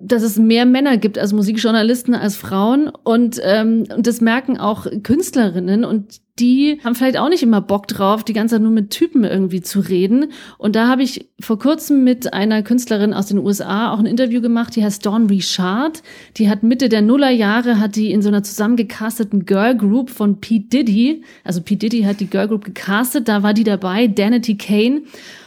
dass 0.00 0.22
es 0.22 0.38
mehr 0.38 0.64
Männer 0.64 0.96
gibt 0.96 1.18
als 1.18 1.32
Musikjournalisten 1.32 2.14
als 2.14 2.36
Frauen 2.36 2.88
und, 2.88 3.40
ähm, 3.42 3.84
und 3.94 4.06
das 4.06 4.20
merken 4.20 4.56
auch 4.58 4.86
Künstlerinnen 5.02 5.84
und 5.84 6.20
die 6.38 6.78
haben 6.84 6.94
vielleicht 6.94 7.18
auch 7.18 7.28
nicht 7.28 7.42
immer 7.42 7.60
Bock 7.60 7.88
drauf, 7.88 8.22
die 8.22 8.32
ganze 8.32 8.54
Zeit 8.54 8.62
nur 8.62 8.70
mit 8.70 8.90
Typen 8.90 9.24
irgendwie 9.24 9.60
zu 9.60 9.80
reden. 9.80 10.26
Und 10.56 10.76
da 10.76 10.86
habe 10.86 11.02
ich 11.02 11.28
vor 11.40 11.58
kurzem 11.58 12.04
mit 12.04 12.32
einer 12.32 12.62
Künstlerin 12.62 13.12
aus 13.12 13.26
den 13.26 13.38
USA 13.38 13.92
auch 13.92 13.98
ein 13.98 14.06
Interview 14.06 14.40
gemacht, 14.40 14.76
die 14.76 14.84
heißt 14.84 15.04
Dawn 15.04 15.26
Richard. 15.26 16.02
Die 16.36 16.48
hat 16.48 16.62
Mitte 16.62 16.88
der 16.88 17.02
Nullerjahre, 17.02 17.80
hat 17.80 17.96
die 17.96 18.12
in 18.12 18.22
so 18.22 18.28
einer 18.28 18.44
zusammengecasteten 18.44 19.46
Girl 19.46 19.76
Group 19.76 20.10
von 20.10 20.40
Pete 20.40 20.68
Diddy, 20.68 21.22
also 21.42 21.60
Pete 21.60 21.88
Diddy 21.88 22.02
hat 22.04 22.20
die 22.20 22.30
Girl 22.30 22.46
Group 22.46 22.64
gecastet, 22.64 23.26
da 23.26 23.42
war 23.42 23.52
die 23.52 23.64
dabei, 23.64 24.06
Danity 24.06 24.56
Kane. 24.56 25.02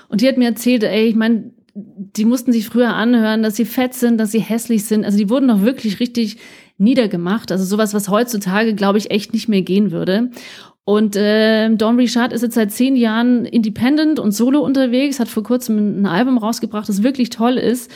Und 0.10 0.20
die 0.20 0.28
hat 0.28 0.38
mir 0.38 0.50
erzählt, 0.50 0.84
ey, 0.84 1.08
ich 1.08 1.16
meine, 1.16 1.52
die 1.74 2.26
mussten 2.26 2.52
sich 2.52 2.68
früher 2.68 2.94
anhören, 2.94 3.44
dass 3.44 3.56
sie 3.56 3.66
fett 3.66 3.94
sind, 3.94 4.18
dass 4.18 4.32
sie 4.32 4.40
hässlich 4.40 4.86
sind. 4.86 5.06
Also 5.06 5.18
die 5.18 5.30
wurden 5.30 5.48
doch 5.48 5.62
wirklich 5.62 6.00
richtig 6.00 6.38
niedergemacht. 6.78 7.52
Also 7.52 7.64
sowas, 7.64 7.94
was 7.94 8.10
heutzutage, 8.10 8.76
glaube 8.76 8.98
ich, 8.98 9.12
echt 9.12 9.34
nicht 9.34 9.48
mehr 9.48 9.62
gehen 9.62 9.92
würde. 9.92 10.32
Und 10.84 11.16
äh, 11.16 11.74
Dawn 11.76 11.98
Richard 11.98 12.34
ist 12.34 12.42
jetzt 12.42 12.56
seit 12.56 12.72
zehn 12.72 12.96
Jahren 12.96 13.46
independent 13.46 14.20
und 14.20 14.32
solo 14.32 14.62
unterwegs, 14.62 15.20
hat 15.20 15.28
vor 15.28 15.44
kurzem 15.44 16.02
ein 16.02 16.06
Album 16.06 16.38
rausgebracht, 16.38 16.90
das 16.90 17.04
wirklich 17.04 17.30
toll 17.30 17.58
ist. 17.58 17.92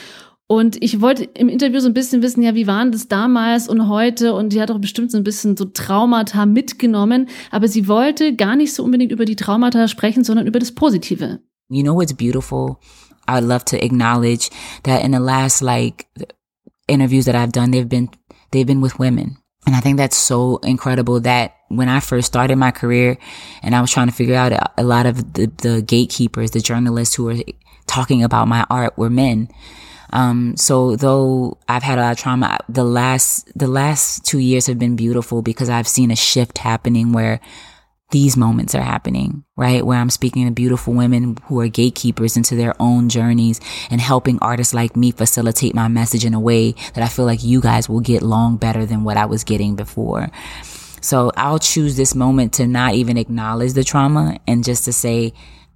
Und 0.47 0.81
ich 0.83 1.01
wollte 1.01 1.23
im 1.33 1.49
Interview 1.49 1.79
so 1.79 1.87
ein 1.87 1.95
bisschen 1.95 2.21
wissen, 2.21 2.43
ja, 2.43 2.53
wie 2.53 2.67
waren 2.67 2.91
das 2.91 3.07
damals 3.07 3.67
und 3.67 3.89
heute? 3.89 4.35
Und 4.35 4.53
die 4.53 4.61
hat 4.61 4.69
auch 4.69 4.77
bestimmt 4.77 5.09
so 5.09 5.17
ein 5.17 5.23
bisschen 5.23 5.57
so 5.57 5.65
Traumata 5.65 6.45
mitgenommen. 6.45 7.27
Aber 7.49 7.67
sie 7.67 7.87
wollte 7.87 8.35
gar 8.35 8.55
nicht 8.55 8.73
so 8.73 8.83
unbedingt 8.83 9.11
über 9.11 9.25
die 9.25 9.35
Traumata 9.35 9.87
sprechen, 9.87 10.23
sondern 10.23 10.45
über 10.45 10.59
das 10.59 10.71
Positive. 10.71 11.39
You 11.69 11.81
know 11.81 11.95
what's 11.95 12.13
beautiful? 12.13 12.77
I'd 13.27 13.43
love 13.43 13.65
to 13.65 13.83
acknowledge 13.83 14.49
that 14.83 15.03
in 15.03 15.11
the 15.11 15.19
last 15.19 15.61
like 15.61 16.07
interviews 16.87 17.25
that 17.25 17.35
I've 17.35 17.51
done, 17.51 17.71
they've 17.71 17.87
been, 17.89 18.09
they've 18.51 18.67
been 18.67 18.81
with 18.81 18.99
women. 18.99 19.37
And 19.65 19.75
I 19.75 19.79
think 19.79 19.97
that's 19.97 20.17
so 20.17 20.57
incredible 20.57 21.19
that 21.21 21.55
when 21.69 21.89
I 21.89 21.99
first 21.99 22.27
started 22.27 22.57
my 22.57 22.71
career 22.71 23.17
and 23.63 23.75
I 23.75 23.81
was 23.81 23.91
trying 23.91 24.07
to 24.07 24.13
figure 24.13 24.35
out 24.35 24.51
a, 24.51 24.71
a 24.77 24.83
lot 24.83 25.05
of 25.05 25.33
the, 25.33 25.51
the, 25.61 25.81
gatekeepers, 25.81 26.51
the 26.51 26.59
journalists 26.59 27.15
who 27.15 27.25
were 27.25 27.37
talking 27.87 28.23
about 28.23 28.47
my 28.47 28.65
art 28.69 28.97
were 28.97 29.09
men. 29.09 29.49
Um, 30.13 30.55
so 30.55 30.95
though 30.95 31.57
I've 31.67 31.83
had 31.83 31.97
a 31.97 32.01
lot 32.01 32.11
of 32.11 32.17
trauma, 32.19 32.59
the 32.69 32.83
last, 32.83 33.51
the 33.57 33.67
last 33.67 34.23
two 34.23 34.39
years 34.39 34.67
have 34.67 34.77
been 34.77 34.95
beautiful 34.95 35.41
because 35.41 35.69
I've 35.69 35.87
seen 35.87 36.11
a 36.11 36.15
shift 36.15 36.59
happening 36.59 37.11
where 37.11 37.41
these 38.15 38.37
moments 38.37 38.73
are 38.73 38.81
happening, 38.81 39.43
right? 39.57 39.85
Where 39.85 39.99
I'm 39.99 40.09
speaking 40.09 40.45
to 40.45 40.51
beautiful 40.53 40.93
women 40.93 41.35
who 41.47 41.59
are 41.59 41.67
gatekeepers 41.67 42.37
into 42.37 42.55
their 42.55 42.73
own 42.79 43.09
journeys 43.09 43.59
and 43.89 43.99
helping 43.99 44.39
artists 44.41 44.73
like 44.73 44.95
me 44.95 45.11
facilitate 45.11 45.75
my 45.75 45.89
message 45.89 46.23
in 46.23 46.33
a 46.33 46.39
way 46.39 46.75
that 46.93 47.03
I 47.03 47.09
feel 47.09 47.25
like 47.25 47.43
you 47.43 47.59
guys 47.59 47.89
will 47.89 47.99
get 47.99 48.21
long 48.21 48.55
better 48.55 48.85
than 48.85 49.03
what 49.03 49.17
I 49.17 49.25
was 49.25 49.43
getting 49.43 49.75
before. 49.75 50.29
So 51.01 51.29
I'll 51.35 51.59
choose 51.59 51.97
this 51.97 52.15
moment 52.15 52.53
to 52.53 52.67
not 52.67 52.93
even 52.93 53.17
acknowledge 53.17 53.73
the 53.73 53.83
trauma 53.83 54.39
and 54.47 54.63
just 54.63 54.85
to 54.85 54.93
say, 54.93 55.33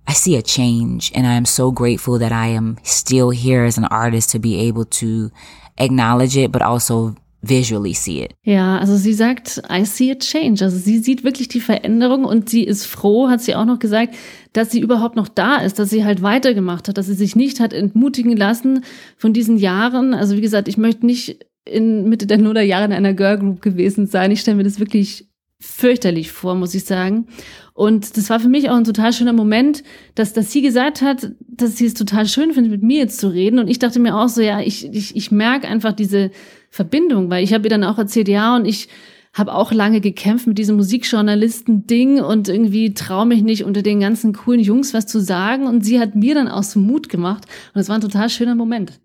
I 0.08 0.14
see 0.14 0.38
a 0.38 0.42
change 0.42 1.12
and 1.14 1.28
I 1.28 1.34
am 1.34 1.44
so 1.44 1.72
grateful 1.72 2.20
that 2.20 2.32
I 2.32 2.48
am 2.48 2.78
still 2.84 3.32
here 3.32 3.66
as 3.66 3.78
an 3.78 3.84
artist 3.84 4.30
to 4.30 4.40
be 4.40 4.62
able 4.62 4.86
to 4.86 5.30
acknowledge 5.78 6.38
it, 6.38 6.54
but 6.54 6.62
also 6.62 7.18
visually 7.42 7.94
see 7.94 8.24
it. 8.24 8.34
Ja, 8.44 8.78
also 8.78 8.96
sie 8.98 9.14
sagt, 9.14 9.62
I 9.72 9.86
see 9.86 10.12
a 10.12 10.16
change. 10.16 10.64
Also 10.64 10.78
sie 10.78 11.00
sieht 11.00 11.24
wirklich 11.24 11.48
die 11.48 11.62
Veränderung 11.62 12.26
und 12.26 12.50
sie 12.50 12.64
ist 12.64 12.86
froh, 12.86 13.30
hat 13.30 13.42
sie 13.42 13.56
auch 13.56 13.66
noch 13.66 13.80
gesagt, 13.80 14.16
dass 14.54 14.72
sie 14.72 14.80
überhaupt 14.80 15.16
noch 15.16 15.28
da 15.28 15.58
ist, 15.58 15.80
dass 15.80 15.90
sie 15.90 16.04
halt 16.04 16.22
weitergemacht 16.22 16.88
hat, 16.88 16.98
dass 16.98 17.06
sie 17.06 17.14
sich 17.14 17.36
nicht 17.36 17.60
hat 17.60 17.74
entmutigen 17.74 18.36
lassen 18.36 18.84
von 19.18 19.34
diesen 19.34 19.58
Jahren. 19.58 20.14
Also 20.14 20.36
wie 20.36 20.42
gesagt, 20.42 20.68
ich 20.68 20.78
möchte 20.78 21.06
nicht 21.06 21.46
in 21.66 22.10
Mitte 22.10 22.28
der 22.28 22.40
Nullerjahre 22.40 22.86
in 22.86 22.94
einer 22.94 23.14
Girl 23.14 23.38
Group 23.38 23.62
gewesen 23.62 24.08
sein. 24.08 24.32
Ich 24.32 24.42
stelle 24.42 24.58
mir 24.58 24.64
das 24.64 24.80
wirklich 24.80 25.28
fürchterlich 25.62 26.32
vor, 26.32 26.56
muss 26.56 26.74
ich 26.74 26.86
sagen. 26.86 27.28
Und 27.74 28.18
das 28.18 28.30
war 28.30 28.40
für 28.40 28.50
mich 28.50 28.70
auch 28.70 28.76
ein 28.76 28.86
total 28.86 29.14
schöner 29.14 29.34
Moment, 29.34 29.84
dass, 30.16 30.34
dass 30.34 30.52
sie 30.52 30.62
gesagt 30.62 31.02
hat, 31.02 31.32
dass 31.48 31.78
sie 31.78 31.86
es 31.86 31.94
total 31.94 32.28
schön 32.28 32.54
findet, 32.54 32.72
mit 32.72 32.84
mir 32.84 33.00
jetzt 33.00 33.20
zu 33.20 33.28
reden. 33.28 33.60
Und 33.60 33.70
ich 33.70 33.80
dachte 33.80 34.00
mir 34.00 34.16
auch 34.16 34.30
so, 34.30 34.42
ja, 34.42 34.62
ich, 34.62 34.86
ich, 34.94 35.16
ich 35.16 35.32
merke 35.32 35.68
einfach 35.68 35.94
diese 35.94 36.32
Verbindung, 36.70 37.30
weil 37.30 37.44
ich 37.44 37.54
habe 37.54 37.66
ihr 37.66 37.70
dann 37.70 37.84
auch 37.84 37.98
erzählt, 37.98 38.28
ja, 38.28 38.56
und 38.56 38.66
ich 38.66 38.88
habe 39.34 39.54
auch 39.54 39.72
lange 39.72 40.02
gekämpft 40.02 40.48
mit 40.48 40.58
diesem 40.58 40.76
Musikjournalisten-Ding 40.78 42.22
und 42.22 42.50
irgendwie 42.50 42.94
traue 42.94 43.26
mich 43.26 43.44
nicht 43.44 43.64
unter 43.64 43.82
den 43.82 44.00
ganzen 44.00 44.34
coolen 44.34 44.60
Jungs 44.60 44.94
was 44.94 45.06
zu 45.06 45.20
sagen. 45.22 45.68
Und 45.68 45.86
sie 45.86 46.00
hat 46.00 46.16
mir 46.16 46.34
dann 46.34 46.48
auch 46.48 46.64
so 46.64 46.80
Mut 46.80 47.10
gemacht. 47.10 47.46
Und 47.74 47.82
es 47.82 47.90
war 47.90 47.96
ein 47.96 48.02
total 48.02 48.30
schöner 48.30 48.56
Moment. 48.56 49.00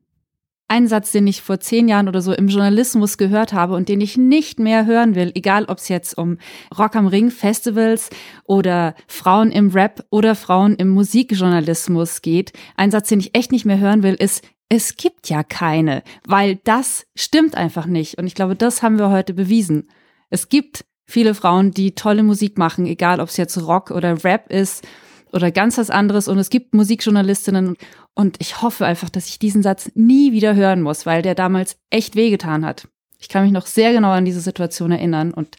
Ein 0.67 0.89
Satz, 0.89 1.13
den 1.13 1.27
ich 1.27 1.43
vor 1.43 1.61
zehn 1.61 1.89
Jahren 1.89 2.09
oder 2.09 2.23
so 2.23 2.33
im 2.33 2.49
Journalismus 2.49 3.19
gehört 3.19 3.53
habe 3.53 3.75
und 3.75 3.91
den 3.91 4.01
ich 4.01 4.17
nicht 4.17 4.59
mehr 4.59 4.87
hören 4.87 5.15
will, 5.15 5.31
egal 5.35 5.67
ob 5.67 5.77
es 5.77 5.89
jetzt 5.89 6.17
um 6.17 6.39
Rock 6.77 6.97
am 6.97 7.07
Ring 7.07 7.31
Festivals 7.31 8.09
oder 8.45 8.95
Frauen 9.07 9.53
im 9.53 9.71
Rap 9.71 10.07
oder 10.09 10.35
Frauen 10.35 10.75
im 10.77 10.89
Musikjournalismus 10.89 12.23
geht. 12.23 12.55
Ein 12.79 12.91
Satz, 12.91 13.11
den 13.11 13.21
ich 13.21 13.37
echt 13.37 13.53
nicht 13.53 13.67
mehr 13.67 13.79
hören 13.79 14.03
will, 14.03 14.15
ist, 14.15 14.43
es 14.69 14.97
gibt 14.97 15.29
ja 15.29 15.43
keine, 15.43 16.03
weil 16.27 16.57
das 16.65 17.07
stimmt 17.15 17.57
einfach 17.57 17.87
nicht. 17.87 18.19
Und 18.19 18.27
ich 18.27 18.35
glaube, 18.35 18.57
das 18.57 18.83
haben 18.83 18.99
wir 18.99 19.11
heute 19.11 19.35
bewiesen. 19.35 19.89
Es 20.31 20.49
gibt 20.49 20.85
viele 21.07 21.35
Frauen, 21.35 21.71
die 21.71 21.95
tolle 21.95 22.23
Musik 22.23 22.59
machen, 22.59 22.87
egal 22.87 23.21
ob 23.21 23.29
es 23.29 23.37
jetzt 23.37 23.57
Rock 23.59 23.91
oder 23.91 24.25
Rap 24.25 24.51
ist 24.51 24.87
oder 25.33 25.51
ganz 25.51 25.79
was 25.79 25.91
anderes. 25.91 26.29
Und 26.29 26.39
es 26.39 26.51
gibt 26.51 26.75
Musikjournalistinnen. 26.75 27.77
Und 28.15 28.37
ich 28.41 28.63
hoffe 28.63 28.87
einfach, 28.87 29.11
dass 29.11 29.29
ich 29.29 29.39
diesen 29.39 29.63
Satz 29.63 29.91
nie 29.95 30.33
wieder 30.33 30.55
hören 30.55 30.83
muss, 30.83 31.05
weil 31.07 31.23
der 31.23 31.35
damals 31.35 31.77
echt 31.91 32.17
wehgetan 32.17 32.65
hat. 32.65 32.89
Ich 33.19 33.29
kann 33.29 33.45
mich 33.45 33.53
noch 33.53 33.67
sehr 33.67 33.93
genau 33.93 34.11
an 34.11 34.25
diese 34.25 34.41
Situation 34.41 34.93
erinnern. 34.93 35.33
Und 35.33 35.57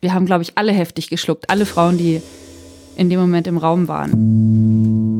wir 0.00 0.14
haben, 0.14 0.26
glaube 0.26 0.42
ich, 0.42 0.56
alle 0.56 0.72
heftig 0.72 1.08
geschluckt. 1.08 1.50
Alle 1.50 1.66
Frauen, 1.66 1.98
die 1.98 2.22
in 2.96 3.10
dem 3.10 3.20
Moment 3.20 3.46
im 3.46 3.58
Raum 3.58 3.88
waren. 3.88 5.13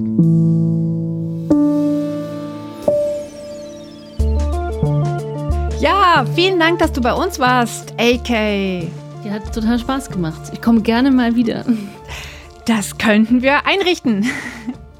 Ja, 5.85 6.25
vielen 6.35 6.59
Dank, 6.59 6.79
dass 6.79 6.93
du 6.93 7.03
bei 7.03 7.13
uns 7.13 7.39
warst, 7.39 7.93
AK. 8.01 8.31
Ja, 9.23 9.33
hat 9.33 9.55
total 9.55 9.79
Spaß 9.79 10.09
gemacht. 10.09 10.41
Ich 10.55 10.63
komme 10.63 10.81
gerne 10.81 11.11
mal 11.11 11.37
wieder. 11.37 11.63
Das 12.65 12.97
könnten 12.97 13.43
wir 13.43 13.67
einrichten. 13.67 14.25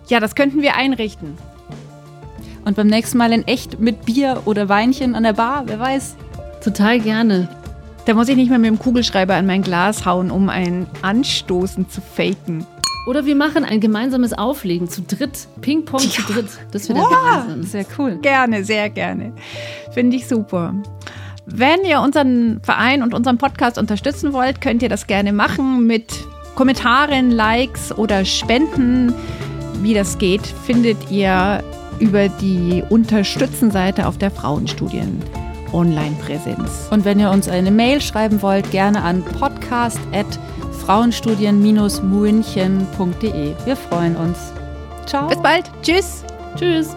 Ja, 0.09 0.21
das 0.21 0.35
könnten 0.35 0.61
wir 0.61 0.77
einrichten. 0.77 1.39
Und 2.67 2.77
beim 2.77 2.89
nächsten 2.89 3.17
Mal 3.17 3.33
in 3.33 3.47
echt 3.47 3.81
mit 3.81 4.05
Bier 4.05 4.43
oder 4.45 4.69
Weinchen 4.69 5.15
an 5.15 5.23
der 5.23 5.33
Bar, 5.33 5.63
wer 5.65 5.81
weiß. 5.81 6.17
Total 6.63 7.01
gerne. 7.01 7.49
Da 8.05 8.13
muss 8.13 8.29
ich 8.29 8.37
nicht 8.37 8.51
mehr 8.51 8.59
mit 8.59 8.69
dem 8.69 8.79
Kugelschreiber 8.79 9.37
an 9.37 9.47
mein 9.47 9.63
Glas 9.63 10.05
hauen, 10.05 10.31
um 10.31 10.51
ein 10.51 10.87
Anstoßen 11.01 11.89
zu 11.89 12.03
faken. 12.03 12.67
Oder 13.07 13.27
wir 13.27 13.37
machen 13.37 13.65
ein 13.65 13.81
gemeinsames 13.81 14.33
Auflegen 14.33 14.89
zu 14.89 15.03
dritt. 15.03 15.47
Ping-Pong 15.61 16.01
ja. 16.01 16.09
zu 16.09 16.23
dritt. 16.23 16.49
Das 16.73 16.89
wäre 16.89 17.01
der 17.01 17.09
Wahnsinn. 17.09 17.63
Sehr 17.65 17.85
cool. 17.99 18.19
Gerne, 18.23 18.65
sehr 18.65 18.89
gerne. 18.89 19.33
Finde 19.93 20.17
ich 20.17 20.27
super. 20.27 20.75
Wenn 21.47 21.85
ihr 21.85 22.01
unseren 22.01 22.61
Verein 22.63 23.03
und 23.03 23.13
unseren 23.13 23.37
Podcast 23.37 23.77
unterstützen 23.77 24.33
wollt, 24.33 24.63
könnt 24.63 24.83
ihr 24.83 24.89
das 24.89 25.07
gerne 25.07 25.33
machen 25.33 25.87
mit 25.87 26.25
Kommentaren, 26.55 27.31
Likes 27.31 27.97
oder 27.97 28.25
Spenden. 28.25 29.13
Wie 29.83 29.93
das 29.93 30.17
geht, 30.17 30.47
findet 30.47 31.11
ihr 31.11 31.63
über 31.99 32.29
die 32.29 32.83
Unterstützenseite 32.89 34.07
auf 34.07 34.17
der 34.17 34.31
Frauenstudien. 34.31 35.23
Online-Präsenz. 35.73 36.89
Und 36.91 37.05
wenn 37.05 37.19
ihr 37.19 37.31
uns 37.31 37.49
eine 37.49 37.71
Mail 37.71 38.01
schreiben 38.01 38.41
wollt, 38.41 38.71
gerne 38.71 39.03
an 39.03 39.23
podcast@ 39.23 40.39
frauenstudien-münchen.de. 40.87 43.55
Wir 43.65 43.77
freuen 43.77 44.17
uns. 44.17 44.53
Ciao. 45.07 45.29
Bis 45.29 45.43
bald. 45.43 45.71
Tschüss. 45.83 46.25
Tschüss. 46.57 46.97